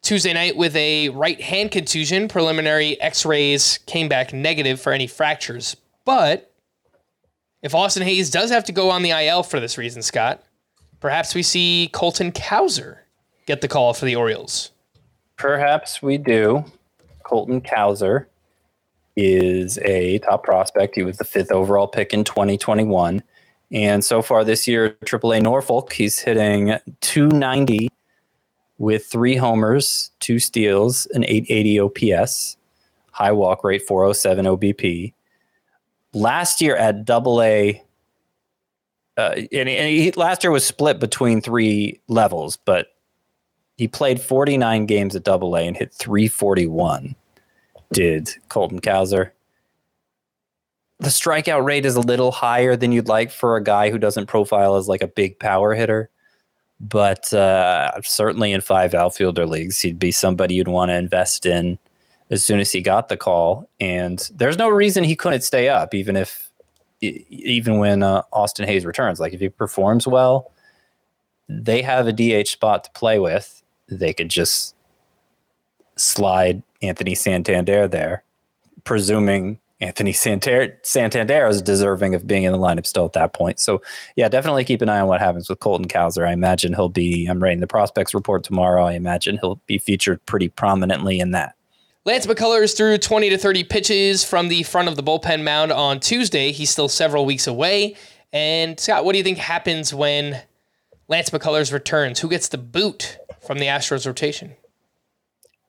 Tuesday 0.00 0.32
night 0.32 0.56
with 0.56 0.74
a 0.74 1.10
right 1.10 1.40
hand 1.40 1.70
contusion. 1.70 2.26
Preliminary 2.26 2.98
x 3.02 3.26
rays 3.26 3.80
came 3.84 4.08
back 4.08 4.32
negative 4.32 4.80
for 4.80 4.92
any 4.92 5.06
fractures. 5.06 5.76
But 6.06 6.54
if 7.60 7.74
Austin 7.74 8.02
Hays 8.02 8.30
does 8.30 8.50
have 8.50 8.64
to 8.64 8.72
go 8.72 8.88
on 8.88 9.02
the 9.02 9.10
IL 9.10 9.42
for 9.42 9.60
this 9.60 9.76
reason, 9.76 10.00
Scott, 10.00 10.42
Perhaps 11.00 11.34
we 11.34 11.42
see 11.42 11.90
Colton 11.92 12.32
Cowser 12.32 12.98
get 13.46 13.60
the 13.60 13.68
call 13.68 13.94
for 13.94 14.04
the 14.04 14.16
Orioles. 14.16 14.72
Perhaps 15.36 16.02
we 16.02 16.18
do. 16.18 16.64
Colton 17.22 17.60
Cowser 17.60 18.26
is 19.16 19.78
a 19.78 20.18
top 20.18 20.44
prospect. 20.44 20.96
He 20.96 21.02
was 21.02 21.18
the 21.18 21.24
fifth 21.24 21.52
overall 21.52 21.86
pick 21.86 22.12
in 22.12 22.24
2021. 22.24 23.22
And 23.70 24.04
so 24.04 24.22
far 24.22 24.44
this 24.44 24.66
year, 24.66 24.96
AAA 25.04 25.42
Norfolk, 25.42 25.92
he's 25.92 26.18
hitting 26.18 26.78
290 27.00 27.90
with 28.78 29.06
three 29.06 29.36
homers, 29.36 30.10
two 30.20 30.38
steals, 30.38 31.06
an 31.06 31.24
880 31.24 31.80
OPS, 31.80 32.56
high 33.10 33.32
walk 33.32 33.64
rate, 33.64 33.82
407 33.82 34.46
OBP. 34.46 35.12
Last 36.14 36.60
year 36.60 36.76
at 36.76 37.04
Double 37.04 37.42
A, 37.42 37.82
uh, 39.18 39.34
and, 39.34 39.68
and 39.68 39.88
he, 39.88 40.10
last 40.12 40.42
year 40.42 40.50
was 40.50 40.64
split 40.64 40.98
between 40.98 41.40
three 41.40 42.00
levels, 42.08 42.56
but 42.56 42.88
he 43.76 43.88
played 43.88 44.20
49 44.20 44.86
games 44.86 45.14
at 45.14 45.24
Double 45.24 45.54
A 45.56 45.60
and 45.60 45.76
hit 45.76 45.92
341. 45.92 47.14
Did 47.92 48.30
Colton 48.48 48.80
Cowser? 48.80 49.32
The 51.00 51.08
strikeout 51.08 51.64
rate 51.64 51.86
is 51.86 51.96
a 51.96 52.00
little 52.00 52.32
higher 52.32 52.74
than 52.74 52.92
you'd 52.92 53.08
like 53.08 53.30
for 53.30 53.56
a 53.56 53.62
guy 53.62 53.90
who 53.90 53.98
doesn't 53.98 54.26
profile 54.26 54.76
as 54.76 54.88
like 54.88 55.02
a 55.02 55.06
big 55.06 55.38
power 55.38 55.74
hitter 55.74 56.10
but 56.80 57.32
uh, 57.32 58.00
certainly 58.02 58.52
in 58.52 58.60
five 58.60 58.94
outfielder 58.94 59.46
leagues, 59.46 59.80
he'd 59.80 59.98
be 59.98 60.12
somebody 60.12 60.54
you'd 60.54 60.68
want 60.68 60.90
to 60.90 60.96
invest 60.96 61.44
in 61.44 61.78
as 62.30 62.44
soon 62.44 62.60
as 62.60 62.72
he 62.72 62.80
got 62.80 63.08
the 63.08 63.16
call. 63.16 63.68
And 63.80 64.18
there's 64.34 64.58
no 64.58 64.68
reason 64.68 65.04
he 65.04 65.16
couldn't 65.16 65.40
stay 65.42 65.68
up, 65.68 65.94
even 65.94 66.14
if, 66.14 66.47
even 67.00 67.78
when 67.78 68.02
uh, 68.02 68.22
Austin 68.32 68.66
Hays 68.66 68.84
returns. 68.84 69.20
Like 69.20 69.32
if 69.32 69.40
he 69.40 69.48
performs 69.48 70.06
well, 70.06 70.52
they 71.48 71.82
have 71.82 72.06
a 72.06 72.12
DH 72.12 72.48
spot 72.48 72.84
to 72.84 72.90
play 72.92 73.18
with. 73.18 73.62
They 73.88 74.12
could 74.12 74.28
just 74.28 74.74
slide 75.96 76.62
Anthony 76.82 77.14
Santander 77.14 77.88
there, 77.88 78.22
presuming 78.84 79.58
Anthony 79.80 80.12
Santander, 80.12 80.76
Santander 80.82 81.46
is 81.46 81.62
deserving 81.62 82.14
of 82.14 82.26
being 82.26 82.42
in 82.42 82.52
the 82.52 82.58
lineup 82.58 82.86
still 82.86 83.04
at 83.04 83.12
that 83.12 83.32
point. 83.32 83.60
So, 83.60 83.80
yeah, 84.16 84.28
definitely 84.28 84.64
keep 84.64 84.82
an 84.82 84.88
eye 84.88 85.00
on 85.00 85.06
what 85.06 85.20
happens 85.20 85.48
with 85.48 85.60
Colton 85.60 85.86
Cowser. 85.86 86.26
I 86.26 86.32
imagine 86.32 86.74
he'll 86.74 86.88
be, 86.88 87.26
I'm 87.26 87.40
writing 87.40 87.60
the 87.60 87.68
prospects 87.68 88.12
report 88.12 88.42
tomorrow. 88.42 88.84
I 88.84 88.94
imagine 88.94 89.38
he'll 89.40 89.60
be 89.66 89.78
featured 89.78 90.24
pretty 90.26 90.48
prominently 90.48 91.20
in 91.20 91.30
that. 91.30 91.54
Lance 92.04 92.26
McCullers 92.26 92.76
threw 92.76 92.96
20 92.96 93.30
to 93.30 93.38
30 93.38 93.64
pitches 93.64 94.24
from 94.24 94.48
the 94.48 94.62
front 94.62 94.88
of 94.88 94.96
the 94.96 95.02
bullpen 95.02 95.42
mound 95.42 95.72
on 95.72 96.00
Tuesday. 96.00 96.52
He's 96.52 96.70
still 96.70 96.88
several 96.88 97.26
weeks 97.26 97.46
away. 97.46 97.96
And 98.32 98.78
Scott, 98.78 99.04
what 99.04 99.12
do 99.12 99.18
you 99.18 99.24
think 99.24 99.38
happens 99.38 99.92
when 99.92 100.42
Lance 101.08 101.30
McCullers 101.30 101.72
returns? 101.72 102.20
Who 102.20 102.28
gets 102.28 102.48
the 102.48 102.58
boot 102.58 103.18
from 103.40 103.58
the 103.58 103.66
Astros 103.66 104.06
rotation? 104.06 104.54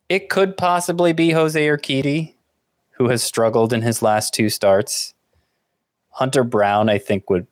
It 0.07 0.29
could 0.29 0.55
possibly 0.55 1.13
be 1.13 1.31
Jose 1.31 1.59
Urquidy 1.59 2.35
who 2.99 3.07
has 3.07 3.23
struggled 3.23 3.73
in 3.73 3.81
his 3.81 4.01
last 4.01 4.33
two 4.33 4.49
starts. 4.49 5.13
Hunter 6.11 6.43
Brown, 6.43 6.89
I 6.89 6.99
think, 6.99 7.29
would 7.29 7.47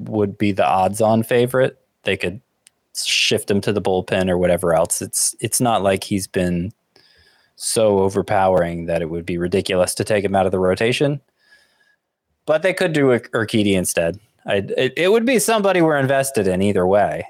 would 0.00 0.36
be 0.36 0.50
the 0.50 0.66
odds-on 0.66 1.22
favorite. 1.22 1.78
They 2.02 2.16
could 2.16 2.40
shift 2.92 3.48
him 3.48 3.60
to 3.60 3.72
the 3.72 3.80
bullpen 3.80 4.28
or 4.28 4.36
whatever 4.36 4.74
else. 4.74 5.00
It's 5.00 5.36
it's 5.40 5.60
not 5.60 5.82
like 5.82 6.04
he's 6.04 6.26
been 6.26 6.72
so 7.62 8.00
overpowering 8.00 8.86
that 8.86 9.02
it 9.02 9.10
would 9.10 9.24
be 9.24 9.38
ridiculous 9.38 9.94
to 9.94 10.04
take 10.04 10.24
him 10.24 10.34
out 10.34 10.46
of 10.46 10.52
the 10.52 10.58
rotation. 10.58 11.20
But 12.44 12.62
they 12.62 12.74
could 12.74 12.92
do 12.92 13.06
Urquidy 13.06 13.74
instead. 13.74 14.18
It, 14.46 14.92
it 14.96 15.12
would 15.12 15.24
be 15.24 15.38
somebody 15.38 15.80
we're 15.80 15.96
invested 15.96 16.48
in 16.48 16.60
either 16.60 16.84
way. 16.84 17.24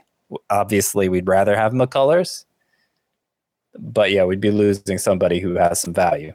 Obviously, 0.48 1.10
we'd 1.10 1.28
rather 1.28 1.54
have 1.54 1.72
McCullers, 1.72 2.46
but 3.78 4.10
yeah, 4.10 4.24
we'd 4.24 4.40
be 4.40 4.50
losing 4.50 4.96
somebody 4.96 5.38
who 5.38 5.56
has 5.56 5.80
some 5.80 5.92
value. 5.92 6.32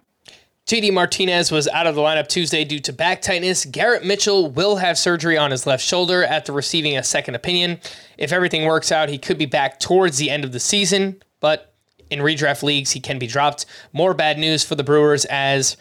JD 0.68 0.94
Martinez 0.94 1.52
was 1.52 1.68
out 1.70 1.88
of 1.88 1.96
the 1.96 2.02
lineup 2.02 2.28
Tuesday 2.28 2.64
due 2.66 2.80
to 2.82 2.94
back 2.94 3.24
tightness. 3.24 3.66
Garrett 3.66 4.06
Mitchell 4.06 4.52
will 4.52 4.76
have 4.76 5.00
surgery 5.00 5.38
on 5.38 5.50
his 5.50 5.66
left 5.66 5.84
shoulder 5.84 6.24
after 6.24 6.52
receiving 6.52 6.98
a 6.98 7.04
second 7.04 7.34
opinion. 7.34 7.80
If 8.20 8.32
everything 8.32 8.66
works 8.66 8.92
out, 8.92 9.10
he 9.10 9.18
could 9.18 9.40
be 9.40 9.48
back 9.48 9.80
towards 9.80 10.18
the 10.20 10.30
end 10.30 10.46
of 10.46 10.52
the 10.52 10.60
season, 10.60 11.24
but 11.40 11.74
in 12.10 12.20
redraft 12.20 12.64
leagues, 12.64 12.92
he 12.92 13.00
can 13.00 13.20
be 13.20 13.28
dropped. 13.28 13.66
More 13.94 14.14
bad 14.14 14.38
news 14.38 14.64
for 14.64 14.76
the 14.76 14.84
Brewers 14.84 15.26
as 15.26 15.78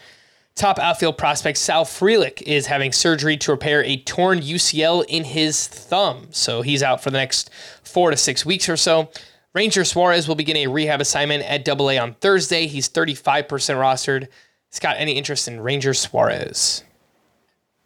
top 0.55 0.79
outfield 0.79 1.17
prospect 1.17 1.57
Sal 1.57 1.85
Frelick 1.85 2.41
is 2.41 2.65
having 2.65 2.91
surgery 2.91 3.37
to 3.37 3.51
repair 3.51 3.83
a 3.83 3.97
torn 3.97 4.39
UCL 4.39 5.05
in 5.07 5.23
his 5.23 5.67
thumb. 5.67 6.27
So 6.31 6.61
he's 6.61 6.83
out 6.83 7.01
for 7.01 7.11
the 7.11 7.17
next 7.17 7.49
four 7.83 8.11
to 8.11 8.17
six 8.17 8.45
weeks 8.45 8.67
or 8.67 8.77
so. 8.77 9.09
Ranger 9.53 9.85
Suarez 9.85 10.27
will 10.27 10.35
begin 10.35 10.57
a 10.57 10.67
rehab 10.67 11.01
assignment 11.01 11.43
at 11.43 11.67
AA 11.67 12.01
on 12.01 12.13
Thursday. 12.15 12.67
He's 12.67 12.89
35% 12.89 13.47
rostered. 13.47 14.27
Scott, 14.69 14.95
any 14.99 15.13
interest 15.13 15.47
in 15.47 15.61
Ranger 15.61 15.93
Suarez? 15.93 16.83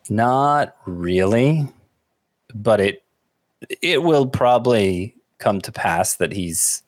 Not 0.09 0.75
really, 0.85 1.67
but 2.53 2.81
it 2.81 3.03
it 3.81 4.01
will 4.03 4.25
probably 4.25 5.15
come 5.37 5.61
to 5.61 5.71
pass 5.71 6.15
that 6.15 6.33
he's 6.33 6.83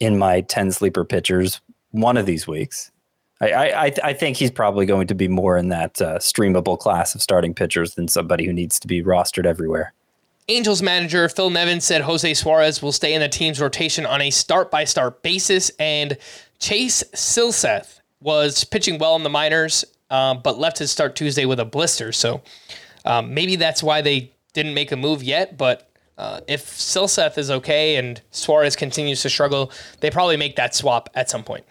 in 0.00 0.18
my 0.18 0.40
ten 0.40 0.72
sleeper 0.72 1.04
pitchers 1.04 1.60
one 1.92 2.16
of 2.16 2.26
these 2.26 2.46
weeks. 2.48 2.90
I 3.40 3.52
I, 3.52 3.92
I 4.02 4.12
think 4.12 4.36
he's 4.36 4.50
probably 4.50 4.86
going 4.86 5.06
to 5.06 5.14
be 5.14 5.28
more 5.28 5.56
in 5.56 5.68
that 5.68 6.00
uh, 6.02 6.18
streamable 6.18 6.78
class 6.78 7.14
of 7.14 7.22
starting 7.22 7.54
pitchers 7.54 7.94
than 7.94 8.08
somebody 8.08 8.46
who 8.46 8.52
needs 8.52 8.80
to 8.80 8.88
be 8.88 9.02
rostered 9.02 9.46
everywhere. 9.46 9.92
Angels 10.48 10.82
manager 10.82 11.28
Phil 11.28 11.50
Nevin 11.50 11.80
said 11.80 12.02
Jose 12.02 12.34
Suarez 12.34 12.82
will 12.82 12.92
stay 12.92 13.14
in 13.14 13.20
the 13.20 13.28
team's 13.28 13.60
rotation 13.60 14.04
on 14.04 14.20
a 14.20 14.30
start 14.30 14.70
by 14.70 14.84
start 14.84 15.22
basis, 15.22 15.70
and 15.78 16.18
Chase 16.58 17.04
Silseth 17.14 18.00
was 18.20 18.64
pitching 18.64 18.98
well 18.98 19.16
in 19.16 19.22
the 19.22 19.30
minors, 19.30 19.84
um, 20.10 20.40
but 20.42 20.58
left 20.58 20.78
his 20.78 20.90
start 20.90 21.16
Tuesday 21.16 21.46
with 21.46 21.60
a 21.60 21.64
blister. 21.64 22.12
So 22.12 22.42
um, 23.04 23.32
maybe 23.32 23.56
that's 23.56 23.82
why 23.82 24.02
they 24.02 24.32
didn't 24.52 24.74
make 24.74 24.92
a 24.92 24.96
move 24.96 25.22
yet. 25.22 25.56
But 25.56 25.89
uh, 26.20 26.40
if 26.46 26.66
Silseth 26.66 27.38
is 27.38 27.50
okay 27.50 27.96
and 27.96 28.20
Suarez 28.30 28.76
continues 28.76 29.22
to 29.22 29.30
struggle, 29.30 29.72
they 30.00 30.10
probably 30.10 30.36
make 30.36 30.56
that 30.56 30.74
swap 30.74 31.08
at 31.14 31.30
some 31.30 31.42
point. 31.42 31.64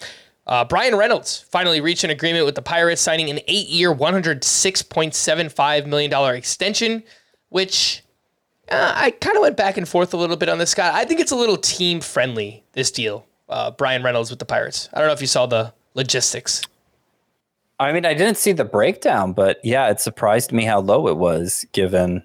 Uh, 0.48 0.66
Bryan 0.66 0.96
Reynolds 0.96 1.46
finally 1.52 1.80
reached 1.82 2.04
an 2.04 2.10
agreement 2.10 2.48
with 2.48 2.56
the 2.56 2.64
Pirates, 2.64 3.00
signing 3.00 3.30
an 3.30 3.40
eight 3.48 3.68
year, 3.68 3.94
$106.75 3.94 5.86
million 5.86 6.36
extension, 6.36 7.04
which 7.50 8.04
uh, 8.72 8.92
I 8.96 9.12
kind 9.12 9.36
of 9.38 9.44
went 9.44 9.56
back 9.56 9.78
and 9.78 9.88
forth 9.88 10.16
a 10.16 10.18
little 10.18 10.36
bit 10.36 10.50
on 10.50 10.58
this 10.58 10.74
guy. 10.74 10.98
I 10.98 11.06
think 11.06 11.20
it's 11.20 11.32
a 11.32 11.36
little 11.36 11.58
team 11.58 12.02
friendly, 12.02 12.64
this 12.74 12.90
deal, 12.90 13.28
uh, 13.50 13.70
Bryan 13.70 14.02
Reynolds 14.02 14.32
with 14.32 14.40
the 14.40 14.46
Pirates. 14.46 14.90
I 14.96 14.98
don't 14.98 15.10
know 15.10 15.14
if 15.14 15.22
you 15.22 15.28
saw 15.28 15.46
the 15.46 15.76
logistics? 15.94 16.64
I 17.80 17.92
mean, 17.92 18.08
I 18.08 18.16
didn't 18.16 18.38
see 18.38 18.54
the 18.54 18.66
breakdown, 18.66 19.34
but 19.34 19.60
yeah, 19.64 19.90
it 19.92 20.00
surprised 20.00 20.52
me 20.52 20.64
how 20.64 20.80
low 20.80 21.08
it 21.08 21.18
was 21.18 21.66
given 21.72 22.24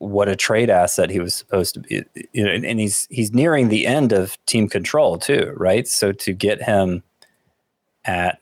what 0.00 0.28
a 0.30 0.36
trade 0.36 0.70
asset 0.70 1.10
he 1.10 1.20
was 1.20 1.34
supposed 1.34 1.74
to 1.74 1.80
be. 1.80 2.02
You 2.32 2.44
know, 2.44 2.50
and 2.50 2.80
he's 2.80 3.06
he's 3.10 3.32
nearing 3.32 3.68
the 3.68 3.86
end 3.86 4.12
of 4.12 4.36
team 4.46 4.68
control 4.68 5.18
too, 5.18 5.52
right? 5.56 5.86
So 5.86 6.10
to 6.12 6.32
get 6.32 6.62
him 6.62 7.02
at 8.04 8.38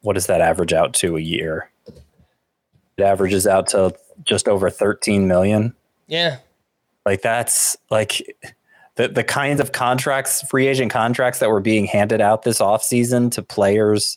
what 0.00 0.14
does 0.14 0.26
that 0.26 0.40
average 0.40 0.72
out 0.72 0.94
to 0.94 1.16
a 1.16 1.20
year? 1.20 1.70
It 2.96 3.02
averages 3.02 3.46
out 3.46 3.68
to 3.68 3.94
just 4.24 4.48
over 4.48 4.70
13 4.70 5.28
million. 5.28 5.74
Yeah. 6.06 6.38
Like 7.04 7.20
that's 7.20 7.76
like 7.90 8.22
the 8.96 9.08
the 9.08 9.24
kinds 9.24 9.60
of 9.60 9.72
contracts, 9.72 10.42
free 10.48 10.66
agent 10.66 10.90
contracts 10.90 11.38
that 11.40 11.50
were 11.50 11.60
being 11.60 11.84
handed 11.84 12.22
out 12.22 12.42
this 12.42 12.60
offseason 12.60 13.30
to 13.32 13.42
players 13.42 14.16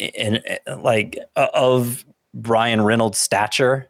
in, 0.00 0.40
in 0.66 0.82
like 0.82 1.16
of 1.36 2.04
Bryan 2.34 2.82
Reynolds' 2.82 3.18
stature. 3.18 3.88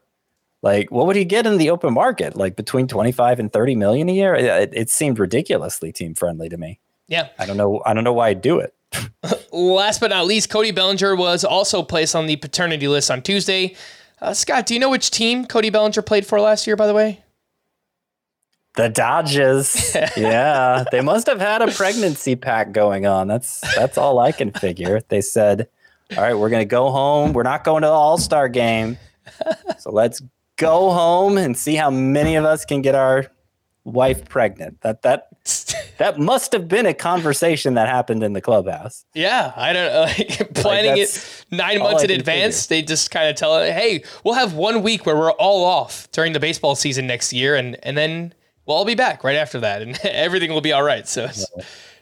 Like, 0.63 0.93
what 0.93 1.07
would 1.07 1.17
he 1.17 1.25
get 1.25 1.45
in 1.45 1.59
the 1.59 1.71
open 1.71 1.93
market? 1.93 2.37
Like 2.37 2.55
between 2.55 2.87
25 2.87 3.41
and 3.41 3.53
30 3.53 3.75
million 3.75 4.09
a 4.09 4.13
year? 4.13 4.35
It, 4.35 4.71
it 4.73 4.91
seemed 4.91 5.19
ridiculously 5.19 5.93
team 5.93 6.15
friendly 6.15 6.49
to 6.49 6.57
me. 6.57 6.79
Yeah. 7.09 7.29
I 7.39 7.47
don't 7.47 7.57
know. 7.57 7.83
I 7.85 7.93
don't 7.93 8.05
know 8.05 8.13
why 8.13 8.29
I'd 8.29 8.41
do 8.41 8.61
it. 8.61 8.75
Last 9.53 10.01
but 10.01 10.11
not 10.11 10.27
least, 10.27 10.51
Cody 10.51 10.71
Bellinger 10.71 11.17
was 11.17 11.45
also 11.45 11.83
placed 11.83 12.15
on 12.15 12.27
the 12.27 12.37
paternity 12.37 12.87
list 12.89 13.11
on 13.11 13.23
Tuesday. 13.23 13.75
Uh, 14.21 14.35
Scott, 14.35 14.67
do 14.67 14.75
you 14.75 14.81
know 14.81 14.91
which 14.91 15.11
team 15.11 15.47
Cody 15.47 15.71
Bellinger 15.71 16.03
played 16.03 16.25
for 16.25 16.41
last 16.41 16.67
year, 16.67 16.77
by 16.77 16.87
the 16.87 16.95
way? 16.95 17.23
The 18.77 18.89
Dodgers. 18.89 19.95
yeah, 20.17 20.85
they 20.93 21.01
must 21.01 21.27
have 21.27 21.41
had 21.41 21.61
a 21.61 21.71
pregnancy 21.71 22.37
pack 22.37 22.73
going 22.73 23.05
on. 23.05 23.29
That's 23.29 23.61
that's 23.75 23.99
all 23.99 24.19
I 24.19 24.33
can 24.33 24.51
figure. 24.51 25.01
They 25.09 25.21
said, 25.21 25.69
"All 26.17 26.23
right, 26.23 26.33
we're 26.35 26.49
going 26.49 26.63
to 26.63 26.71
go 26.71 26.91
home. 26.91 27.35
We're 27.35 27.43
not 27.43 27.65
going 27.65 27.83
to 27.83 27.89
the 27.89 27.93
All-Star 27.93 28.49
game. 28.49 28.97
So 29.79 29.91
let's 29.91 30.23
go 30.57 30.91
home 30.91 31.39
and 31.39 31.57
see 31.57 31.75
how 31.75 31.91
many 31.91 32.37
of 32.37 32.45
us 32.45 32.65
can 32.65 32.83
get 32.83 32.95
our 32.95 33.27
wife 33.85 34.29
pregnant." 34.29 34.81
That 34.83 35.03
that 35.03 35.29
that 35.99 36.19
must 36.19 36.53
have 36.53 36.69
been 36.69 36.87
a 36.87 36.95
conversation 36.95 37.75
that 37.75 37.89
happened 37.89 38.23
in 38.23 38.33
the 38.33 38.41
clubhouse. 38.41 39.05
Yeah, 39.15 39.53
I 39.57 39.73
don't 39.73 39.93
know. 39.93 40.03
Like, 40.39 40.55
planning 40.55 40.91
like 40.93 41.01
it 41.01 41.45
nine 41.51 41.79
months 41.79 42.05
in 42.05 42.11
advance, 42.11 42.67
figure. 42.67 42.83
they 42.83 42.87
just 42.87 43.11
kind 43.11 43.29
of 43.29 43.37
tell 43.37 43.59
it, 43.59 43.73
"Hey, 43.73 44.05
we'll 44.25 44.35
have 44.35 44.55
one 44.55 44.83
week 44.83 45.07
where 45.07 45.17
we're 45.17 45.33
all 45.33 45.65
off 45.65 46.11
during 46.13 46.33
the 46.33 46.41
baseball 46.41 46.75
season 46.75 47.07
next 47.07 47.33
year, 47.33 47.57
and 47.57 47.77
and 47.83 47.97
then 47.97 48.35
well, 48.67 48.79
I'll 48.79 48.85
be 48.85 48.95
back 48.95 49.25
right 49.25 49.37
after 49.37 49.61
that, 49.61 49.83
and 49.83 49.99
everything 50.05 50.53
will 50.53 50.61
be 50.61 50.73
all 50.73 50.83
right. 50.83 51.07
So 51.07 51.25
it's 51.25 51.47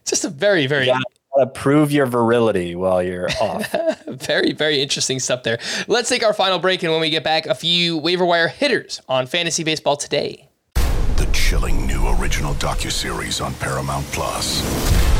just 0.05 0.25
a 0.25 0.29
very, 0.29 0.67
very 0.67 0.87
you 0.87 1.01
gotta 1.41 1.51
prove 1.51 1.93
your 1.93 2.07
virility 2.07 2.75
while 2.75 3.03
you're 3.03 3.29
off. 3.41 3.75
very, 4.07 4.53
very 4.53 4.83
interesting 4.83 5.19
stuff 5.19 5.43
there. 5.43 5.59
Let's 5.89 6.09
take 6.09 6.23
our 6.23 6.35
final 6.35 6.59
break, 6.59 6.83
and 6.83 6.93
when 6.93 7.01
we 7.01 7.11
get 7.11 7.25
back, 7.25 7.47
a 7.47 7.55
few 7.55 7.97
waiver 7.97 8.25
wire 8.25 8.49
hitters 8.49 9.01
on 9.09 9.27
fantasy 9.27 9.65
baseball 9.65 9.97
today. 9.97 10.49
The 10.75 11.29
chilling 11.33 11.87
new 11.87 12.09
original 12.17 12.55
docuseries 12.55 13.45
on 13.45 13.55
Paramount 13.55 14.07
Plus. 14.07 15.20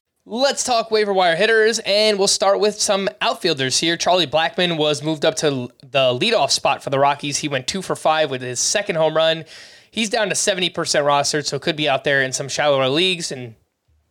Let's 0.23 0.63
talk 0.63 0.91
waiver 0.91 1.13
wire 1.13 1.35
hitters, 1.35 1.79
and 1.79 2.19
we'll 2.19 2.27
start 2.27 2.59
with 2.59 2.79
some 2.79 3.09
outfielders 3.21 3.79
here. 3.79 3.97
Charlie 3.97 4.27
Blackmon 4.27 4.77
was 4.77 5.01
moved 5.01 5.25
up 5.25 5.33
to 5.37 5.69
the 5.81 6.13
leadoff 6.13 6.51
spot 6.51 6.83
for 6.83 6.91
the 6.91 6.99
Rockies. 6.99 7.39
He 7.39 7.47
went 7.47 7.65
two 7.65 7.81
for 7.81 7.95
five 7.95 8.29
with 8.29 8.43
his 8.43 8.59
second 8.59 8.97
home 8.97 9.17
run. 9.17 9.45
He's 9.89 10.09
down 10.09 10.29
to 10.29 10.35
70% 10.35 10.73
rostered, 10.73 11.47
so 11.47 11.57
could 11.57 11.75
be 11.75 11.89
out 11.89 12.03
there 12.03 12.21
in 12.21 12.33
some 12.33 12.49
shallower 12.49 12.87
leagues, 12.87 13.31
and 13.31 13.55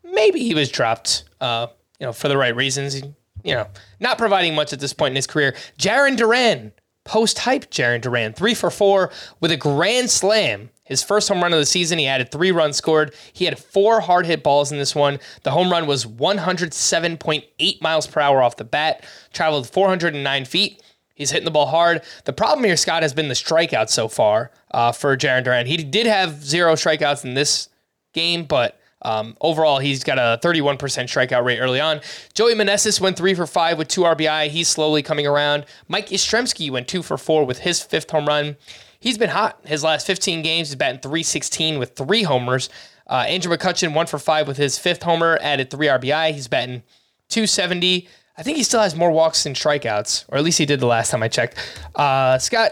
maybe 0.02 0.40
he 0.40 0.52
was 0.52 0.68
dropped, 0.68 1.24
uh, 1.40 1.68
you 2.00 2.06
know, 2.06 2.12
for 2.12 2.26
the 2.26 2.36
right 2.36 2.56
reasons. 2.56 3.00
You 3.44 3.54
know, 3.54 3.68
not 4.00 4.18
providing 4.18 4.56
much 4.56 4.72
at 4.72 4.80
this 4.80 4.92
point 4.92 5.12
in 5.12 5.16
his 5.16 5.28
career. 5.28 5.54
Jarren 5.78 6.16
Duran, 6.16 6.72
post 7.04 7.38
hype 7.38 7.70
Jarren 7.70 8.00
Duran, 8.00 8.32
three 8.32 8.54
for 8.54 8.70
four 8.72 9.12
with 9.38 9.52
a 9.52 9.56
grand 9.56 10.10
slam 10.10 10.70
his 10.90 11.04
first 11.04 11.28
home 11.28 11.40
run 11.40 11.52
of 11.52 11.58
the 11.60 11.66
season, 11.66 12.00
he 12.00 12.08
added 12.08 12.32
three 12.32 12.50
runs 12.50 12.76
scored. 12.76 13.14
He 13.32 13.44
had 13.44 13.60
four 13.60 14.00
hard 14.00 14.26
hit 14.26 14.42
balls 14.42 14.72
in 14.72 14.78
this 14.78 14.92
one. 14.92 15.20
The 15.44 15.52
home 15.52 15.70
run 15.70 15.86
was 15.86 16.04
107.8 16.04 17.80
miles 17.80 18.08
per 18.08 18.20
hour 18.20 18.42
off 18.42 18.56
the 18.56 18.64
bat, 18.64 19.04
traveled 19.32 19.70
409 19.70 20.44
feet. 20.46 20.82
He's 21.14 21.30
hitting 21.30 21.44
the 21.44 21.52
ball 21.52 21.66
hard. 21.66 22.02
The 22.24 22.32
problem 22.32 22.64
here, 22.64 22.76
Scott, 22.76 23.02
has 23.02 23.14
been 23.14 23.28
the 23.28 23.34
strikeouts 23.34 23.90
so 23.90 24.08
far 24.08 24.50
uh, 24.72 24.90
for 24.90 25.16
Jarren 25.16 25.44
Duran. 25.44 25.66
He 25.66 25.76
did 25.76 26.06
have 26.06 26.42
zero 26.42 26.74
strikeouts 26.74 27.24
in 27.24 27.34
this 27.34 27.68
game, 28.12 28.44
but 28.44 28.80
um, 29.02 29.36
overall, 29.40 29.78
he's 29.78 30.02
got 30.02 30.18
a 30.18 30.40
31% 30.42 30.76
strikeout 30.76 31.44
rate 31.44 31.60
early 31.60 31.78
on. 31.80 32.00
Joey 32.34 32.54
Meneses 32.54 33.00
went 33.00 33.16
three 33.16 33.34
for 33.34 33.46
five 33.46 33.78
with 33.78 33.86
two 33.86 34.00
RBI. 34.00 34.48
He's 34.48 34.66
slowly 34.66 35.02
coming 35.02 35.26
around. 35.26 35.66
Mike 35.86 36.08
Yastrzemski 36.08 36.68
went 36.68 36.88
two 36.88 37.04
for 37.04 37.16
four 37.16 37.44
with 37.44 37.60
his 37.60 37.80
fifth 37.80 38.10
home 38.10 38.26
run 38.26 38.56
he's 39.00 39.18
been 39.18 39.30
hot. 39.30 39.60
His 39.64 39.82
last 39.82 40.06
15 40.06 40.42
games, 40.42 40.68
he's 40.68 40.76
batting 40.76 41.00
316 41.00 41.78
with 41.78 41.96
three 41.96 42.22
homers. 42.22 42.68
Uh, 43.06 43.24
Andrew 43.26 43.54
McCutchen, 43.54 43.94
one 43.94 44.06
for 44.06 44.18
five 44.18 44.46
with 44.46 44.56
his 44.56 44.78
fifth 44.78 45.02
homer, 45.02 45.38
added 45.40 45.70
three 45.70 45.88
RBI. 45.88 46.32
He's 46.32 46.46
batting 46.46 46.82
270. 47.28 48.08
I 48.38 48.42
think 48.42 48.56
he 48.56 48.62
still 48.62 48.80
has 48.80 48.94
more 48.94 49.10
walks 49.10 49.42
than 49.42 49.54
strikeouts, 49.54 50.26
or 50.28 50.38
at 50.38 50.44
least 50.44 50.58
he 50.58 50.66
did 50.66 50.80
the 50.80 50.86
last 50.86 51.10
time 51.10 51.22
I 51.22 51.28
checked. 51.28 51.56
Uh, 51.94 52.38
Scott, 52.38 52.70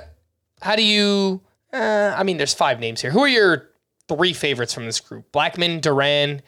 how 0.62 0.76
do 0.76 0.82
you? 0.82 1.40
Uh, 1.72 2.14
I 2.16 2.22
mean, 2.22 2.36
there's 2.36 2.54
five 2.54 2.80
names 2.80 3.02
here. 3.02 3.10
Who 3.10 3.20
are 3.20 3.28
your 3.28 3.70
three 4.08 4.32
favorites 4.32 4.72
from 4.72 4.86
this 4.86 5.00
group? 5.00 5.30
Blackmon, 5.32 5.80
Duran, 5.80 6.40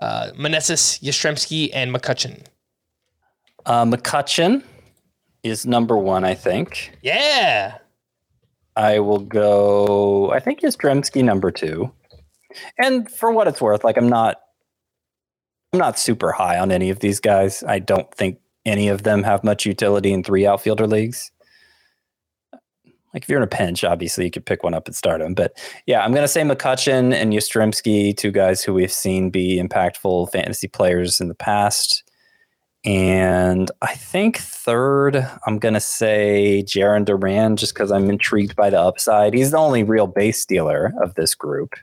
uh, 0.00 0.32
Meneses, 0.36 1.00
Yastrzemski, 1.00 1.70
and 1.72 1.94
McCutchen. 1.94 2.44
Uh, 3.64 3.84
McCutchen 3.84 4.62
is 5.42 5.64
number 5.64 5.96
one, 5.96 6.24
I 6.24 6.34
think. 6.34 6.98
Yeah. 7.02 7.78
I 8.76 8.98
will 9.00 9.20
go. 9.20 10.30
I 10.32 10.40
think 10.40 10.60
Yastrzemski 10.60 11.24
number 11.24 11.50
two. 11.50 11.90
And 12.78 13.10
for 13.10 13.32
what 13.32 13.48
it's 13.48 13.60
worth, 13.60 13.84
like 13.84 13.96
I'm 13.96 14.08
not, 14.08 14.36
I'm 15.72 15.78
not 15.78 15.98
super 15.98 16.32
high 16.32 16.58
on 16.58 16.70
any 16.70 16.90
of 16.90 17.00
these 17.00 17.20
guys. 17.20 17.64
I 17.66 17.78
don't 17.78 18.12
think 18.14 18.38
any 18.64 18.88
of 18.88 19.02
them 19.02 19.22
have 19.22 19.44
much 19.44 19.64
utility 19.64 20.12
in 20.12 20.22
three 20.22 20.46
outfielder 20.46 20.86
leagues. 20.86 21.30
Like 23.14 23.22
if 23.22 23.30
you're 23.30 23.38
in 23.38 23.44
a 23.44 23.46
pinch, 23.46 23.82
obviously 23.82 24.26
you 24.26 24.30
could 24.30 24.44
pick 24.44 24.62
one 24.62 24.74
up 24.74 24.86
and 24.86 24.94
start 24.94 25.20
them. 25.20 25.32
But 25.32 25.58
yeah, 25.86 26.04
I'm 26.04 26.12
gonna 26.12 26.28
say 26.28 26.42
McCutchen 26.42 27.14
and 27.14 27.32
Yastrzemski, 27.32 28.14
two 28.14 28.30
guys 28.30 28.62
who 28.62 28.74
we've 28.74 28.92
seen 28.92 29.30
be 29.30 29.58
impactful 29.58 30.30
fantasy 30.32 30.68
players 30.68 31.18
in 31.18 31.28
the 31.28 31.34
past. 31.34 32.05
And 32.86 33.68
I 33.82 33.94
think 33.94 34.38
third, 34.38 35.16
I'm 35.44 35.58
going 35.58 35.74
to 35.74 35.80
say 35.80 36.62
Jarren 36.64 37.04
Duran 37.04 37.56
just 37.56 37.74
because 37.74 37.90
I'm 37.90 38.08
intrigued 38.08 38.54
by 38.54 38.70
the 38.70 38.80
upside. 38.80 39.34
He's 39.34 39.50
the 39.50 39.58
only 39.58 39.82
real 39.82 40.06
base 40.06 40.40
stealer 40.40 40.94
of 41.02 41.16
this 41.16 41.34
group. 41.34 41.74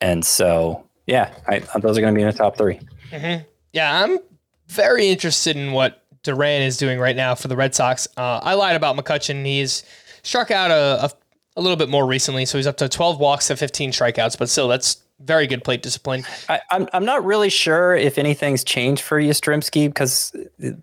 And 0.00 0.24
so, 0.24 0.84
yeah, 1.06 1.32
I, 1.46 1.60
those 1.78 1.96
are 1.96 2.00
going 2.00 2.12
to 2.12 2.18
be 2.18 2.22
in 2.22 2.28
the 2.28 2.36
top 2.36 2.58
3 2.58 2.80
mm-hmm. 3.12 3.42
Yeah, 3.72 4.02
I'm 4.02 4.18
very 4.66 5.08
interested 5.08 5.56
in 5.56 5.70
what 5.70 6.04
Duran 6.24 6.62
is 6.62 6.76
doing 6.76 6.98
right 6.98 7.14
now 7.16 7.36
for 7.36 7.46
the 7.46 7.56
Red 7.56 7.76
Sox. 7.76 8.08
Uh, 8.16 8.40
I 8.42 8.54
lied 8.54 8.74
about 8.74 8.96
McCutchen. 8.96 9.44
He's 9.44 9.84
struck 10.22 10.50
out 10.50 10.72
a, 10.72 11.04
a, 11.04 11.10
a 11.56 11.60
little 11.60 11.76
bit 11.76 11.88
more 11.88 12.06
recently, 12.06 12.44
so 12.44 12.58
he's 12.58 12.66
up 12.66 12.76
to 12.78 12.88
12 12.88 13.20
walks 13.20 13.48
to 13.48 13.56
15 13.56 13.92
strikeouts, 13.92 14.36
but 14.36 14.48
still, 14.48 14.66
that's 14.66 15.02
very 15.20 15.46
good 15.46 15.64
plate 15.64 15.82
discipline. 15.82 16.24
I, 16.48 16.56
am 16.56 16.60
I'm, 16.70 16.88
I'm 16.92 17.04
not 17.04 17.24
really 17.24 17.48
sure 17.48 17.94
if 17.94 18.18
anything's 18.18 18.64
changed 18.64 19.02
for 19.02 19.20
Yastrzemski 19.20 19.88
because 19.88 20.34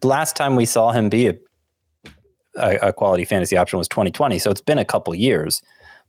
last 0.04 0.36
time 0.36 0.56
we 0.56 0.66
saw 0.66 0.92
him 0.92 1.10
be 1.10 1.28
a, 1.28 1.36
a, 2.58 2.76
a, 2.88 2.94
quality 2.94 3.26
fantasy 3.26 3.58
option 3.58 3.78
was 3.78 3.88
2020, 3.88 4.40
so 4.40 4.52
it's 4.52 4.62
been 4.62 4.78
a 4.78 4.86
couple 4.86 5.14
years. 5.16 5.62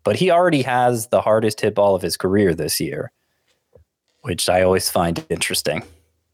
But 0.04 0.16
he 0.16 0.30
already 0.30 0.62
has 0.62 1.08
the 1.08 1.20
hardest 1.20 1.60
hit 1.60 1.74
ball 1.74 1.94
of 1.94 2.02
his 2.02 2.16
career 2.16 2.54
this 2.54 2.80
year, 2.80 3.10
which 4.22 4.48
I 4.48 4.62
always 4.62 4.88
find 4.88 5.24
interesting. 5.28 5.82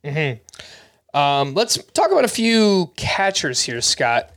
Mm-hmm. 0.05 1.17
Um, 1.17 1.55
let's 1.55 1.77
talk 1.93 2.11
about 2.11 2.25
a 2.25 2.29
few 2.29 2.93
catchers 2.97 3.63
here, 3.63 3.81
Scott. 3.81 4.31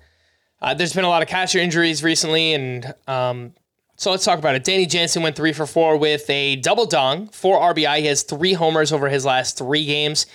Uh, 0.61 0.73
there's 0.73 0.93
been 0.93 1.05
a 1.05 1.09
lot 1.09 1.21
of 1.21 1.27
catcher 1.27 1.59
injuries 1.59 2.03
recently, 2.03 2.53
and 2.53 2.93
um, 3.07 3.53
so 3.95 4.11
let's 4.11 4.25
talk 4.25 4.39
about 4.39 4.55
it. 4.55 4.63
Danny 4.63 4.85
Jansen 4.85 5.23
went 5.23 5.35
three 5.35 5.53
for 5.53 5.65
four 5.65 5.97
with 5.97 6.29
a 6.29 6.57
double 6.57 6.85
dong, 6.85 7.27
four 7.29 7.59
RBI. 7.59 7.99
He 7.99 8.05
has 8.07 8.23
three 8.23 8.53
homers 8.53 8.91
over 8.91 9.09
his 9.09 9.25
last 9.25 9.57
three 9.57 9.85
games. 9.85 10.25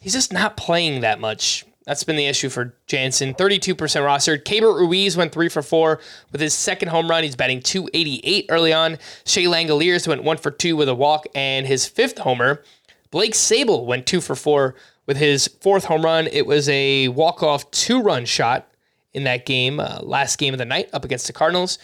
He's 0.00 0.14
just 0.14 0.32
not 0.32 0.56
playing 0.56 1.00
that 1.00 1.20
much. 1.20 1.64
That's 1.84 2.04
been 2.04 2.16
the 2.16 2.26
issue 2.26 2.50
for 2.50 2.74
Jansen. 2.86 3.32
32% 3.34 3.74
rostered. 3.74 4.44
Keibert 4.44 4.78
Ruiz 4.78 5.16
went 5.16 5.32
three 5.32 5.48
for 5.48 5.62
four 5.62 6.00
with 6.30 6.40
his 6.40 6.52
second 6.52 6.88
home 6.88 7.08
run. 7.08 7.24
He's 7.24 7.34
batting 7.34 7.60
288 7.60 8.46
early 8.50 8.74
on. 8.74 8.98
Shea 9.24 9.44
Langeliers 9.44 10.06
went 10.06 10.22
one 10.22 10.36
for 10.36 10.50
two 10.50 10.76
with 10.76 10.90
a 10.90 10.94
walk 10.94 11.26
and 11.34 11.66
his 11.66 11.86
fifth 11.86 12.18
homer. 12.18 12.62
Blake 13.10 13.32
Sabol 13.32 13.86
went 13.86 14.06
two 14.06 14.20
for 14.20 14.34
four 14.34 14.74
with 15.06 15.16
his 15.16 15.48
fourth 15.62 15.86
home 15.86 16.04
run. 16.04 16.26
It 16.26 16.46
was 16.46 16.68
a 16.68 17.08
walk-off 17.08 17.70
two-run 17.70 18.26
shot 18.26 18.70
in 19.14 19.24
that 19.24 19.46
game, 19.46 19.80
uh, 19.80 20.00
last 20.02 20.36
game 20.36 20.52
of 20.52 20.58
the 20.58 20.66
night 20.66 20.90
up 20.92 21.06
against 21.06 21.26
the 21.26 21.32
Cardinals. 21.32 21.78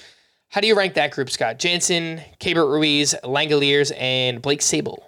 How 0.55 0.61
do 0.61 0.69
you 0.69 0.77
rank 0.77 0.95
that 0.95 1.11
group, 1.11 1.31
Scott? 1.31 1.59
Jansen, 1.59 2.21
Keibert 2.39 2.71
Ruiz, 2.71 3.13
Langeliers, 3.25 3.91
and 4.01 4.41
Blake 4.41 4.61
Sabol. 4.61 4.99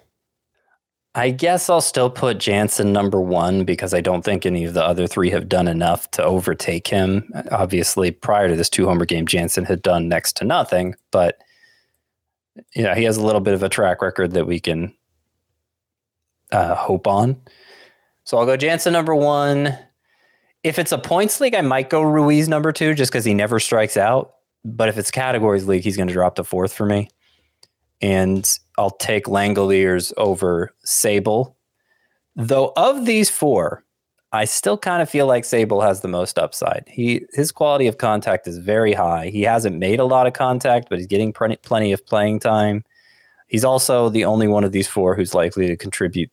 I 1.15 1.29
guess 1.29 1.69
I'll 1.69 1.79
still 1.79 2.09
put 2.09 2.37
Jansen 2.37 2.91
number 2.91 3.21
one 3.21 3.63
because 3.63 3.93
I 3.93 4.01
don't 4.01 4.23
think 4.23 4.45
any 4.45 4.65
of 4.65 4.73
the 4.73 4.83
other 4.83 5.07
three 5.07 5.29
have 5.29 5.47
done 5.47 5.69
enough 5.69 6.11
to 6.11 6.23
overtake 6.25 6.89
him. 6.89 7.31
Obviously, 7.49 8.11
prior 8.11 8.49
to 8.49 8.57
this 8.57 8.69
two 8.69 8.87
homer 8.87 9.05
game, 9.05 9.25
Jansen 9.25 9.63
had 9.63 9.81
done 9.81 10.09
next 10.09 10.35
to 10.35 10.43
nothing, 10.43 10.95
but 11.11 11.37
yeah, 12.75 12.93
he 12.93 13.05
has 13.05 13.15
a 13.15 13.25
little 13.25 13.39
bit 13.39 13.53
of 13.53 13.63
a 13.63 13.69
track 13.69 14.01
record 14.01 14.33
that 14.33 14.47
we 14.47 14.59
can 14.59 14.93
uh, 16.51 16.75
hope 16.75 17.07
on. 17.07 17.39
So 18.25 18.37
I'll 18.37 18.45
go 18.45 18.57
Jansen 18.57 18.91
number 18.91 19.15
one. 19.15 19.79
If 20.63 20.77
it's 20.77 20.91
a 20.91 20.97
points 20.97 21.39
league, 21.39 21.55
I 21.55 21.61
might 21.61 21.89
go 21.89 22.01
Ruiz 22.01 22.49
number 22.49 22.73
two 22.73 22.93
just 22.93 23.13
because 23.13 23.23
he 23.23 23.33
never 23.33 23.61
strikes 23.61 23.95
out. 23.95 24.33
But 24.69 24.89
if 24.89 24.97
it's 24.97 25.11
categories 25.11 25.65
league, 25.65 25.83
he's 25.83 25.95
going 25.95 26.09
to 26.09 26.13
drop 26.13 26.35
to 26.35 26.43
fourth 26.43 26.73
for 26.73 26.85
me. 26.85 27.09
And 28.01 28.47
I'll 28.77 28.91
take 28.91 29.25
Langeliers 29.25 30.11
over 30.17 30.73
Sabol. 30.85 31.55
Though 32.35 32.73
of 32.75 33.05
these 33.05 33.29
four, 33.29 33.83
I 34.33 34.43
still 34.43 34.77
kind 34.77 35.01
of 35.01 35.09
feel 35.09 35.25
like 35.25 35.45
Sabol 35.45 35.81
has 35.83 36.01
the 36.01 36.09
most 36.09 36.37
upside. 36.37 36.83
He 36.87 37.25
his 37.33 37.51
quality 37.51 37.87
of 37.87 37.97
contact 37.97 38.45
is 38.45 38.57
very 38.57 38.93
high. 38.93 39.29
He 39.29 39.41
hasn't 39.43 39.77
made 39.77 39.99
a 39.99 40.05
lot 40.05 40.27
of 40.27 40.33
contact, 40.33 40.89
but 40.89 40.97
he's 40.97 41.07
getting 41.07 41.31
plenty, 41.31 41.55
plenty 41.55 41.93
of 41.93 42.05
playing 42.05 42.41
time. 42.41 42.83
He's 43.47 43.63
also 43.63 44.09
the 44.09 44.25
only 44.25 44.49
one 44.49 44.65
of 44.65 44.73
these 44.73 44.87
four 44.87 45.15
who's 45.15 45.33
likely 45.33 45.67
to 45.67 45.77
contribute 45.77 46.29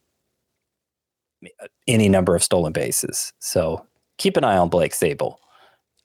any 1.87 2.09
number 2.09 2.35
of 2.35 2.43
stolen 2.43 2.73
bases. 2.73 3.33
So 3.39 3.87
keep 4.19 4.37
an 4.37 4.45
eye 4.45 4.57
on 4.57 4.69
Blake 4.69 4.93
Sabol. 4.93 5.37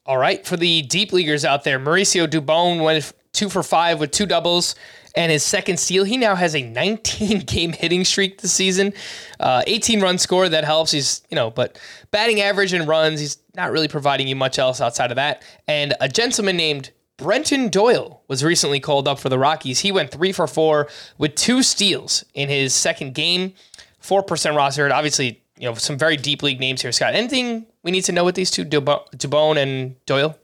All 0.10 0.18
right, 0.18 0.44
for 0.44 0.58
the 0.58 0.82
deep 0.82 1.14
leaguers 1.14 1.46
out 1.46 1.64
there, 1.64 1.78
Mauricio 1.78 2.26
Dubon 2.26 2.84
went 2.84 3.14
two 3.32 3.48
for 3.48 3.62
five 3.62 4.00
with 4.00 4.10
two 4.10 4.26
doubles 4.26 4.74
and 5.14 5.32
his 5.32 5.44
second 5.44 5.78
steal. 5.78 6.04
He 6.04 6.18
now 6.18 6.34
has 6.34 6.56
a 6.56 6.64
19 6.64 7.40
game 7.46 7.74
hitting 7.74 8.04
streak 8.04 8.42
this 8.42 8.52
season, 8.52 8.94
uh, 9.40 9.62
18 9.68 10.02
run 10.02 10.18
score. 10.18 10.50
That 10.50 10.64
helps. 10.64 10.90
He's 10.94 11.22
you 11.30 11.36
know, 11.36 11.52
but 11.52 11.80
batting 12.10 12.42
average 12.42 12.74
and 12.74 12.88
runs, 12.88 13.20
he's 13.20 13.38
not 13.56 13.72
really 13.72 13.88
providing 13.88 14.28
you 14.28 14.36
much 14.36 14.58
else 14.58 14.82
outside 14.82 15.12
of 15.12 15.18
that. 15.18 15.44
And 15.68 15.94
a 16.02 16.10
gentleman 16.10 16.58
named 16.58 16.90
Brenton 17.18 17.70
Doyle 17.70 18.24
was 18.28 18.44
recently 18.44 18.80
called 18.80 19.08
up 19.08 19.20
for 19.20 19.30
the 19.30 19.38
Rockies. 19.38 19.82
He 19.82 19.92
went 19.92 20.10
three 20.10 20.32
for 20.32 20.48
four 20.48 20.90
with 21.20 21.36
two 21.36 21.62
steals 21.62 22.26
in 22.34 22.50
his 22.50 22.74
second 22.74 23.14
game, 23.14 23.54
four 24.00 24.24
percent 24.24 24.58
rostered. 24.58 24.92
Obviously, 24.92 25.44
you 25.60 25.70
know 25.70 25.76
some 25.76 26.00
very 26.00 26.18
deep 26.18 26.42
league 26.42 26.60
names 26.60 26.82
here, 26.82 26.92
Scott. 26.92 27.14
Anything 27.14 27.68
we 27.84 27.92
need 27.92 28.04
to 28.06 28.12
know 28.12 28.24
with 28.24 28.36
these 28.36 28.52
two, 28.52 28.66
Dubon 28.66 29.58
and 29.58 29.96
Doyle? 30.06 30.38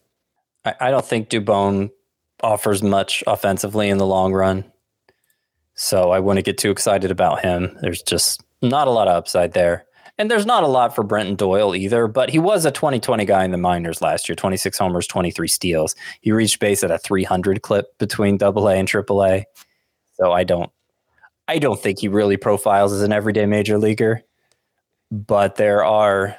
I, 0.63 0.75
I 0.79 0.91
don't 0.91 1.05
think 1.05 1.29
Dubon 1.29 1.91
offers 2.41 2.83
much 2.83 3.23
offensively 3.27 3.89
in 3.89 3.97
the 3.97 4.05
long 4.05 4.33
run, 4.33 4.65
so 5.73 6.11
I 6.11 6.19
wouldn't 6.19 6.45
get 6.45 6.57
too 6.57 6.71
excited 6.71 7.11
about 7.11 7.41
him. 7.41 7.77
There's 7.81 8.01
just 8.01 8.43
not 8.61 8.87
a 8.87 8.91
lot 8.91 9.07
of 9.07 9.15
upside 9.15 9.53
there. 9.53 9.85
And 10.17 10.31
there's 10.31 10.45
not 10.45 10.63
a 10.63 10.67
lot 10.67 10.95
for 10.95 11.03
Brenton 11.03 11.35
Doyle 11.35 11.75
either, 11.75 12.07
but 12.07 12.29
he 12.29 12.39
was 12.39 12.63
a 12.63 12.71
2020 12.71 13.25
guy 13.25 13.43
in 13.43 13.51
the 13.51 13.57
minors 13.57 14.01
last 14.01 14.29
year 14.29 14.35
26 14.35 14.77
homers, 14.77 15.07
23 15.07 15.47
steals. 15.47 15.93
He 16.21 16.31
reached 16.31 16.59
base 16.61 16.83
at 16.83 16.91
a 16.91 16.97
300 16.97 17.61
clip 17.61 17.97
between 17.97 18.41
AA 18.41 18.67
and 18.69 18.87
AAA. 18.87 19.43
So 20.13 20.31
I 20.31 20.45
don't 20.45 20.71
I 21.47 21.59
don't 21.59 21.79
think 21.79 21.99
he 21.99 22.07
really 22.07 22.37
profiles 22.37 22.93
as 22.93 23.01
an 23.01 23.11
everyday 23.11 23.45
major 23.45 23.77
leaguer. 23.77 24.23
But 25.11 25.57
there 25.57 25.83
are 25.83 26.37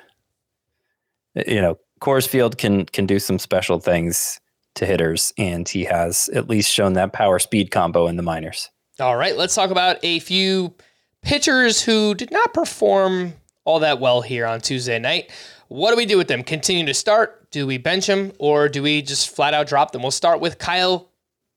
you 1.46 1.60
know, 1.60 1.78
Coors 2.00 2.26
Field 2.26 2.58
can 2.58 2.86
can 2.86 3.06
do 3.06 3.18
some 3.18 3.38
special 3.38 3.78
things 3.78 4.40
to 4.74 4.86
hitters 4.86 5.32
and 5.38 5.68
he 5.68 5.84
has 5.84 6.28
at 6.34 6.48
least 6.48 6.70
shown 6.70 6.92
that 6.94 7.12
power 7.12 7.38
speed 7.38 7.70
combo 7.70 8.06
in 8.06 8.16
the 8.16 8.22
minors. 8.22 8.70
All 9.00 9.16
right, 9.16 9.36
let's 9.36 9.54
talk 9.54 9.70
about 9.70 9.98
a 10.02 10.20
few 10.20 10.74
pitchers 11.22 11.82
who 11.82 12.14
did 12.14 12.30
not 12.30 12.54
perform 12.54 13.34
all 13.64 13.80
that 13.80 14.00
well 14.00 14.22
here 14.22 14.46
on 14.46 14.60
Tuesday 14.60 14.98
night. 14.98 15.30
What 15.68 15.90
do 15.90 15.96
we 15.96 16.06
do 16.06 16.16
with 16.16 16.28
them? 16.28 16.42
Continue 16.42 16.86
to 16.86 16.94
start? 16.94 17.50
Do 17.50 17.66
we 17.66 17.78
bench 17.78 18.06
them 18.06 18.32
or 18.38 18.68
do 18.68 18.82
we 18.82 19.02
just 19.02 19.34
flat 19.34 19.54
out 19.54 19.66
drop 19.66 19.92
them? 19.92 20.02
We'll 20.02 20.10
start 20.12 20.40
with 20.40 20.58
Kyle 20.58 21.10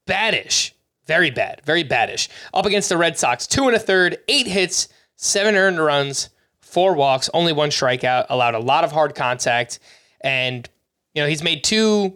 Bradish. 0.07 0.73
Very 1.05 1.29
bad, 1.29 1.61
very 1.65 1.83
baddish. 1.83 2.29
Up 2.53 2.65
against 2.65 2.89
the 2.89 2.97
Red 2.97 3.17
Sox, 3.17 3.47
two 3.47 3.67
and 3.67 3.75
a 3.75 3.79
third, 3.79 4.17
eight 4.27 4.47
hits, 4.47 4.87
seven 5.15 5.55
earned 5.55 5.79
runs, 5.79 6.29
four 6.69 6.93
walks, 6.93 7.29
only 7.33 7.53
one 7.53 7.69
strikeout, 7.69 8.27
allowed 8.29 8.55
a 8.55 8.59
lot 8.59 8.83
of 8.83 8.91
hard 8.91 9.15
contact. 9.15 9.79
And, 10.21 10.69
you 11.13 11.21
know, 11.21 11.27
he's 11.27 11.43
made 11.43 11.63
two 11.63 12.15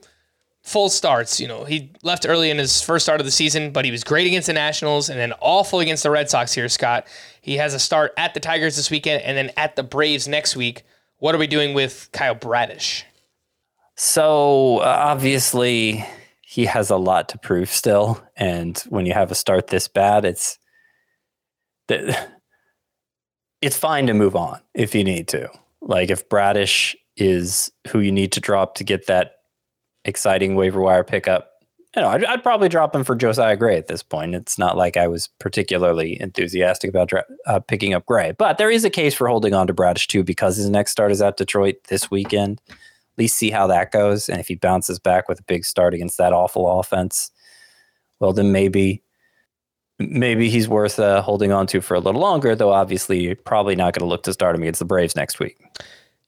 full 0.62 0.89
starts. 0.89 1.39
You 1.39 1.47
know, 1.47 1.66
he 1.66 1.91
left 2.04 2.26
early 2.28 2.49
in 2.49 2.58
his 2.58 2.82
first 2.82 3.06
start 3.06 3.20
of 3.20 3.26
the 3.26 3.32
season, 3.32 3.72
but 3.72 3.86
he 3.86 3.91
was 3.91 4.04
great 4.04 4.28
against 4.28 4.47
the 4.47 4.54
Nationals 4.54 5.10
and 5.10 5.20
then 5.20 5.34
awful 5.41 5.80
against 5.80 6.04
the 6.04 6.12
Red 6.12 6.30
Sox 6.30 6.54
here, 6.54 6.70
Scott. 6.70 7.08
He 7.41 7.58
has 7.58 7.74
a 7.74 7.80
start 7.80 8.14
at 8.18 8.34
the 8.34 8.39
Tigers 8.39 8.76
this 8.76 8.89
weekend 8.89 9.24
and 9.24 9.38
then 9.38 9.51
at 9.58 9.76
the 9.76 9.84
Braves 9.84 10.28
next 10.28 10.56
week. 10.56 10.84
What 11.18 11.36
are 11.36 11.38
we 11.38 11.47
doing 11.47 11.74
with 11.74 12.10
Kyle 12.12 12.36
Bradish? 12.36 13.04
So 13.95 14.80
uh, 14.80 14.86
obviously, 14.86 16.06
he 16.41 16.66
has 16.66 16.89
a 16.89 16.97
lot 16.97 17.30
to 17.30 17.38
prove 17.38 17.70
still, 17.70 18.22
and 18.36 18.78
when 18.89 19.06
you 19.06 19.14
have 19.14 19.32
a 19.32 19.36
start 19.36 19.68
this 19.68 19.88
bad, 19.88 20.26
it's 20.26 20.58
it's 23.64 23.78
fine 23.78 24.07
to 24.07 24.14
move 24.14 24.36
on 24.36 24.59
if 24.74 24.93
you 24.93 25.05
need 25.05 25.28
to. 25.30 25.49
Like 25.82 26.11
if 26.11 26.28
Bradish 26.28 26.95
is 27.16 27.72
who 27.88 27.99
you 27.99 28.11
need 28.11 28.34
to 28.34 28.41
drop 28.41 28.76
to 28.76 28.84
get 28.84 29.07
that 29.07 29.38
exciting 30.03 30.55
waiver 30.55 30.82
wire 30.82 31.03
pickup, 31.05 31.51
you 31.95 32.01
know, 32.01 32.09
I'd, 32.09 32.26
I'd, 32.26 32.43
probably 32.43 32.70
drop 32.70 32.93
him 32.93 33.03
for 33.03 33.16
Josiah 33.16 33.55
Gray 33.55 33.78
at 33.78 33.88
this 33.88 34.03
point. 34.03 34.36
It's 34.36 34.57
not 34.57 34.76
like 34.76 34.97
I 34.97 35.07
was 35.07 35.28
particularly 35.39 36.20
enthusiastic 36.20 36.89
about 36.89 37.11
uh, 37.45 37.59
picking 37.59 37.93
up 37.93 38.05
Gray, 38.05 38.32
but 38.32 38.57
there 38.57 38.72
is 38.72 38.84
a 38.84 38.89
case 38.89 39.14
for 39.14 39.28
holding 39.28 39.53
on 39.53 39.68
to 39.68 39.74
Bradish 39.74 40.07
too 40.07 40.24
because 40.24 40.57
his 40.57 40.70
next 40.70 40.91
start 40.91 41.11
is 41.11 41.22
at 41.22 41.38
Detroit 41.38 41.76
this 41.88 42.09
weekend. 42.09 42.59
At 42.70 42.76
least 43.18 43.38
see 43.38 43.51
how 43.51 43.68
that 43.68 43.91
goes, 43.91 44.28
and 44.28 44.39
if 44.39 44.47
he 44.47 44.55
bounces 44.55 44.97
back 44.97 45.30
with 45.30 45.39
a 45.39 45.43
big 45.43 45.66
start 45.66 45.93
against 45.93 46.18
that 46.18 46.34
awful 46.34 46.80
offense, 46.80 47.30
well, 48.20 48.34
then 48.34 48.51
maybe 48.51 49.03
maybe 49.99 50.49
he's 50.49 50.67
worth 50.67 50.99
uh, 50.99 51.21
holding 51.21 51.51
on 51.51 51.67
to 51.67 51.81
for 51.81 51.95
a 51.95 51.99
little 51.99 52.21
longer. 52.21 52.55
Though 52.55 52.71
obviously, 52.71 53.35
probably 53.35 53.75
not 53.75 53.93
going 53.93 54.05
to 54.05 54.09
look 54.09 54.23
to 54.23 54.33
start 54.33 54.55
him 54.55 54.61
against 54.61 54.79
the 54.79 54.85
Braves 54.85 55.15
next 55.15 55.39
week. 55.39 55.57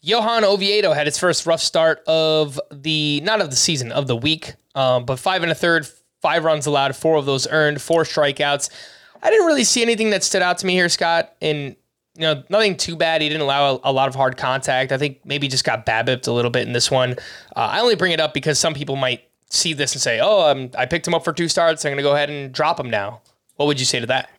Johan 0.01 0.43
Oviedo 0.43 0.93
had 0.93 1.07
his 1.07 1.18
first 1.18 1.45
rough 1.47 1.61
start 1.61 2.03
of 2.05 2.59
the 2.72 3.22
not 3.22 3.41
of 3.41 3.49
the 3.49 3.55
season 3.55 3.91
of 3.91 4.05
the 4.07 4.16
week, 4.16 4.53
um, 4.76 5.03
but 5.03 5.18
five 5.18 5.41
and 5.41 5.51
a 5.51 5.55
third, 5.55 5.88
five 6.22 6.43
runs 6.43 6.68
allowed, 6.68 6.95
four 6.95 7.18
of 7.18 7.26
those 7.26 7.47
earned, 7.47 7.82
four 7.82 8.03
strikeouts. 8.03 8.70
I 9.24 9.32
didn't 9.32 9.47
really 9.47 9.63
see 9.63 9.82
anything 9.82 10.11
that 10.11 10.24
stood 10.24 10.43
out 10.43 10.59
to 10.59 10.68
me 10.68 10.74
here, 10.74 10.89
Scott. 10.89 11.34
And 11.41 11.76
you 12.13 12.22
know, 12.22 12.43
nothing 12.49 12.78
too 12.78 12.95
bad. 12.95 13.22
He 13.22 13.30
didn't 13.30 13.41
allow 13.41 13.76
a, 13.76 13.80
a 13.86 13.91
lot 13.91 14.07
of 14.07 14.16
hard 14.16 14.38
contact. 14.38 14.91
I 14.91 14.97
think 14.97 15.26
maybe 15.26 15.47
just 15.47 15.66
got 15.66 15.86
babbipped 15.86 16.28
a 16.28 16.32
little 16.32 16.51
bit 16.51 16.68
in 16.68 16.74
this 16.74 16.91
one. 16.91 17.13
Uh, 17.55 17.70
I 17.72 17.82
only 17.82 17.95
bring 17.95 18.11
it 18.11 18.20
up 18.20 18.34
because 18.34 18.59
some 18.59 18.74
people 18.74 18.95
might 18.95 19.28
see 19.49 19.74
this 19.74 19.93
and 19.93 20.01
say, 20.01 20.20
"Oh, 20.22 20.49
um, 20.49 20.70
I 20.78 20.86
picked 20.86 21.07
him 21.07 21.13
up 21.13 21.24
for 21.24 21.34
two 21.34 21.47
starts. 21.47 21.84
I'm 21.84 21.89
going 21.89 21.97
to 21.97 22.03
go 22.03 22.13
ahead 22.13 22.30
and 22.30 22.53
drop 22.53 22.80
him 22.80 22.89
now." 22.89 23.22
What 23.56 23.68
would 23.68 23.80
you 23.80 23.86
say 23.86 23.99
to 23.99 24.08
that? 24.08 24.30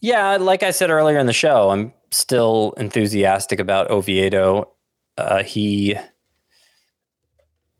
Yeah, 0.00 0.36
like 0.36 0.62
I 0.62 0.70
said 0.70 0.90
earlier 0.90 1.18
in 1.18 1.26
the 1.26 1.32
show, 1.32 1.70
I'm 1.70 1.92
still 2.10 2.74
enthusiastic 2.76 3.60
about 3.60 3.90
Oviedo. 3.90 4.72
Uh, 5.16 5.42
he 5.42 5.96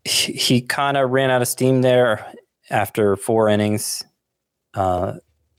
he, 0.07 0.61
kind 0.61 0.95
of 0.95 1.09
ran 1.09 1.29
out 1.29 1.41
of 1.41 1.47
steam 1.47 1.81
there 1.81 2.25
after 2.69 3.15
four 3.15 3.49
innings. 3.49 4.03
Uh, 4.73 5.15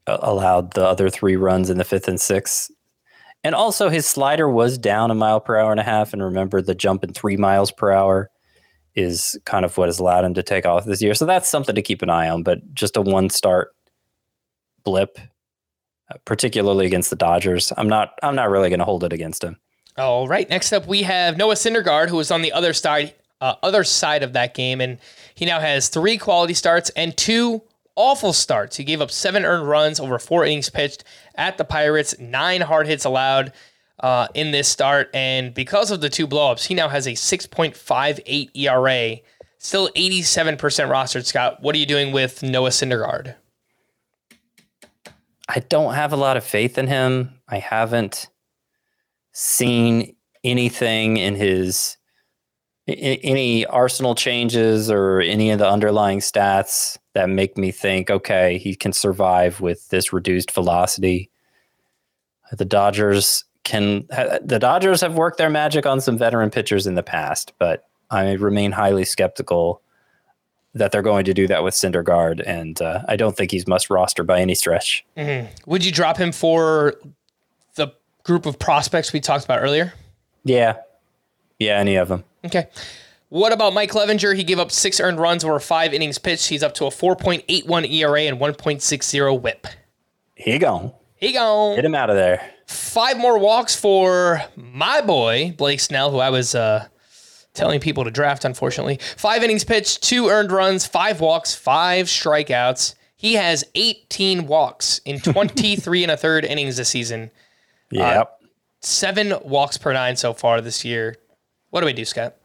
allowed 0.06 0.72
the 0.72 0.84
other 0.84 1.10
three 1.10 1.36
runs 1.36 1.68
in 1.68 1.76
the 1.76 1.84
fifth 1.84 2.08
and 2.08 2.20
sixth. 2.20 2.70
And 3.44 3.54
also, 3.54 3.88
his 3.88 4.06
slider 4.06 4.48
was 4.48 4.78
down 4.78 5.10
a 5.10 5.14
mile 5.14 5.40
per 5.40 5.56
hour 5.56 5.70
and 5.70 5.80
a 5.80 5.84
half. 5.84 6.12
And 6.12 6.22
remember, 6.22 6.62
the 6.62 6.74
jump 6.74 7.04
in 7.04 7.12
three 7.12 7.36
miles 7.36 7.70
per 7.70 7.92
hour 7.92 8.30
is 8.94 9.38
kind 9.44 9.64
of 9.64 9.76
what 9.76 9.88
has 9.88 9.98
allowed 9.98 10.24
him 10.24 10.34
to 10.34 10.42
take 10.42 10.66
off 10.66 10.86
this 10.86 11.02
year. 11.02 11.14
So 11.14 11.26
that's 11.26 11.48
something 11.48 11.74
to 11.74 11.82
keep 11.82 12.02
an 12.02 12.10
eye 12.10 12.28
on. 12.28 12.42
But 12.42 12.74
just 12.74 12.96
a 12.96 13.02
one 13.02 13.30
start 13.30 13.74
blip 14.88 15.18
particularly 16.24 16.86
against 16.86 17.10
the 17.10 17.16
Dodgers. 17.16 17.72
I'm 17.76 17.88
not 17.88 18.18
I'm 18.22 18.34
not 18.34 18.50
really 18.50 18.70
going 18.70 18.78
to 18.78 18.84
hold 18.84 19.04
it 19.04 19.12
against 19.12 19.44
him. 19.44 19.58
All 19.96 20.28
right. 20.28 20.48
Next 20.48 20.72
up, 20.72 20.86
we 20.86 21.02
have 21.02 21.36
Noah 21.36 21.54
Syndergaard, 21.54 22.08
who 22.08 22.16
was 22.16 22.30
on 22.30 22.42
the 22.42 22.52
other 22.52 22.72
side 22.72 23.14
uh, 23.40 23.54
other 23.62 23.84
side 23.84 24.22
of 24.22 24.32
that 24.32 24.54
game, 24.54 24.80
and 24.80 24.98
he 25.34 25.44
now 25.44 25.60
has 25.60 25.88
three 25.88 26.18
quality 26.18 26.54
starts 26.54 26.90
and 26.90 27.16
two 27.16 27.62
awful 27.94 28.32
starts. 28.32 28.76
He 28.76 28.84
gave 28.84 29.00
up 29.00 29.10
seven 29.10 29.44
earned 29.44 29.68
runs 29.68 30.00
over 30.00 30.18
four 30.18 30.44
innings 30.44 30.70
pitched 30.70 31.04
at 31.34 31.58
the 31.58 31.64
Pirates, 31.64 32.18
nine 32.18 32.60
hard 32.60 32.86
hits 32.86 33.04
allowed. 33.04 33.52
Uh, 34.00 34.28
in 34.34 34.52
this 34.52 34.68
start, 34.68 35.10
and 35.12 35.52
because 35.52 35.90
of 35.90 36.00
the 36.00 36.08
two 36.08 36.28
blowups, 36.28 36.64
he 36.64 36.72
now 36.72 36.88
has 36.88 37.08
a 37.08 37.14
6.58 37.14 38.50
ERA, 38.54 39.16
still 39.58 39.88
87% 39.88 40.56
rostered. 40.56 41.26
Scott, 41.26 41.60
what 41.62 41.74
are 41.74 41.78
you 41.78 41.84
doing 41.84 42.12
with 42.12 42.40
Noah 42.44 42.68
Syndergaard? 42.68 43.34
I 45.48 45.60
don't 45.60 45.94
have 45.94 46.12
a 46.12 46.16
lot 46.16 46.36
of 46.36 46.44
faith 46.44 46.76
in 46.76 46.86
him. 46.86 47.40
I 47.48 47.58
haven't 47.58 48.28
seen 49.32 50.14
anything 50.44 51.16
in 51.16 51.34
his 51.34 51.96
any 52.86 53.66
arsenal 53.66 54.14
changes 54.14 54.90
or 54.90 55.20
any 55.20 55.50
of 55.50 55.58
the 55.58 55.68
underlying 55.68 56.20
stats 56.20 56.96
that 57.14 57.28
make 57.28 57.58
me 57.58 57.70
think 57.70 58.08
okay 58.08 58.56
he 58.56 58.74
can 58.74 58.92
survive 58.92 59.60
with 59.60 59.88
this 59.90 60.12
reduced 60.12 60.50
velocity 60.52 61.30
the 62.52 62.64
dodgers 62.64 63.44
can 63.64 64.06
the 64.42 64.58
dodgers 64.58 65.02
have 65.02 65.16
worked 65.16 65.36
their 65.36 65.50
magic 65.50 65.84
on 65.84 66.00
some 66.00 66.16
veteran 66.16 66.48
pitchers 66.50 66.86
in 66.86 66.94
the 66.94 67.02
past 67.02 67.52
but 67.58 67.84
i 68.10 68.32
remain 68.32 68.72
highly 68.72 69.04
skeptical 69.04 69.82
that 70.78 70.92
they're 70.92 71.02
going 71.02 71.24
to 71.26 71.34
do 71.34 71.46
that 71.46 71.62
with 71.62 71.74
Syndergaard, 71.74 72.42
and 72.46 72.80
uh, 72.80 73.02
I 73.08 73.16
don't 73.16 73.36
think 73.36 73.50
he's 73.50 73.66
must 73.66 73.90
roster 73.90 74.24
by 74.24 74.40
any 74.40 74.54
stretch. 74.54 75.04
Mm-hmm. 75.16 75.52
Would 75.66 75.84
you 75.84 75.92
drop 75.92 76.16
him 76.16 76.32
for 76.32 76.94
the 77.74 77.88
group 78.24 78.46
of 78.46 78.58
prospects 78.58 79.12
we 79.12 79.20
talked 79.20 79.44
about 79.44 79.60
earlier? 79.62 79.92
Yeah, 80.44 80.76
yeah, 81.58 81.78
any 81.78 81.96
of 81.96 82.08
them. 82.08 82.24
Okay. 82.44 82.68
What 83.30 83.52
about 83.52 83.74
Mike 83.74 83.90
Clevinger? 83.90 84.34
He 84.34 84.42
gave 84.42 84.58
up 84.58 84.72
six 84.72 85.00
earned 85.00 85.20
runs 85.20 85.44
over 85.44 85.60
five 85.60 85.92
innings 85.92 86.16
pitched. 86.16 86.48
He's 86.48 86.62
up 86.62 86.72
to 86.74 86.86
a 86.86 86.88
4.81 86.88 87.90
ERA 87.92 88.22
and 88.22 88.38
1.60 88.38 89.42
WHIP. 89.42 89.66
He 90.34 90.58
gone. 90.58 90.92
He 91.16 91.32
gone. 91.32 91.76
Get 91.76 91.84
him 91.84 91.94
out 91.94 92.08
of 92.08 92.16
there. 92.16 92.50
Five 92.66 93.18
more 93.18 93.38
walks 93.38 93.76
for 93.76 94.42
my 94.56 95.00
boy 95.02 95.52
Blake 95.56 95.80
Snell, 95.80 96.10
who 96.10 96.18
I 96.18 96.30
was 96.30 96.54
uh, 96.54 96.86
telling 97.58 97.80
people 97.80 98.04
to 98.04 98.10
draft, 98.10 98.44
unfortunately. 98.44 98.98
Five 99.16 99.42
innings 99.42 99.64
pitched, 99.64 100.02
two 100.02 100.28
earned 100.28 100.50
runs, 100.50 100.86
five 100.86 101.20
walks, 101.20 101.54
five 101.54 102.06
strikeouts. 102.06 102.94
He 103.16 103.34
has 103.34 103.64
18 103.74 104.46
walks 104.46 105.00
in 105.04 105.20
23 105.20 106.04
and 106.04 106.12
a 106.12 106.16
third 106.16 106.44
innings 106.44 106.76
this 106.76 106.88
season. 106.88 107.30
Yep. 107.90 108.26
Uh, 108.42 108.46
seven 108.80 109.34
walks 109.42 109.76
per 109.76 109.92
nine 109.92 110.16
so 110.16 110.32
far 110.32 110.60
this 110.60 110.84
year. 110.84 111.16
What 111.70 111.80
do 111.80 111.86
we 111.86 111.92
do, 111.92 112.04
Scott? 112.04 112.36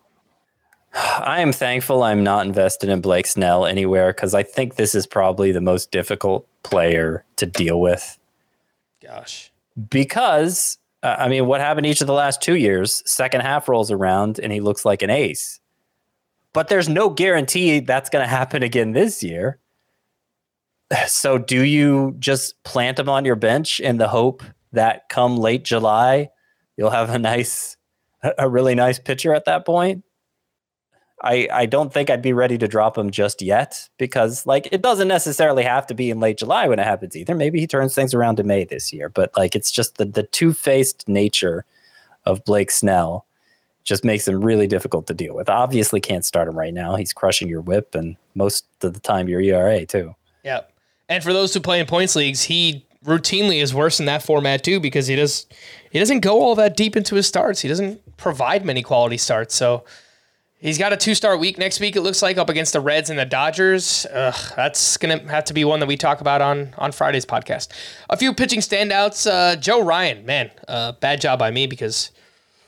I 0.93 1.41
am 1.41 1.51
thankful 1.51 2.03
I'm 2.03 2.23
not 2.23 2.45
invested 2.45 2.89
in 2.89 3.01
Blake 3.01 3.25
Snell 3.25 3.65
anywhere 3.65 4.13
because 4.13 4.33
I 4.33 4.43
think 4.43 4.75
this 4.75 4.93
is 4.93 5.07
probably 5.07 5.51
the 5.51 5.61
most 5.61 5.91
difficult 5.91 6.47
player 6.63 7.25
to 7.37 7.45
deal 7.45 7.81
with. 7.81 8.17
Gosh. 9.01 9.51
Because 9.89 10.77
uh, 11.03 11.17
I 11.19 11.27
mean, 11.29 11.45
what 11.45 11.61
happened 11.61 11.85
each 11.85 12.01
of 12.01 12.07
the 12.07 12.13
last 12.13 12.41
two 12.41 12.55
years? 12.55 13.03
Second 13.05 13.41
half 13.41 13.69
rolls 13.69 13.91
around 13.91 14.39
and 14.39 14.51
he 14.51 14.61
looks 14.61 14.85
like 14.85 15.01
an 15.01 15.09
ace. 15.09 15.59
But 16.53 16.67
there's 16.67 16.89
no 16.89 17.09
guarantee 17.09 17.79
that's 17.79 18.09
going 18.09 18.23
to 18.23 18.29
happen 18.29 18.63
again 18.63 18.93
this 18.93 19.21
year. 19.21 19.59
So, 21.07 21.39
do 21.39 21.63
you 21.63 22.15
just 22.19 22.61
plant 22.63 22.99
him 22.99 23.09
on 23.09 23.25
your 23.25 23.35
bench 23.35 23.79
in 23.79 23.97
the 23.97 24.07
hope 24.07 24.43
that 24.73 25.07
come 25.09 25.37
late 25.37 25.63
July, 25.63 26.29
you'll 26.75 26.89
have 26.89 27.09
a 27.09 27.19
nice, 27.19 27.77
a 28.37 28.49
really 28.49 28.75
nice 28.75 28.99
pitcher 28.99 29.33
at 29.33 29.45
that 29.45 29.65
point. 29.65 30.03
I, 31.23 31.47
I 31.51 31.65
don't 31.65 31.93
think 31.93 32.09
I'd 32.09 32.21
be 32.21 32.33
ready 32.33 32.57
to 32.57 32.67
drop 32.67 32.97
him 32.97 33.09
just 33.09 33.41
yet 33.41 33.87
because 33.97 34.45
like 34.45 34.67
it 34.71 34.81
doesn't 34.81 35.07
necessarily 35.07 35.63
have 35.63 35.87
to 35.87 35.93
be 35.93 36.11
in 36.11 36.19
late 36.19 36.37
July 36.37 36.67
when 36.67 36.79
it 36.79 36.85
happens 36.85 37.15
either. 37.15 37.33
Maybe 37.33 37.61
he 37.61 37.67
turns 37.67 37.95
things 37.95 38.13
around 38.13 38.35
to 38.37 38.43
May 38.43 38.65
this 38.65 38.91
year, 38.91 39.07
but 39.07 39.31
like 39.37 39.55
it's 39.55 39.71
just 39.71 39.97
the 39.97 40.05
the 40.05 40.23
two 40.23 40.51
faced 40.51 41.07
nature 41.07 41.65
of 42.25 42.43
Blake 42.43 42.71
Snell 42.71 43.25
just 43.85 44.03
makes 44.03 44.27
him 44.27 44.43
really 44.43 44.67
difficult 44.67 45.07
to 45.07 45.13
deal 45.13 45.35
with. 45.35 45.49
Obviously, 45.49 45.99
can't 45.99 46.25
start 46.25 46.47
him 46.47 46.57
right 46.57 46.73
now. 46.73 46.95
He's 46.95 47.13
crushing 47.13 47.47
your 47.47 47.61
whip 47.61 47.95
and 47.95 48.17
most 48.35 48.65
of 48.81 48.93
the 48.93 48.99
time 48.99 49.29
your 49.29 49.41
ERA 49.41 49.85
too. 49.85 50.15
Yep. 50.43 50.71
And 51.09 51.23
for 51.23 51.33
those 51.33 51.53
who 51.53 51.59
play 51.59 51.79
in 51.79 51.85
points 51.85 52.15
leagues, 52.15 52.43
he 52.43 52.85
routinely 53.05 53.61
is 53.61 53.73
worse 53.73 53.99
in 53.99 54.05
that 54.05 54.23
format 54.23 54.63
too 54.63 54.79
because 54.79 55.07
he 55.07 55.15
does 55.15 55.45
he 55.91 55.99
doesn't 55.99 56.21
go 56.21 56.41
all 56.41 56.55
that 56.55 56.75
deep 56.75 56.97
into 56.97 57.15
his 57.15 57.27
starts. 57.27 57.61
He 57.61 57.69
doesn't 57.69 58.17
provide 58.17 58.65
many 58.65 58.81
quality 58.81 59.17
starts. 59.17 59.55
So 59.55 59.85
He's 60.63 60.77
got 60.77 60.93
a 60.93 60.97
two 60.97 61.13
star 61.13 61.35
week 61.35 61.57
next 61.57 61.81
week, 61.81 61.97
it 61.97 62.01
looks 62.03 62.21
like, 62.21 62.37
up 62.37 62.47
against 62.47 62.71
the 62.71 62.79
Reds 62.79 63.09
and 63.09 63.19
the 63.19 63.25
Dodgers. 63.25 64.05
Ugh, 64.13 64.53
that's 64.55 64.95
going 64.95 65.19
to 65.19 65.27
have 65.29 65.43
to 65.43 65.53
be 65.53 65.65
one 65.65 65.81
that 65.81 65.87
we 65.87 65.97
talk 65.97 66.21
about 66.21 66.41
on, 66.41 66.73
on 66.77 66.93
Friday's 66.93 67.25
podcast. 67.25 67.67
A 68.09 68.15
few 68.15 68.33
pitching 68.33 68.61
standouts. 68.61 69.29
Uh, 69.29 69.57
Joe 69.57 69.83
Ryan, 69.83 70.25
man, 70.25 70.51
uh, 70.69 70.93
bad 70.93 71.19
job 71.19 71.37
by 71.37 71.51
me 71.51 71.67
because 71.67 72.11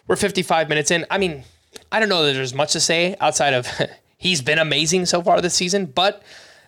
we're 0.07 0.17
55 0.17 0.67
minutes 0.67 0.91
in. 0.91 1.05
I 1.09 1.17
mean, 1.17 1.45
I 1.89 2.01
don't 2.01 2.09
know 2.09 2.25
that 2.25 2.33
there's 2.33 2.53
much 2.53 2.73
to 2.73 2.81
say 2.81 3.15
outside 3.21 3.53
of 3.53 3.65
he's 4.17 4.41
been 4.41 4.59
amazing 4.59 5.05
so 5.05 5.23
far 5.23 5.39
this 5.39 5.53
season, 5.53 5.85
but 5.85 6.21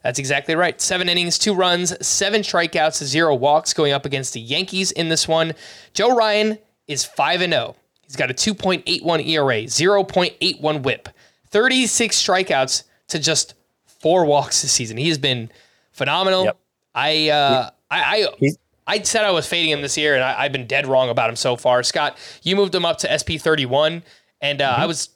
that's 0.04 0.20
exactly 0.20 0.56
right. 0.56 0.80
Seven 0.80 1.10
innings, 1.10 1.38
two 1.38 1.54
runs, 1.54 2.08
seven 2.08 2.40
strikeouts, 2.40 3.04
zero 3.04 3.36
walks 3.36 3.74
going 3.74 3.92
up 3.92 4.06
against 4.06 4.32
the 4.32 4.40
Yankees 4.40 4.94
in 4.94 5.10
this 5.10 5.28
one. 5.28 5.56
Joe 5.94 6.16
Ryan 6.16 6.58
is 6.88 7.04
5 7.04 7.42
and 7.42 7.52
0. 7.52 7.76
He's 8.08 8.16
got 8.16 8.32
a 8.32 8.34
2.81 8.34 9.28
ERA, 9.28 9.64
0.81 9.64 10.84
whip. 10.84 11.10
36 11.50 12.16
strikeouts 12.16 12.84
to 13.10 13.20
just 13.20 13.54
four 13.86 14.26
walks 14.26 14.62
this 14.62 14.72
season. 14.72 14.98
He 14.98 15.10
has 15.10 15.18
been 15.18 15.52
phenomenal. 15.92 16.46
Yep. 16.46 16.58
I, 16.96 17.30
uh, 17.30 17.70
I, 17.92 18.28
I, 18.42 18.50
I 18.88 19.02
said 19.02 19.26
I 19.26 19.32
was 19.32 19.46
fading 19.46 19.72
him 19.72 19.82
this 19.82 19.98
year, 19.98 20.16
and 20.16 20.24
I, 20.24 20.44
have 20.44 20.52
been 20.52 20.68
dead 20.68 20.88
wrong 20.88 21.10
about 21.10 21.30
him 21.30 21.36
so 21.36 21.56
far. 21.58 21.84
Scott, 21.84 22.18
you 22.44 22.56
moved 22.56 22.74
him 22.74 22.86
up 22.86 22.98
to 23.00 23.20
SP 23.20 23.36
31, 23.38 24.04
and 24.42 24.62
uh, 24.62 24.72
mm-hmm. 24.72 24.82
I 24.82 24.86
was 24.86 25.10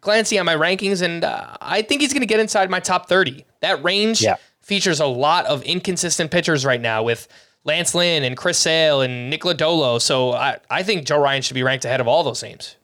glancing 0.00 0.38
at 0.38 0.44
my 0.44 0.54
rankings, 0.54 1.02
and 1.02 1.24
uh, 1.24 1.56
I 1.60 1.82
think 1.82 2.00
he's 2.00 2.12
going 2.12 2.20
to 2.20 2.26
get 2.26 2.38
inside 2.38 2.70
my 2.70 2.80
top 2.80 3.08
30. 3.08 3.44
That 3.60 3.82
range 3.82 4.22
yeah. 4.22 4.36
features 4.62 5.00
a 5.00 5.06
lot 5.06 5.46
of 5.46 5.62
inconsistent 5.64 6.30
pitchers 6.30 6.64
right 6.64 6.80
now 6.80 7.02
with 7.02 7.26
Lance 7.66 7.94
Lynn 7.94 8.22
and 8.22 8.36
Chris 8.36 8.58
Sale 8.58 9.02
and 9.02 9.28
Nick 9.28 9.42
Lodolo. 9.42 10.00
So 10.00 10.32
I, 10.32 10.58
I 10.70 10.82
think 10.82 11.04
Joe 11.04 11.20
Ryan 11.20 11.42
should 11.42 11.54
be 11.54 11.62
ranked 11.62 11.84
ahead 11.84 12.00
of 12.00 12.08
all 12.08 12.22
those 12.22 12.42
names. 12.42 12.76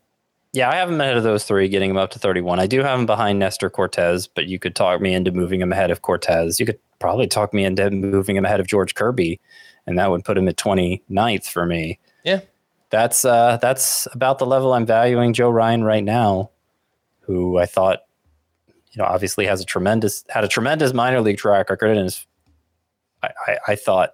Yeah, 0.52 0.68
I 0.68 0.74
have 0.74 0.90
him 0.90 1.00
ahead 1.00 1.16
of 1.16 1.22
those 1.22 1.44
three, 1.44 1.68
getting 1.68 1.90
him 1.90 1.96
up 1.96 2.10
to 2.10 2.18
31. 2.18 2.60
I 2.60 2.66
do 2.66 2.82
have 2.82 2.98
him 2.98 3.06
behind 3.06 3.38
Nestor 3.38 3.70
Cortes, 3.70 4.26
but 4.26 4.46
you 4.48 4.58
could 4.58 4.74
talk 4.74 5.00
me 5.00 5.14
into 5.14 5.32
moving 5.32 5.62
him 5.62 5.72
ahead 5.72 5.90
of 5.90 6.02
Cortes. 6.02 6.60
You 6.60 6.66
could 6.66 6.78
probably 6.98 7.26
talk 7.26 7.54
me 7.54 7.64
into 7.64 7.90
moving 7.90 8.36
him 8.36 8.44
ahead 8.44 8.60
of 8.60 8.66
George 8.66 8.94
Kirby, 8.94 9.40
and 9.86 9.98
that 9.98 10.10
would 10.10 10.24
put 10.24 10.36
him 10.36 10.48
at 10.48 10.56
29th 10.56 11.46
for 11.46 11.64
me. 11.64 11.98
Yeah. 12.24 12.40
That's 12.90 13.24
uh 13.24 13.56
that's 13.62 14.06
about 14.12 14.38
the 14.38 14.44
level 14.44 14.74
I'm 14.74 14.84
valuing 14.84 15.32
Joe 15.32 15.48
Ryan 15.48 15.82
right 15.82 16.04
now, 16.04 16.50
who 17.20 17.56
I 17.56 17.64
thought, 17.64 18.00
you 18.90 19.00
know, 19.00 19.08
obviously 19.08 19.46
has 19.46 19.62
a 19.62 19.64
tremendous 19.64 20.22
had 20.28 20.44
a 20.44 20.48
tremendous 20.48 20.92
minor 20.92 21.22
league 21.22 21.38
track 21.38 21.70
record 21.70 21.96
and 21.96 22.06
is 22.06 22.26
I, 23.22 23.30
I, 23.46 23.58
I 23.68 23.76
thought 23.76 24.12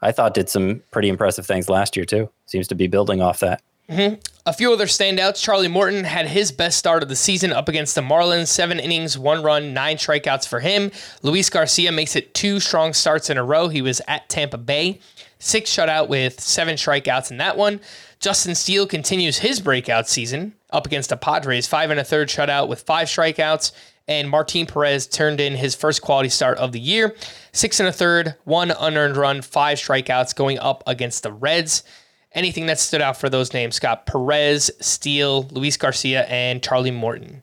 I 0.00 0.12
thought 0.12 0.34
did 0.34 0.48
some 0.48 0.82
pretty 0.90 1.08
impressive 1.08 1.46
things 1.46 1.68
last 1.68 1.96
year 1.96 2.04
too. 2.04 2.30
Seems 2.46 2.68
to 2.68 2.74
be 2.74 2.86
building 2.86 3.20
off 3.20 3.40
that. 3.40 3.62
Mm-hmm. 3.88 4.16
A 4.44 4.52
few 4.52 4.72
other 4.72 4.86
standouts. 4.86 5.42
Charlie 5.42 5.68
Morton 5.68 6.04
had 6.04 6.26
his 6.26 6.52
best 6.52 6.78
start 6.78 7.02
of 7.02 7.08
the 7.08 7.16
season 7.16 7.52
up 7.52 7.68
against 7.68 7.94
the 7.94 8.00
Marlins. 8.02 8.48
Seven 8.48 8.78
innings, 8.78 9.18
one 9.18 9.42
run, 9.42 9.72
nine 9.72 9.96
strikeouts 9.96 10.46
for 10.46 10.60
him. 10.60 10.90
Luis 11.22 11.48
Garcia 11.48 11.90
makes 11.90 12.14
it 12.14 12.34
two 12.34 12.60
strong 12.60 12.92
starts 12.92 13.30
in 13.30 13.38
a 13.38 13.44
row. 13.44 13.68
He 13.68 13.82
was 13.82 14.02
at 14.06 14.28
Tampa 14.28 14.58
Bay. 14.58 15.00
Six 15.38 15.70
shutout 15.70 16.08
with 16.08 16.40
seven 16.40 16.76
strikeouts 16.76 17.30
in 17.30 17.38
that 17.38 17.56
one. 17.56 17.80
Justin 18.20 18.54
Steele 18.54 18.86
continues 18.86 19.38
his 19.38 19.60
breakout 19.60 20.08
season 20.08 20.54
up 20.70 20.84
against 20.84 21.10
the 21.10 21.16
Padres. 21.16 21.66
Five 21.66 21.90
and 21.90 22.00
a 22.00 22.04
third 22.04 22.28
shutout 22.28 22.68
with 22.68 22.82
five 22.82 23.08
strikeouts. 23.08 23.72
And 24.06 24.28
Martin 24.28 24.66
Perez 24.66 25.06
turned 25.06 25.40
in 25.40 25.54
his 25.54 25.74
first 25.74 26.02
quality 26.02 26.30
start 26.30 26.58
of 26.58 26.72
the 26.72 26.80
year. 26.80 27.14
Six 27.58 27.80
and 27.80 27.88
a 27.88 27.92
third, 27.92 28.36
one 28.44 28.70
unearned 28.70 29.16
run, 29.16 29.42
five 29.42 29.78
strikeouts 29.78 30.36
going 30.36 30.60
up 30.60 30.84
against 30.86 31.24
the 31.24 31.32
Reds 31.32 31.82
anything 32.30 32.66
that 32.66 32.78
stood 32.78 33.02
out 33.02 33.16
for 33.16 33.28
those 33.28 33.52
names? 33.52 33.74
Scott 33.74 34.06
Perez, 34.06 34.70
Steele, 34.80 35.42
Luis 35.50 35.76
Garcia, 35.76 36.24
and 36.26 36.62
Charlie 36.62 36.92
Morton. 36.92 37.42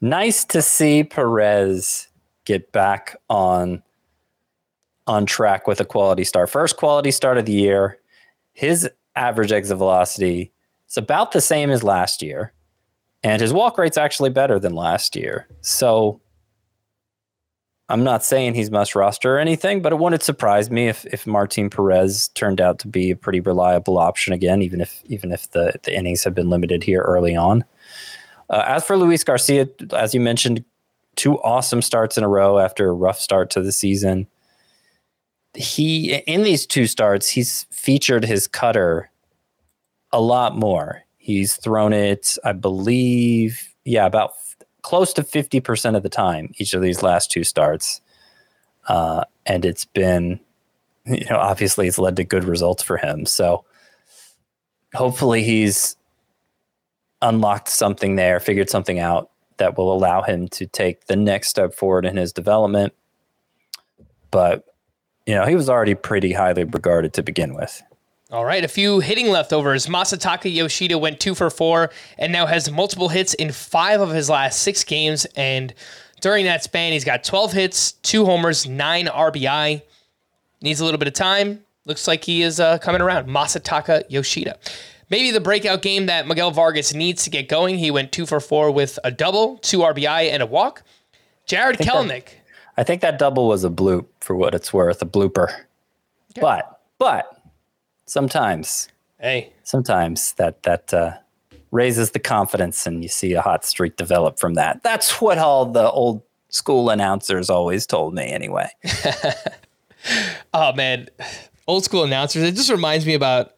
Nice 0.00 0.46
to 0.46 0.62
see 0.62 1.04
Perez 1.04 2.08
get 2.46 2.72
back 2.72 3.16
on 3.28 3.82
on 5.06 5.26
track 5.26 5.66
with 5.66 5.78
a 5.80 5.84
quality 5.84 6.24
start. 6.24 6.48
First 6.48 6.78
quality 6.78 7.10
start 7.10 7.36
of 7.36 7.44
the 7.44 7.52
year. 7.52 7.98
His 8.54 8.88
average 9.14 9.52
exit 9.52 9.76
velocity 9.76 10.52
is 10.88 10.96
about 10.96 11.32
the 11.32 11.42
same 11.42 11.70
as 11.70 11.82
last 11.82 12.22
year, 12.22 12.54
and 13.22 13.42
his 13.42 13.52
walk 13.52 13.76
rate's 13.76 13.98
actually 13.98 14.30
better 14.30 14.58
than 14.58 14.74
last 14.74 15.14
year. 15.16 15.48
So 15.60 16.22
I'm 17.88 18.02
not 18.02 18.24
saying 18.24 18.54
he's 18.54 18.70
must 18.70 18.94
roster 18.94 19.36
or 19.36 19.38
anything, 19.38 19.82
but 19.82 19.92
it 19.92 19.98
wouldn't 19.98 20.22
surprise 20.22 20.70
me 20.70 20.88
if 20.88 21.04
if 21.06 21.26
Martin 21.26 21.68
Perez 21.68 22.28
turned 22.28 22.60
out 22.60 22.78
to 22.78 22.88
be 22.88 23.10
a 23.10 23.16
pretty 23.16 23.40
reliable 23.40 23.98
option 23.98 24.32
again, 24.32 24.62
even 24.62 24.80
if 24.80 25.02
even 25.06 25.32
if 25.32 25.50
the, 25.50 25.74
the 25.82 25.94
innings 25.94 26.24
have 26.24 26.34
been 26.34 26.48
limited 26.48 26.82
here 26.82 27.02
early 27.02 27.36
on. 27.36 27.64
Uh, 28.48 28.64
as 28.66 28.84
for 28.84 28.96
Luis 28.96 29.22
Garcia, 29.22 29.68
as 29.92 30.14
you 30.14 30.20
mentioned, 30.20 30.64
two 31.16 31.38
awesome 31.42 31.82
starts 31.82 32.16
in 32.16 32.24
a 32.24 32.28
row 32.28 32.58
after 32.58 32.88
a 32.88 32.94
rough 32.94 33.20
start 33.20 33.50
to 33.50 33.60
the 33.60 33.72
season. 33.72 34.26
He 35.52 36.14
in 36.14 36.42
these 36.42 36.66
two 36.66 36.86
starts, 36.86 37.28
he's 37.28 37.66
featured 37.70 38.24
his 38.24 38.46
cutter 38.48 39.10
a 40.10 40.20
lot 40.20 40.56
more. 40.56 41.02
He's 41.18 41.54
thrown 41.54 41.92
it, 41.92 42.36
I 42.44 42.52
believe, 42.52 43.74
yeah, 43.84 44.06
about 44.06 44.32
close 44.84 45.14
to 45.14 45.22
50% 45.22 45.96
of 45.96 46.02
the 46.02 46.10
time 46.10 46.52
each 46.58 46.74
of 46.74 46.82
these 46.82 47.02
last 47.02 47.30
two 47.30 47.42
starts. 47.42 48.02
Uh, 48.86 49.24
and 49.46 49.64
it's 49.64 49.86
been, 49.86 50.38
you 51.06 51.24
know, 51.30 51.38
obviously 51.38 51.88
it's 51.88 51.98
led 51.98 52.16
to 52.16 52.22
good 52.22 52.44
results 52.44 52.82
for 52.82 52.98
him. 52.98 53.24
So 53.24 53.64
hopefully 54.94 55.42
he's 55.42 55.96
unlocked 57.22 57.70
something 57.70 58.16
there, 58.16 58.38
figured 58.38 58.68
something 58.68 58.98
out 58.98 59.30
that 59.56 59.78
will 59.78 59.90
allow 59.90 60.20
him 60.20 60.48
to 60.48 60.66
take 60.66 61.06
the 61.06 61.16
next 61.16 61.48
step 61.48 61.72
forward 61.72 62.04
in 62.04 62.18
his 62.18 62.34
development. 62.34 62.92
But, 64.30 64.66
you 65.24 65.34
know, 65.34 65.46
he 65.46 65.54
was 65.54 65.70
already 65.70 65.94
pretty 65.94 66.34
highly 66.34 66.64
regarded 66.64 67.14
to 67.14 67.22
begin 67.22 67.54
with. 67.54 67.82
All 68.34 68.44
right, 68.44 68.64
a 68.64 68.68
few 68.68 68.98
hitting 68.98 69.28
leftovers. 69.28 69.86
Masataka 69.86 70.52
Yoshida 70.52 70.98
went 70.98 71.20
two 71.20 71.36
for 71.36 71.50
four 71.50 71.92
and 72.18 72.32
now 72.32 72.46
has 72.46 72.68
multiple 72.68 73.08
hits 73.08 73.32
in 73.34 73.52
five 73.52 74.00
of 74.00 74.10
his 74.10 74.28
last 74.28 74.58
six 74.58 74.82
games. 74.82 75.24
And 75.36 75.72
during 76.20 76.44
that 76.46 76.64
span, 76.64 76.92
he's 76.92 77.04
got 77.04 77.22
12 77.22 77.52
hits, 77.52 77.92
two 77.92 78.24
homers, 78.24 78.66
nine 78.66 79.06
RBI. 79.06 79.82
Needs 80.60 80.80
a 80.80 80.84
little 80.84 80.98
bit 80.98 81.06
of 81.06 81.14
time. 81.14 81.64
Looks 81.84 82.08
like 82.08 82.24
he 82.24 82.42
is 82.42 82.58
uh, 82.58 82.78
coming 82.78 83.00
around. 83.00 83.28
Masataka 83.28 84.02
Yoshida. 84.08 84.58
Maybe 85.10 85.30
the 85.30 85.40
breakout 85.40 85.80
game 85.80 86.06
that 86.06 86.26
Miguel 86.26 86.50
Vargas 86.50 86.92
needs 86.92 87.22
to 87.22 87.30
get 87.30 87.48
going. 87.48 87.78
He 87.78 87.92
went 87.92 88.10
two 88.10 88.26
for 88.26 88.40
four 88.40 88.72
with 88.72 88.98
a 89.04 89.12
double, 89.12 89.58
two 89.58 89.78
RBI, 89.78 90.32
and 90.32 90.42
a 90.42 90.46
walk. 90.46 90.82
Jarred 91.46 91.80
I 91.80 91.84
Kelenic. 91.84 92.24
That, 92.24 92.34
I 92.78 92.82
think 92.82 93.00
that 93.02 93.16
double 93.16 93.46
was 93.46 93.62
a 93.62 93.70
bloop 93.70 94.06
for 94.18 94.34
what 94.34 94.56
it's 94.56 94.72
worth, 94.72 95.00
a 95.02 95.06
blooper. 95.06 95.52
Okay. 96.32 96.40
But, 96.40 96.80
but 96.98 97.33
sometimes. 98.06 98.88
Hey. 99.18 99.52
Sometimes 99.62 100.32
that 100.34 100.62
that 100.64 100.92
uh, 100.92 101.12
raises 101.70 102.10
the 102.10 102.18
confidence, 102.18 102.86
and 102.86 103.02
you 103.02 103.08
see 103.08 103.32
a 103.32 103.42
hot 103.42 103.64
streak 103.64 103.96
develop 103.96 104.38
from 104.38 104.54
that. 104.54 104.82
That's 104.82 105.20
what 105.20 105.38
all 105.38 105.66
the 105.66 105.90
old 105.90 106.22
school 106.48 106.90
announcers 106.90 107.50
always 107.50 107.86
told 107.86 108.14
me, 108.14 108.30
anyway. 108.30 108.68
oh 110.54 110.72
man, 110.72 111.08
old 111.66 111.84
school 111.84 112.04
announcers. 112.04 112.42
It 112.42 112.54
just 112.54 112.70
reminds 112.70 113.06
me 113.06 113.14
about 113.14 113.54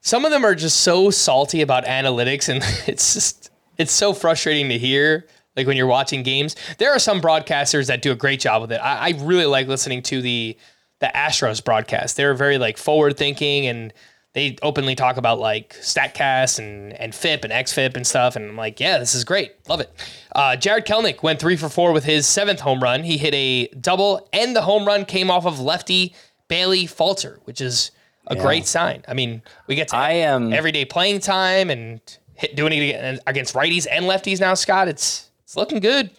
some 0.00 0.24
of 0.24 0.30
them 0.30 0.44
are 0.44 0.54
just 0.54 0.82
so 0.82 1.10
salty 1.10 1.62
about 1.62 1.84
analytics, 1.84 2.48
and 2.48 2.62
it's 2.86 3.14
just 3.14 3.50
it's 3.76 3.92
so 3.92 4.12
frustrating 4.12 4.68
to 4.68 4.78
hear. 4.78 5.26
Like 5.56 5.66
when 5.66 5.78
you're 5.78 5.86
watching 5.86 6.22
games, 6.22 6.54
there 6.76 6.92
are 6.94 6.98
some 6.98 7.20
broadcasters 7.20 7.86
that 7.86 8.02
do 8.02 8.12
a 8.12 8.14
great 8.14 8.40
job 8.40 8.60
with 8.60 8.72
it. 8.72 8.76
I, 8.76 9.08
I 9.08 9.14
really 9.22 9.46
like 9.46 9.68
listening 9.68 10.02
to 10.02 10.20
the 10.20 10.54
the 11.00 11.10
Astros 11.14 11.62
broadcast. 11.64 12.16
They're 12.16 12.34
very 12.34 12.58
like 12.58 12.78
forward 12.78 13.16
thinking 13.16 13.66
and 13.66 13.92
they 14.32 14.56
openly 14.62 14.94
talk 14.94 15.16
about 15.16 15.38
like 15.38 15.74
StatCast 15.80 16.58
and, 16.58 16.92
and 16.94 17.14
FIP 17.14 17.44
and 17.44 17.52
XFIP 17.52 17.96
and 17.96 18.06
stuff. 18.06 18.36
And 18.36 18.50
I'm 18.50 18.56
like, 18.56 18.78
yeah, 18.80 18.98
this 18.98 19.14
is 19.14 19.24
great. 19.24 19.52
Love 19.66 19.80
it. 19.80 19.90
Uh, 20.34 20.56
Jarred 20.56 20.84
Kelenic 20.84 21.22
went 21.22 21.40
three 21.40 21.56
for 21.56 21.70
four 21.70 21.92
with 21.92 22.04
his 22.04 22.26
seventh 22.26 22.60
home 22.60 22.82
run. 22.82 23.02
He 23.02 23.16
hit 23.16 23.32
a 23.34 23.68
double, 23.80 24.28
and 24.34 24.54
the 24.54 24.60
home 24.60 24.84
run 24.86 25.06
came 25.06 25.30
off 25.30 25.46
of 25.46 25.58
lefty 25.58 26.14
Bailey 26.48 26.84
Falter, 26.86 27.40
which 27.44 27.62
is 27.62 27.92
a 28.26 28.36
Yeah. 28.36 28.42
great 28.42 28.66
sign. 28.66 29.04
I 29.08 29.14
mean, 29.14 29.40
we 29.68 29.74
get 29.74 29.88
to 29.88 29.96
I 29.96 30.10
am 30.12 30.52
everyday 30.52 30.84
playing 30.84 31.20
time 31.20 31.70
and 31.70 32.00
hit, 32.34 32.56
doing 32.56 32.74
it 32.74 32.90
against- 32.90 33.22
against 33.26 33.54
righties 33.54 33.86
and 33.90 34.04
lefties 34.04 34.38
now, 34.38 34.52
Scott. 34.52 34.86
It's 34.88 35.30
it's 35.44 35.56
looking 35.56 35.80
good. 35.80 36.10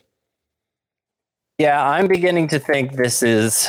Yeah, 1.60 1.84
I'm 1.88 2.08
beginning 2.08 2.48
to 2.50 2.60
think 2.60 2.94
this 2.94 3.22
is. 3.22 3.68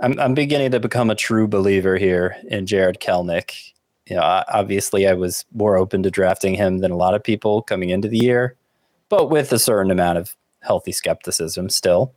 I'm, 0.00 0.18
I'm 0.18 0.34
beginning 0.34 0.70
to 0.70 0.80
become 0.80 1.10
a 1.10 1.14
true 1.14 1.46
believer 1.46 1.96
here 1.96 2.36
in 2.48 2.66
Jarred 2.66 3.00
Kelenic. 3.00 3.72
You 4.06 4.16
know, 4.16 4.22
I- 4.22 4.44
obviously, 4.48 5.06
I 5.06 5.12
was 5.12 5.44
more 5.52 5.76
open 5.76 6.02
to 6.02 6.10
drafting 6.10 6.54
him 6.54 6.78
than 6.78 6.90
a 6.90 6.96
lot 6.96 7.14
of 7.14 7.22
people 7.22 7.62
coming 7.62 7.90
into 7.90 8.08
the 8.08 8.18
year, 8.18 8.56
but 9.08 9.28
with 9.30 9.52
a 9.52 9.58
certain 9.58 9.90
amount 9.90 10.18
of 10.18 10.34
healthy 10.60 10.92
skepticism 10.92 11.68
still. 11.68 12.14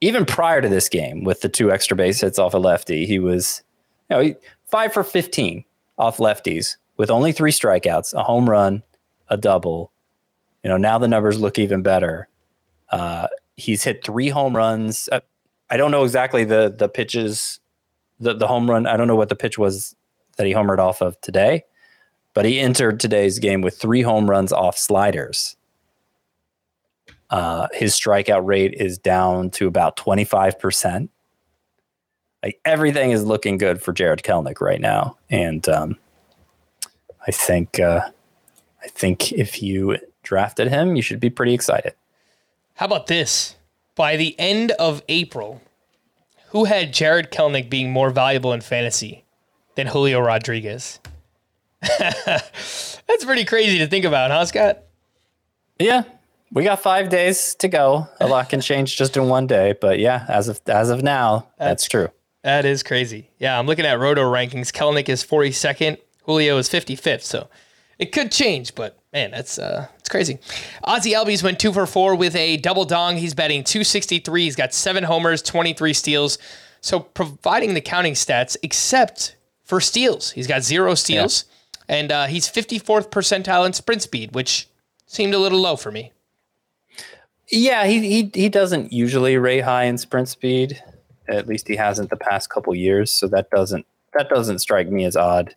Even 0.00 0.24
prior 0.24 0.60
to 0.60 0.68
this 0.68 0.88
game, 0.88 1.22
with 1.22 1.42
the 1.42 1.48
two 1.48 1.70
extra 1.70 1.96
base 1.96 2.20
hits 2.20 2.38
off 2.38 2.54
a 2.54 2.58
lefty, 2.58 3.06
he 3.06 3.18
was, 3.18 3.62
you 4.10 4.16
know, 4.16 4.34
five 4.68 4.92
for 4.92 5.04
15 5.04 5.64
off 5.96 6.16
lefties 6.16 6.76
with 6.96 7.10
only 7.10 7.30
three 7.32 7.52
strikeouts, 7.52 8.12
a 8.14 8.22
home 8.24 8.50
run, 8.50 8.82
a 9.28 9.36
double. 9.36 9.92
You 10.64 10.70
know, 10.70 10.76
now 10.76 10.98
the 10.98 11.08
numbers 11.08 11.38
look 11.38 11.58
even 11.58 11.82
better. 11.82 12.28
Uh, 12.90 13.28
he's 13.56 13.84
hit 13.84 14.04
three 14.04 14.28
home 14.28 14.56
runs. 14.56 15.08
Uh, 15.10 15.20
I 15.72 15.78
don't 15.78 15.90
know 15.90 16.04
exactly 16.04 16.44
the 16.44 16.74
the 16.76 16.86
pitches, 16.86 17.58
the 18.20 18.34
the 18.34 18.46
home 18.46 18.70
run. 18.70 18.86
I 18.86 18.98
don't 18.98 19.08
know 19.08 19.16
what 19.16 19.30
the 19.30 19.34
pitch 19.34 19.56
was 19.56 19.96
that 20.36 20.46
he 20.46 20.52
homered 20.52 20.78
off 20.78 21.00
of 21.00 21.18
today, 21.22 21.64
but 22.34 22.44
he 22.44 22.60
entered 22.60 23.00
today's 23.00 23.38
game 23.38 23.62
with 23.62 23.78
three 23.78 24.02
home 24.02 24.28
runs 24.28 24.52
off 24.52 24.76
sliders. 24.76 25.56
Uh, 27.30 27.68
his 27.72 27.94
strikeout 27.94 28.44
rate 28.44 28.74
is 28.74 28.98
down 28.98 29.48
to 29.52 29.66
about 29.66 29.96
twenty 29.96 30.24
five 30.24 30.58
percent. 30.58 31.10
Like 32.42 32.60
everything 32.66 33.12
is 33.12 33.24
looking 33.24 33.56
good 33.56 33.80
for 33.80 33.94
Jarred 33.94 34.22
Kelenic 34.22 34.60
right 34.60 34.80
now, 34.80 35.16
and 35.30 35.66
um, 35.70 35.96
I 37.26 37.30
think 37.30 37.80
uh, 37.80 38.10
I 38.84 38.88
think 38.88 39.32
if 39.32 39.62
you 39.62 39.96
drafted 40.22 40.68
him, 40.68 40.96
you 40.96 41.02
should 41.02 41.18
be 41.18 41.30
pretty 41.30 41.54
excited. 41.54 41.94
How 42.74 42.84
about 42.84 43.06
this? 43.06 43.56
By 43.94 44.16
the 44.16 44.34
end 44.38 44.70
of 44.72 45.02
April, 45.08 45.60
who 46.48 46.64
had 46.64 46.92
Jarred 46.92 47.30
Kelenic 47.30 47.68
being 47.68 47.90
more 47.90 48.10
valuable 48.10 48.52
in 48.52 48.60
fantasy 48.60 49.24
than 49.74 49.88
Julio 49.88 50.20
Rodriguez? 50.20 51.00
That's 51.98 53.24
pretty 53.24 53.44
crazy 53.44 53.78
to 53.78 53.86
think 53.86 54.04
about, 54.04 54.30
huh, 54.30 54.44
Scott? 54.46 54.78
Yeah, 55.78 56.04
we 56.52 56.64
got 56.64 56.80
five 56.80 57.08
days 57.08 57.54
to 57.56 57.68
go. 57.68 58.06
A 58.20 58.26
lot 58.26 58.48
can 58.48 58.60
change 58.60 58.96
just 58.96 59.16
in 59.16 59.28
one 59.28 59.46
day, 59.46 59.74
but 59.80 59.98
yeah, 59.98 60.26
as 60.28 60.48
of 60.48 60.60
as 60.66 60.90
of 60.90 61.02
now, 61.02 61.48
that's, 61.58 61.88
true. 61.88 62.08
That 62.42 62.64
is 62.64 62.82
crazy. 62.82 63.30
Yeah, 63.38 63.58
I'm 63.58 63.66
looking 63.66 63.86
at 63.86 63.98
Roto 63.98 64.22
rankings. 64.22 64.70
Kelenic 64.70 65.08
is 65.08 65.24
42nd. 65.24 65.98
Julio 66.24 66.58
is 66.58 66.68
55th. 66.68 67.22
So 67.22 67.48
it 67.98 68.12
could 68.12 68.30
change, 68.30 68.74
but 68.74 68.98
man, 69.12 69.30
that's 69.30 69.58
uh, 69.58 69.88
crazy. 70.12 70.38
Ozzy 70.86 71.14
Albies 71.14 71.42
went 71.42 71.58
two 71.58 71.72
for 71.72 71.86
four 71.86 72.14
with 72.14 72.36
a 72.36 72.58
double 72.58 72.84
dong. 72.84 73.16
He's 73.16 73.34
batting 73.34 73.64
263. 73.64 74.44
He's 74.44 74.54
got 74.54 74.74
seven 74.74 75.02
homers, 75.02 75.42
23 75.42 75.94
steals. 75.94 76.38
So 76.82 77.00
providing 77.00 77.74
the 77.74 77.80
counting 77.80 78.12
stats, 78.12 78.56
except 78.62 79.36
for 79.64 79.80
steals, 79.80 80.32
he's 80.32 80.46
got 80.46 80.62
zero 80.62 80.94
steals, 80.94 81.46
and 81.88 82.12
uh, 82.12 82.26
he's 82.26 82.46
54th 82.46 83.08
percentile 83.08 83.64
in 83.64 83.72
sprint 83.72 84.02
speed, 84.02 84.34
which 84.34 84.68
seemed 85.06 85.32
a 85.32 85.38
little 85.38 85.60
low 85.60 85.76
for 85.76 85.90
me. 85.90 86.12
Yeah, 87.48 87.86
he 87.86 88.00
he 88.00 88.30
he 88.34 88.48
doesn't 88.48 88.92
usually 88.92 89.36
rate 89.36 89.60
high 89.60 89.84
in 89.84 89.98
sprint 89.98 90.28
speed. 90.28 90.82
At 91.28 91.46
least 91.46 91.68
he 91.68 91.76
hasn't 91.76 92.10
the 92.10 92.16
past 92.16 92.50
couple 92.50 92.74
years, 92.74 93.12
so 93.12 93.28
that 93.28 93.50
doesn't 93.50 93.86
that 94.14 94.28
doesn't 94.28 94.60
strike 94.60 94.88
me 94.88 95.04
as 95.04 95.16
odd. 95.16 95.54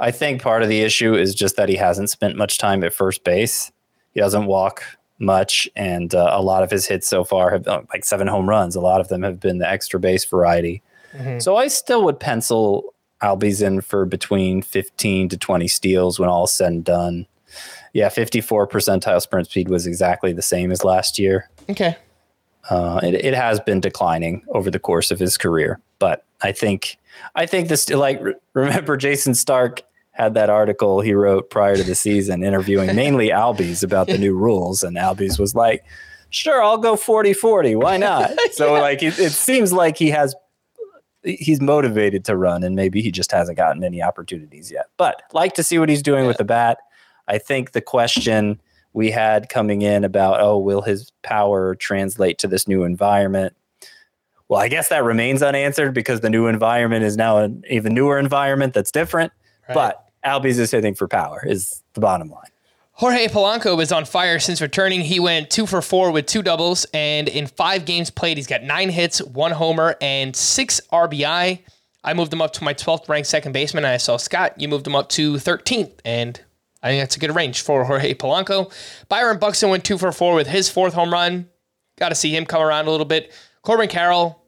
I 0.00 0.10
think 0.10 0.42
part 0.42 0.62
of 0.62 0.68
the 0.68 0.80
issue 0.80 1.14
is 1.14 1.34
just 1.34 1.56
that 1.56 1.68
he 1.68 1.76
hasn't 1.76 2.10
spent 2.10 2.36
much 2.36 2.58
time 2.58 2.82
at 2.82 2.94
first 2.94 3.22
base. 3.22 3.70
He 4.12 4.20
doesn't 4.20 4.46
walk 4.46 4.82
much, 5.18 5.68
and 5.76 6.14
uh, 6.14 6.30
a 6.32 6.42
lot 6.42 6.62
of 6.62 6.70
his 6.70 6.86
hits 6.86 7.06
so 7.06 7.22
far 7.22 7.50
have 7.50 7.68
uh, 7.68 7.82
like 7.92 8.04
seven 8.04 8.26
home 8.26 8.48
runs. 8.48 8.74
A 8.74 8.80
lot 8.80 9.00
of 9.00 9.08
them 9.08 9.22
have 9.22 9.38
been 9.38 9.58
the 9.58 9.68
extra 9.68 10.00
base 10.00 10.24
variety. 10.24 10.82
So 11.40 11.56
I 11.56 11.68
still 11.68 12.04
would 12.04 12.18
pencil 12.18 12.94
Albies 13.22 13.62
in 13.64 13.80
for 13.82 14.06
between 14.06 14.62
15 14.62 15.28
to 15.28 15.36
20 15.36 15.68
steals 15.68 16.18
when 16.18 16.28
all 16.28 16.44
is 16.44 16.52
said 16.52 16.72
and 16.72 16.84
done. 16.84 17.26
Yeah, 17.92 18.08
54 18.08 18.68
percentile 18.68 19.20
sprint 19.20 19.48
speed 19.48 19.68
was 19.68 19.86
exactly 19.86 20.32
the 20.32 20.42
same 20.42 20.70
as 20.70 20.84
last 20.84 21.18
year. 21.18 21.50
Okay. 21.68 21.96
Uh, 22.68 23.00
it, 23.02 23.14
it 23.14 23.34
has 23.34 23.58
been 23.60 23.80
declining 23.80 24.42
over 24.50 24.70
the 24.70 24.78
course 24.78 25.10
of 25.10 25.18
his 25.18 25.36
career, 25.36 25.80
but 25.98 26.24
I 26.42 26.52
think 26.52 26.96
I 27.34 27.46
think 27.46 27.68
this 27.68 27.90
like 27.90 28.22
remember 28.54 28.96
Jayson 28.96 29.34
Stark 29.34 29.82
had 30.20 30.34
that 30.34 30.50
article 30.50 31.00
he 31.00 31.14
wrote 31.14 31.50
prior 31.50 31.76
to 31.76 31.82
the 31.82 31.94
season 31.94 32.44
interviewing 32.44 32.94
mainly 32.94 33.28
Albies 33.30 33.82
about 33.82 34.06
the 34.06 34.18
new 34.18 34.36
rules, 34.36 34.82
and 34.82 34.96
Albies 34.96 35.38
was 35.38 35.54
like, 35.54 35.84
"Sure, 36.28 36.62
I'll 36.62 36.78
go 36.78 36.94
40-40. 36.94 37.80
Why 37.80 37.96
not?" 37.96 38.30
So 38.52 38.74
like 38.74 39.02
it, 39.02 39.18
it 39.18 39.32
seems 39.32 39.72
like 39.72 39.96
he 39.96 40.10
has 40.10 40.34
he's 41.22 41.60
motivated 41.60 42.24
to 42.26 42.36
run, 42.36 42.62
and 42.62 42.76
maybe 42.76 43.00
he 43.00 43.10
just 43.10 43.32
hasn't 43.32 43.56
gotten 43.56 43.82
any 43.82 44.02
opportunities 44.02 44.70
yet. 44.70 44.86
But 44.96 45.22
like 45.32 45.54
to 45.54 45.62
see 45.62 45.78
what 45.78 45.88
he's 45.88 46.02
doing 46.02 46.26
with 46.26 46.36
the 46.36 46.44
bat. 46.44 46.78
I 47.28 47.38
think 47.38 47.72
the 47.72 47.80
question 47.80 48.60
we 48.92 49.10
had 49.10 49.48
coming 49.48 49.82
in 49.82 50.02
about, 50.04 50.40
oh, 50.40 50.58
will 50.58 50.82
his 50.82 51.12
power 51.22 51.76
translate 51.76 52.38
to 52.38 52.48
this 52.48 52.66
new 52.66 52.82
environment? 52.82 53.54
Well, 54.48 54.60
I 54.60 54.66
guess 54.66 54.88
that 54.88 55.04
remains 55.04 55.42
unanswered 55.42 55.94
because 55.94 56.20
the 56.20 56.30
new 56.30 56.48
environment 56.48 57.04
is 57.04 57.16
now 57.16 57.38
an 57.38 57.62
even 57.70 57.94
newer 57.94 58.18
environment 58.18 58.74
that's 58.74 58.90
different. 58.90 59.32
But 59.72 60.09
Albies 60.24 60.58
is 60.58 60.70
hitting 60.70 60.94
for 60.94 61.08
power, 61.08 61.42
is 61.44 61.82
the 61.94 62.00
bottom 62.00 62.30
line. 62.30 62.50
Jorge 62.92 63.28
Polanco 63.28 63.80
is 63.80 63.92
on 63.92 64.04
fire 64.04 64.38
since 64.38 64.60
returning. 64.60 65.00
He 65.00 65.20
went 65.20 65.48
two 65.48 65.66
for 65.66 65.80
four 65.80 66.10
with 66.10 66.26
two 66.26 66.42
doubles, 66.42 66.84
and 66.92 67.28
in 67.28 67.46
five 67.46 67.86
games 67.86 68.10
played, 68.10 68.36
he's 68.36 68.46
got 68.46 68.62
nine 68.62 68.90
hits, 68.90 69.22
one 69.22 69.52
homer, 69.52 69.96
and 70.02 70.36
six 70.36 70.82
RBI. 70.92 71.60
I 72.04 72.14
moved 72.14 72.32
him 72.32 72.42
up 72.42 72.52
to 72.54 72.64
my 72.64 72.74
12th 72.74 73.08
ranked 73.08 73.28
second 73.28 73.52
baseman. 73.52 73.86
I 73.86 73.96
saw 73.96 74.18
Scott, 74.18 74.60
you 74.60 74.68
moved 74.68 74.86
him 74.86 74.94
up 74.94 75.08
to 75.10 75.34
13th, 75.34 75.92
and 76.04 76.40
I 76.82 76.88
think 76.88 77.02
that's 77.02 77.16
a 77.16 77.20
good 77.20 77.34
range 77.34 77.62
for 77.62 77.84
Jorge 77.84 78.14
Polanco. 78.14 78.70
Byron 79.08 79.38
Buxton 79.38 79.70
went 79.70 79.84
two 79.84 79.96
for 79.96 80.12
four 80.12 80.34
with 80.34 80.46
his 80.46 80.68
fourth 80.68 80.92
home 80.94 81.12
run. 81.12 81.48
Got 81.98 82.10
to 82.10 82.14
see 82.14 82.34
him 82.34 82.44
come 82.46 82.62
around 82.62 82.86
a 82.86 82.90
little 82.90 83.06
bit. 83.06 83.32
Corbin 83.62 83.88
Carroll 83.88 84.39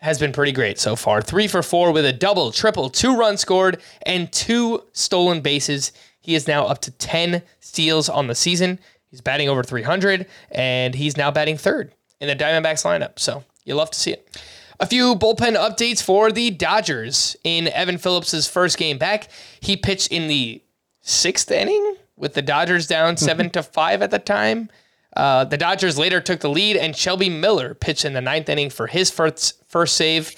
has 0.00 0.18
been 0.18 0.32
pretty 0.32 0.52
great 0.52 0.78
so 0.78 0.96
far. 0.96 1.20
Three 1.22 1.46
for 1.46 1.62
four 1.62 1.92
with 1.92 2.04
a 2.04 2.12
double, 2.12 2.52
triple, 2.52 2.88
two 2.88 3.16
runs 3.16 3.40
scored, 3.40 3.80
and 4.02 4.32
two 4.32 4.82
stolen 4.92 5.40
bases. 5.40 5.92
He 6.20 6.34
is 6.34 6.48
now 6.48 6.66
up 6.66 6.80
to 6.82 6.90
10 6.90 7.42
steals 7.60 8.08
on 8.08 8.26
the 8.26 8.34
season. 8.34 8.78
He's 9.10 9.20
batting 9.20 9.48
over 9.48 9.62
300, 9.62 10.26
and 10.50 10.94
he's 10.94 11.16
now 11.16 11.30
batting 11.30 11.56
third 11.56 11.92
in 12.20 12.28
the 12.28 12.36
Diamondbacks 12.36 12.84
lineup. 12.84 13.18
So 13.18 13.44
you 13.64 13.74
love 13.74 13.90
to 13.90 13.98
see 13.98 14.12
it. 14.12 14.40
A 14.78 14.86
few 14.86 15.14
bullpen 15.14 15.56
updates 15.56 16.02
for 16.02 16.32
the 16.32 16.50
Dodgers. 16.50 17.36
In 17.44 17.68
Evan 17.68 17.98
Phillips' 17.98 18.46
first 18.46 18.78
game 18.78 18.96
back, 18.96 19.28
he 19.60 19.76
pitched 19.76 20.10
in 20.10 20.28
the 20.28 20.62
sixth 21.02 21.50
inning 21.50 21.96
with 22.16 22.32
the 22.34 22.42
Dodgers 22.42 22.86
down 22.86 23.16
seven 23.18 23.50
to 23.50 23.62
five 23.62 24.00
at 24.00 24.10
the 24.10 24.18
time. 24.18 24.70
Uh, 25.16 25.44
the 25.44 25.56
Dodgers 25.56 25.98
later 25.98 26.20
took 26.20 26.40
the 26.40 26.48
lead, 26.48 26.76
and 26.76 26.94
Shelby 26.96 27.28
Miller 27.28 27.74
pitched 27.74 28.04
in 28.04 28.12
the 28.12 28.20
ninth 28.20 28.48
inning 28.48 28.70
for 28.70 28.86
his 28.86 29.10
first 29.10 29.60
first 29.68 29.96
save. 29.96 30.34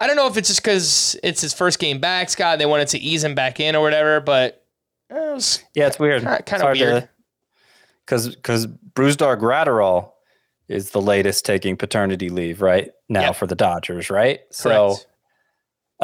I 0.00 0.06
don't 0.06 0.16
know 0.16 0.26
if 0.26 0.36
it's 0.36 0.48
just 0.48 0.62
because 0.62 1.16
it's 1.22 1.40
his 1.40 1.52
first 1.54 1.78
game 1.78 1.98
back, 1.98 2.28
Scott. 2.30 2.58
They 2.58 2.66
wanted 2.66 2.88
to 2.88 2.98
ease 2.98 3.24
him 3.24 3.34
back 3.34 3.58
in 3.60 3.74
or 3.74 3.82
whatever, 3.82 4.20
but 4.20 4.64
uh, 5.10 5.16
it 5.16 5.34
was 5.34 5.62
Yeah, 5.74 5.86
it's 5.86 5.98
weird. 5.98 6.22
Hard 6.24 6.46
to- 6.46 6.72
weird. 6.84 7.08
Cause 8.06 8.28
because 8.34 8.66
Brusdar 8.66 9.40
Graterol 9.40 10.10
is 10.68 10.90
the 10.90 11.00
latest 11.00 11.44
taking 11.46 11.76
paternity 11.76 12.28
leave 12.28 12.60
right 12.60 12.90
now 13.08 13.32
for 13.32 13.46
the 13.46 13.54
Dodgers, 13.54 14.10
right? 14.10 14.40
So 14.50 14.88
Correct. 14.88 15.06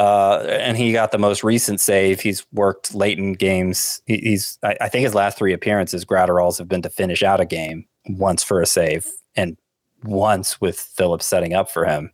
Uh 0.01 0.43
and 0.49 0.77
he 0.77 0.91
got 0.91 1.11
the 1.11 1.19
most 1.19 1.43
recent 1.43 1.79
save. 1.79 2.19
He's 2.21 2.43
worked 2.51 2.95
late 2.95 3.19
in 3.19 3.33
games. 3.33 4.01
He, 4.07 4.17
he's 4.17 4.57
I, 4.63 4.75
I 4.81 4.89
think 4.89 5.03
his 5.03 5.13
last 5.13 5.37
three 5.37 5.53
appearances, 5.53 6.05
Graterol's 6.05 6.57
have 6.57 6.67
been 6.67 6.81
to 6.81 6.89
finish 6.89 7.21
out 7.21 7.39
a 7.39 7.45
game 7.45 7.85
once 8.07 8.41
for 8.43 8.61
a 8.61 8.65
save 8.65 9.05
and 9.35 9.57
once 10.03 10.59
with 10.59 10.79
Phillips 10.79 11.27
setting 11.27 11.53
up 11.53 11.69
for 11.69 11.85
him. 11.85 12.11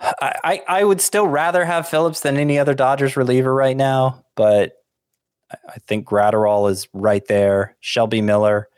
I, 0.00 0.34
I, 0.44 0.62
I 0.80 0.84
would 0.84 1.00
still 1.00 1.28
rather 1.28 1.64
have 1.64 1.88
Phillips 1.88 2.20
than 2.20 2.36
any 2.36 2.58
other 2.58 2.74
Dodgers 2.74 3.16
reliever 3.16 3.54
right 3.54 3.76
now, 3.76 4.24
but 4.34 4.72
I- 5.52 5.78
think 5.86 6.04
Graterol 6.06 6.68
is 6.68 6.88
right 6.92 7.24
there. 7.28 7.76
Shelby 7.80 8.20
Miller. 8.20 8.68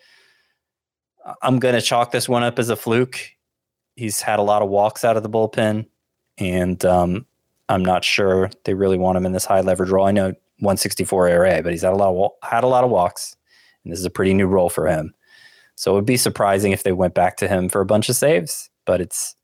I'm 1.43 1.59
going 1.59 1.75
to 1.75 1.81
chalk 1.81 2.13
this 2.13 2.29
one 2.29 2.43
up 2.43 2.59
as 2.59 2.69
a 2.69 2.77
fluke. 2.77 3.19
He's 3.97 4.21
had 4.21 4.39
a 4.39 4.43
lot 4.43 4.61
of 4.63 4.69
walks 4.69 5.05
out 5.05 5.17
of 5.17 5.23
the 5.23 5.31
bullpen, 5.31 5.87
and 6.37 6.85
um, 6.85 7.25
I'm 7.69 7.85
not 7.85 8.05
sure 8.05 8.51
they 8.65 8.75
really 8.75 8.99
want 8.99 9.17
him 9.17 9.27
in 9.27 9.33
this 9.33 9.45
high 9.45 9.61
leverage 9.61 9.91
role. 9.91 10.07
I 10.07 10.13
know 10.13 10.27
164 10.61 11.29
ERA, 11.29 11.63
but 11.63 11.73
he's 11.73 11.83
had 11.83 11.93
a 11.93 11.97
lot 11.97 12.15
of 12.15 12.31
had 12.49 12.65
a 12.65 12.69
lot 12.69 12.85
of 12.85 12.91
walks, 12.91 13.37
and 13.85 13.93
this 13.93 13.99
is 13.99 14.05
a 14.05 14.11
pretty 14.11 14.35
new 14.35 14.47
role 14.47 14.71
for 14.71 14.87
him. 14.87 15.15
So 15.75 15.93
it 15.93 15.95
would 15.95 16.07
be 16.07 16.17
surprising 16.17 16.73
if 16.73 16.83
they 16.83 16.93
went 16.93 17.15
back 17.15 17.37
to 17.39 17.49
him 17.49 17.69
for 17.69 17.81
a 17.81 17.87
bunch 17.87 18.09
of 18.09 18.17
saves, 18.17 18.71
but 18.85 19.01
it's 19.01 19.37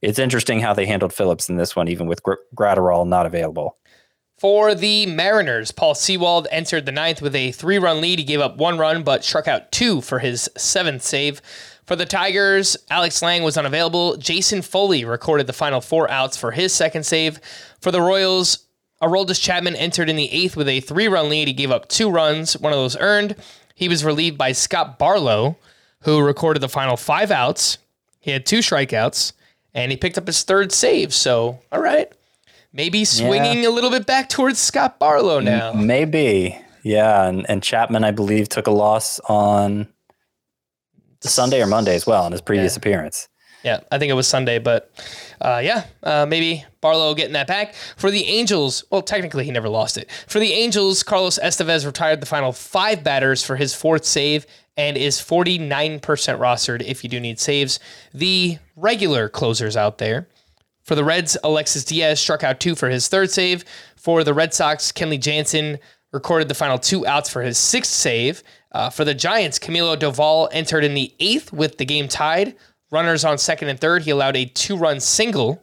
it's 0.00 0.18
interesting 0.18 0.60
how 0.60 0.74
they 0.74 0.86
handled 0.86 1.12
Phillips 1.12 1.48
in 1.48 1.56
this 1.56 1.74
one, 1.74 1.88
even 1.88 2.06
with 2.06 2.22
Gr- 2.22 2.34
Graterol 2.54 3.06
not 3.06 3.26
available. 3.26 3.78
For 4.38 4.74
the 4.74 5.06
Mariners, 5.06 5.70
Paul 5.70 5.94
Sewald 5.94 6.48
entered 6.50 6.86
the 6.86 6.92
ninth 6.92 7.22
with 7.22 7.34
a 7.34 7.52
three 7.52 7.78
run 7.78 8.00
lead. 8.00 8.18
He 8.18 8.24
gave 8.24 8.40
up 8.40 8.56
one 8.56 8.78
run, 8.78 9.02
but 9.02 9.24
struck 9.24 9.48
out 9.48 9.72
two 9.72 10.00
for 10.00 10.18
his 10.18 10.50
seventh 10.56 11.02
save. 11.02 11.40
For 11.86 11.96
the 11.96 12.06
Tigers, 12.06 12.76
Alex 12.90 13.20
Lange 13.20 13.42
was 13.42 13.58
unavailable. 13.58 14.16
Jason 14.16 14.62
Foley 14.62 15.04
recorded 15.04 15.46
the 15.46 15.52
final 15.52 15.80
four 15.80 16.10
outs 16.10 16.36
for 16.36 16.50
his 16.50 16.72
second 16.72 17.04
save. 17.04 17.38
For 17.80 17.90
the 17.90 18.00
Royals, 18.00 18.64
Aroldis 19.02 19.40
Chapman 19.40 19.76
entered 19.76 20.08
in 20.08 20.16
the 20.16 20.32
eighth 20.32 20.56
with 20.56 20.68
a 20.68 20.80
three 20.80 21.08
run 21.08 21.28
lead. 21.28 21.48
He 21.48 21.54
gave 21.54 21.70
up 21.70 21.88
two 21.88 22.10
runs, 22.10 22.56
one 22.56 22.72
of 22.72 22.78
those 22.78 22.96
earned. 22.96 23.36
He 23.74 23.88
was 23.88 24.04
relieved 24.04 24.38
by 24.38 24.52
Scott 24.52 24.98
Barlow, 24.98 25.58
who 26.00 26.20
recorded 26.20 26.60
the 26.60 26.68
final 26.68 26.96
five 26.96 27.30
outs. 27.30 27.78
He 28.18 28.30
had 28.30 28.46
two 28.46 28.60
strikeouts, 28.60 29.32
and 29.74 29.90
he 29.90 29.98
picked 29.98 30.16
up 30.16 30.26
his 30.26 30.42
third 30.42 30.72
save. 30.72 31.12
So, 31.12 31.60
all 31.70 31.82
right. 31.82 32.10
Maybe 32.72 33.04
swinging 33.04 33.62
yeah. 33.62 33.68
a 33.68 33.70
little 33.70 33.90
bit 33.90 34.06
back 34.06 34.28
towards 34.28 34.58
Scott 34.58 34.98
Barlow 34.98 35.38
now. 35.38 35.72
Maybe. 35.74 36.58
Yeah. 36.82 37.28
And, 37.28 37.48
and 37.48 37.62
Chapman, 37.62 38.04
I 38.04 38.10
believe, 38.10 38.48
took 38.48 38.66
a 38.66 38.72
loss 38.72 39.20
on 39.20 39.88
Sunday 41.30 41.62
or 41.62 41.66
Monday 41.66 41.94
as 41.94 42.06
well 42.06 42.26
in 42.26 42.32
his 42.32 42.40
previous 42.40 42.74
yeah. 42.74 42.78
appearance. 42.78 43.28
Yeah, 43.64 43.80
I 43.90 43.98
think 43.98 44.10
it 44.10 44.14
was 44.14 44.28
Sunday, 44.28 44.58
but 44.58 44.90
uh, 45.40 45.60
yeah, 45.64 45.86
uh, 46.02 46.26
maybe 46.26 46.64
Barlow 46.82 47.14
getting 47.14 47.32
that 47.32 47.46
back. 47.46 47.74
For 47.96 48.10
the 48.10 48.26
Angels, 48.26 48.84
well, 48.90 49.00
technically 49.00 49.44
he 49.46 49.50
never 49.50 49.70
lost 49.70 49.96
it. 49.96 50.10
For 50.26 50.38
the 50.38 50.52
Angels, 50.52 51.02
Carlos 51.02 51.38
Estevez 51.38 51.86
retired 51.86 52.20
the 52.20 52.26
final 52.26 52.52
five 52.52 53.02
batters 53.02 53.42
for 53.42 53.56
his 53.56 53.74
fourth 53.74 54.04
save 54.04 54.46
and 54.76 54.98
is 54.98 55.18
49% 55.18 56.00
rostered 56.00 56.82
if 56.82 57.02
you 57.02 57.08
do 57.08 57.18
need 57.18 57.40
saves. 57.40 57.80
The 58.12 58.58
regular 58.76 59.30
closers 59.30 59.78
out 59.78 59.96
there. 59.96 60.28
For 60.82 60.94
the 60.94 61.04
Reds, 61.04 61.38
Alexis 61.42 61.84
Diaz 61.84 62.20
struck 62.20 62.44
out 62.44 62.60
two 62.60 62.74
for 62.74 62.90
his 62.90 63.08
third 63.08 63.30
save. 63.30 63.64
For 63.96 64.24
the 64.24 64.34
Red 64.34 64.52
Sox, 64.52 64.92
Kenley 64.92 65.18
Jansen 65.18 65.78
recorded 66.12 66.48
the 66.48 66.54
final 66.54 66.78
two 66.78 67.06
outs 67.06 67.30
for 67.30 67.40
his 67.40 67.56
sixth 67.56 67.92
save. 67.92 68.42
Uh, 68.74 68.90
for 68.90 69.04
the 69.04 69.14
Giants, 69.14 69.58
Camilo 69.60 69.96
Doval 69.96 70.48
entered 70.50 70.82
in 70.82 70.94
the 70.94 71.14
eighth 71.20 71.52
with 71.52 71.78
the 71.78 71.84
game 71.84 72.08
tied. 72.08 72.56
Runners 72.90 73.24
on 73.24 73.38
second 73.38 73.68
and 73.68 73.80
third. 73.80 74.02
He 74.02 74.10
allowed 74.10 74.36
a 74.36 74.46
two 74.46 74.76
run 74.76 74.98
single. 74.98 75.62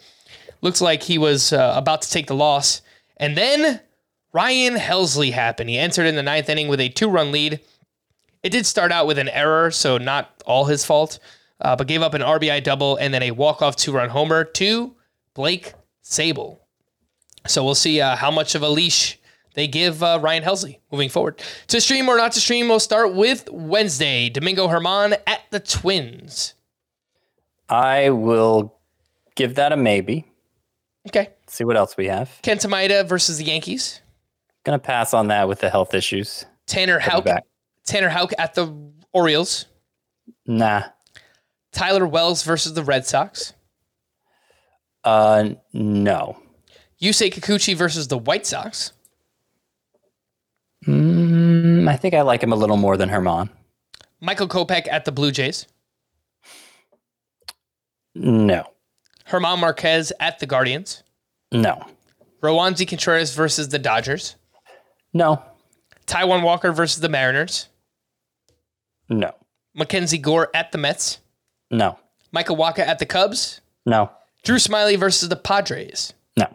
Looks 0.62 0.80
like 0.80 1.04
he 1.04 1.18
was 1.18 1.52
uh, 1.52 1.74
about 1.76 2.02
to 2.04 2.10
take 2.10 2.28
the 2.28 2.36
loss. 2.36 2.82
And 3.18 3.36
then 3.36 3.82
Ryan 4.32 4.76
Helsley 4.76 5.34
happened. 5.34 5.70
He 5.70 5.78
entered 5.78 6.06
in 6.06 6.16
the 6.16 6.24
ninth 6.24 6.48
inning 6.48 6.70
with 6.70 6.80
a 6.80 6.88
two 6.88 7.10
run 7.10 7.34
lead. 7.34 7.60
It 8.44 8.52
did 8.52 8.66
start 8.66 8.94
out 8.94 9.08
with 9.08 9.20
an 9.20 9.30
error, 9.30 9.72
so 9.72 9.98
not 9.98 10.42
all 10.46 10.66
his 10.66 10.86
fault, 10.86 11.20
uh, 11.60 11.76
but 11.76 11.88
gave 11.88 12.02
up 12.02 12.14
an 12.14 12.22
RBI 12.22 12.64
double 12.64 12.96
and 12.96 13.14
then 13.14 13.24
a 13.24 13.32
walk 13.32 13.62
off 13.62 13.76
two 13.76 13.92
run 13.92 14.10
homer 14.10 14.46
to 14.46 14.96
Blake 15.34 15.74
Sabol. 16.02 16.60
So 17.46 17.64
we'll 17.64 17.76
see 17.76 18.00
uh, 18.00 18.16
how 18.16 18.32
much 18.32 18.56
of 18.56 18.64
a 18.64 18.70
leash 18.70 19.20
they 19.54 19.68
give 19.68 20.02
uh, 20.02 20.20
Ryan 20.22 20.44
Helsley 20.44 20.80
moving 20.92 21.10
forward. 21.10 21.42
To 21.68 21.82
stream 21.82 22.08
or 22.10 22.18
not 22.18 22.32
to 22.34 22.40
stream, 22.40 22.68
we'll 22.68 22.80
start 22.80 23.14
with 23.14 23.50
Wednesday. 23.52 24.30
Domingo 24.30 24.68
German 24.68 25.16
at 25.28 25.42
the 25.52 25.60
Twins. 25.60 26.54
I 27.70 28.10
will 28.10 28.76
give 29.36 29.56
that 29.56 29.72
a 29.72 29.78
maybe. 29.78 30.26
Okay. 31.08 31.30
See 31.48 31.64
what 31.64 31.78
else 31.78 31.98
we 31.98 32.08
have. 32.08 32.30
Kenta 32.44 32.70
Maeda 32.70 33.08
versus 33.08 33.38
the 33.38 33.46
Yankees. 33.46 34.02
Gonna 34.64 34.80
pass 34.80 35.14
on 35.14 35.30
that 35.30 35.48
with 35.48 35.60
the 35.60 35.70
health 35.70 35.94
issues. 35.94 36.46
Tanner 36.68 37.00
Houck. 37.00 37.26
Tanner 37.86 38.10
Houck 38.10 38.32
at 38.38 38.54
the 38.54 38.74
Orioles. 39.12 39.66
Nah. 40.46 40.84
Tyler 41.72 42.06
Wells 42.06 42.44
versus 42.44 42.74
the 42.74 42.84
Red 42.84 43.06
Sox. 43.06 43.54
Uh, 45.04 45.52
no. 45.74 46.38
Yusei 47.02 47.32
Kikuchi 47.34 47.76
versus 47.76 48.08
the 48.08 48.18
White 48.18 48.46
Sox. 48.46 48.94
Mm, 50.86 51.88
I 51.88 51.96
think 51.96 52.14
I 52.14 52.22
like 52.22 52.42
him 52.42 52.52
a 52.52 52.56
little 52.56 52.78
more 52.78 52.98
than 52.98 53.10
German. 53.10 53.50
Michael 54.20 54.48
Kopech 54.48 54.88
at 54.90 55.06
the 55.06 55.12
Blue 55.12 55.32
Jays. 55.32 55.68
No. 58.16 58.66
German 59.30 59.60
Marquez 59.60 60.12
at 60.20 60.40
the 60.40 60.46
Guardians. 60.46 61.04
No. 61.52 61.86
Roansy 62.42 62.88
Contreras 62.88 63.34
versus 63.36 63.70
the 63.70 63.80
Dodgers. 63.80 64.36
No. 65.14 65.42
Taijuan 66.08 66.44
Walker 66.44 66.72
versus 66.72 67.02
the 67.02 67.10
Mariners. 67.10 67.68
No. 69.10 69.34
Mackenzie 69.76 70.18
Gore 70.18 70.50
at 70.54 70.72
the 70.72 70.78
Mets. 70.78 71.20
No. 71.70 71.98
Michael 72.32 72.58
Wacha 72.58 72.80
at 72.80 73.00
the 73.00 73.06
Cubs. 73.06 73.62
No. 73.86 74.10
Drew 74.44 74.58
Smyly 74.58 74.98
versus 74.98 75.30
the 75.30 75.36
Padres. 75.36 76.14
No. 76.38 76.48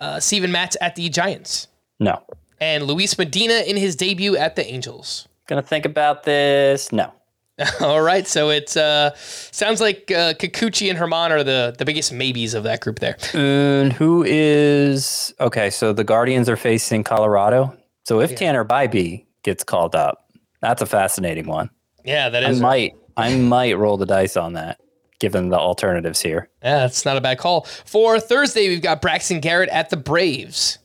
Uh, 0.00 0.20
Steven 0.20 0.52
Matz 0.52 0.76
at 0.80 0.94
the 0.94 1.08
Giants. 1.08 1.68
No. 1.98 2.22
And 2.60 2.84
Luis 2.84 3.16
Medina 3.16 3.60
in 3.66 3.76
his 3.76 3.96
debut 3.96 4.36
at 4.36 4.56
the 4.56 4.66
Angels. 4.66 5.28
Gonna 5.46 5.62
think 5.62 5.84
about 5.84 6.24
this. 6.24 6.92
No. 6.92 7.12
All 7.80 8.00
right, 8.00 8.26
so 8.26 8.50
it 8.50 8.76
uh, 8.76 9.14
sounds 9.16 9.80
like 9.80 10.10
uh, 10.12 10.34
Kikuchi 10.34 10.90
and 10.90 10.98
German 10.98 11.32
are 11.32 11.42
the, 11.42 11.74
the 11.76 11.84
biggest 11.84 12.12
maybes 12.12 12.54
of 12.54 12.62
that 12.62 12.80
group 12.80 13.00
there. 13.00 13.16
And 13.34 13.92
who 13.92 14.22
is 14.22 15.34
okay? 15.40 15.68
So 15.70 15.92
the 15.92 16.04
Guardians 16.04 16.48
are 16.48 16.56
facing 16.56 17.02
Colorado. 17.02 17.76
So 18.04 18.20
if 18.20 18.30
yeah. 18.30 18.36
Tanner 18.36 18.64
Bibee 18.64 19.24
gets 19.42 19.64
called 19.64 19.96
up, 19.96 20.30
that's 20.60 20.82
a 20.82 20.86
fascinating 20.86 21.46
one. 21.46 21.70
Yeah, 22.04 22.28
that 22.28 22.44
is. 22.44 22.60
I 22.60 22.62
might 22.62 22.96
I 23.16 23.36
might 23.36 23.76
roll 23.76 23.96
the 23.96 24.06
dice 24.06 24.36
on 24.36 24.52
that, 24.52 24.80
given 25.18 25.48
the 25.48 25.58
alternatives 25.58 26.20
here. 26.20 26.48
Yeah, 26.62 26.78
that's 26.78 27.04
not 27.04 27.16
a 27.16 27.20
bad 27.20 27.38
call. 27.38 27.62
For 27.84 28.20
Thursday, 28.20 28.68
we've 28.68 28.82
got 28.82 29.02
Braxton 29.02 29.40
Garrett 29.40 29.68
at 29.70 29.90
the 29.90 29.96
Braves. 29.96 30.78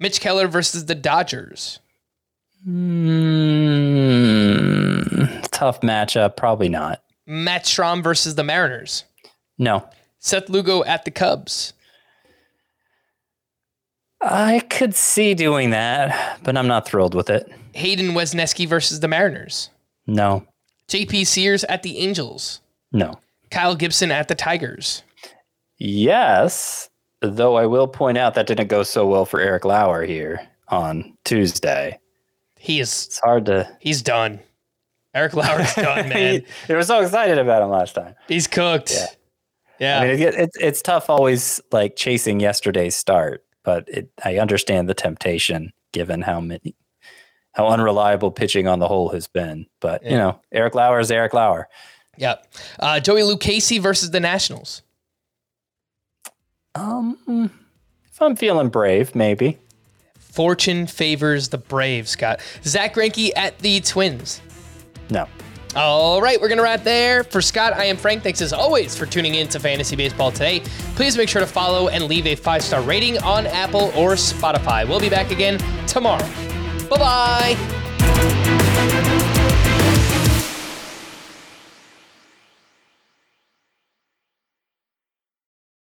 Mitch 0.00 0.20
Keller 0.20 0.48
versus 0.48 0.86
the 0.86 0.94
Dodgers. 0.94 1.78
Mm, 2.66 3.88
tough 5.50 5.80
matchup. 5.80 6.36
Probably 6.36 6.68
not. 6.68 7.02
Matt 7.26 7.64
Strahm 7.64 8.02
versus 8.02 8.34
the 8.34 8.44
Mariners. 8.44 9.04
No. 9.58 9.88
Seth 10.18 10.48
Lugo 10.48 10.84
at 10.84 11.04
the 11.04 11.10
Cubs. 11.10 11.72
I 14.20 14.60
could 14.70 14.94
see 14.94 15.34
doing 15.34 15.70
that, 15.70 16.40
but 16.42 16.56
I'm 16.56 16.66
not 16.66 16.88
thrilled 16.88 17.14
with 17.14 17.28
it. 17.28 17.50
Hayden 17.72 18.12
Wesneski 18.12 18.66
versus 18.66 19.00
the 19.00 19.08
Mariners. 19.08 19.68
No. 20.06 20.46
JP 20.88 21.26
Sears 21.26 21.64
at 21.64 21.82
the 21.82 21.98
Angels. 21.98 22.60
No. 22.92 23.18
Kyle 23.50 23.74
Gibson 23.74 24.10
at 24.10 24.28
the 24.28 24.34
Tigers. 24.34 25.02
Yes, 25.76 26.88
though 27.26 27.56
I 27.56 27.66
will 27.66 27.88
point 27.88 28.18
out 28.18 28.34
that 28.34 28.46
didn't 28.46 28.68
go 28.68 28.82
so 28.82 29.06
well 29.06 29.24
for 29.24 29.40
Eric 29.40 29.64
Lauer 29.64 30.04
here 30.04 30.46
on 30.68 31.16
Tuesday. 31.24 31.98
He 32.58 32.80
is. 32.80 33.06
It's 33.06 33.18
hard 33.18 33.46
to. 33.46 33.68
He's 33.80 34.02
done. 34.02 34.40
Eric 35.14 35.34
Lauer's 35.34 35.74
done, 35.74 36.08
man. 36.10 36.42
they 36.66 36.74
were 36.74 36.82
so 36.82 37.00
excited 37.00 37.38
about 37.38 37.62
him 37.62 37.70
last 37.70 37.94
time. 37.94 38.14
He's 38.26 38.46
cooked. 38.46 38.92
Yeah. 38.92 39.06
Yeah. 39.78 40.00
I 40.00 40.06
mean, 40.06 40.22
it, 40.22 40.34
it's 40.34 40.56
it's 40.60 40.82
tough 40.82 41.10
always 41.10 41.60
like 41.72 41.96
chasing 41.96 42.40
yesterday's 42.40 42.96
start, 42.96 43.44
but 43.64 43.88
it, 43.88 44.10
I 44.24 44.38
understand 44.38 44.88
the 44.88 44.94
temptation 44.94 45.72
given 45.92 46.22
how 46.22 46.40
many 46.40 46.74
how 47.52 47.68
unreliable 47.68 48.30
pitching 48.30 48.66
on 48.66 48.78
the 48.78 48.88
whole 48.88 49.08
has 49.10 49.26
been. 49.26 49.66
But 49.80 50.02
yeah. 50.02 50.10
you 50.10 50.16
know, 50.16 50.40
Eric 50.52 50.74
Lauer 50.74 51.00
is 51.00 51.10
Eric 51.10 51.34
Lauer. 51.34 51.68
Yeah. 52.16 52.36
Uh, 52.78 53.00
Joey 53.00 53.22
Lucchesi 53.22 53.80
versus 53.80 54.10
the 54.10 54.20
Nationals. 54.20 54.82
Um, 56.74 57.50
if 58.06 58.20
I'm 58.22 58.36
feeling 58.36 58.68
brave, 58.68 59.14
maybe. 59.14 59.58
Fortune 60.18 60.86
favors 60.86 61.48
the 61.50 61.58
brave, 61.58 62.08
Scott. 62.08 62.40
Zack 62.64 62.94
Greinke 62.94 63.30
at 63.36 63.58
the 63.60 63.80
Twins. 63.80 64.40
No. 65.10 65.28
All 65.76 66.22
right, 66.22 66.40
we're 66.40 66.48
going 66.48 66.58
to 66.58 66.64
wrap 66.64 66.84
there. 66.84 67.24
For 67.24 67.42
Scott, 67.42 67.72
I 67.72 67.84
am 67.84 67.96
Frank. 67.96 68.22
Thanks 68.22 68.40
as 68.40 68.52
always 68.52 68.96
for 68.96 69.06
tuning 69.06 69.34
in 69.34 69.48
to 69.48 69.58
Fantasy 69.58 69.96
Baseball 69.96 70.30
today. 70.30 70.60
Please 70.94 71.16
make 71.16 71.28
sure 71.28 71.40
to 71.40 71.46
follow 71.46 71.88
and 71.88 72.04
leave 72.04 72.26
a 72.26 72.36
five 72.36 72.62
star 72.62 72.80
rating 72.82 73.18
on 73.18 73.46
Apple 73.46 73.92
or 73.96 74.12
Spotify. 74.12 74.88
We'll 74.88 75.00
be 75.00 75.10
back 75.10 75.32
again 75.32 75.58
tomorrow. 75.86 76.28
Bye 76.88 77.56
bye. 77.56 79.20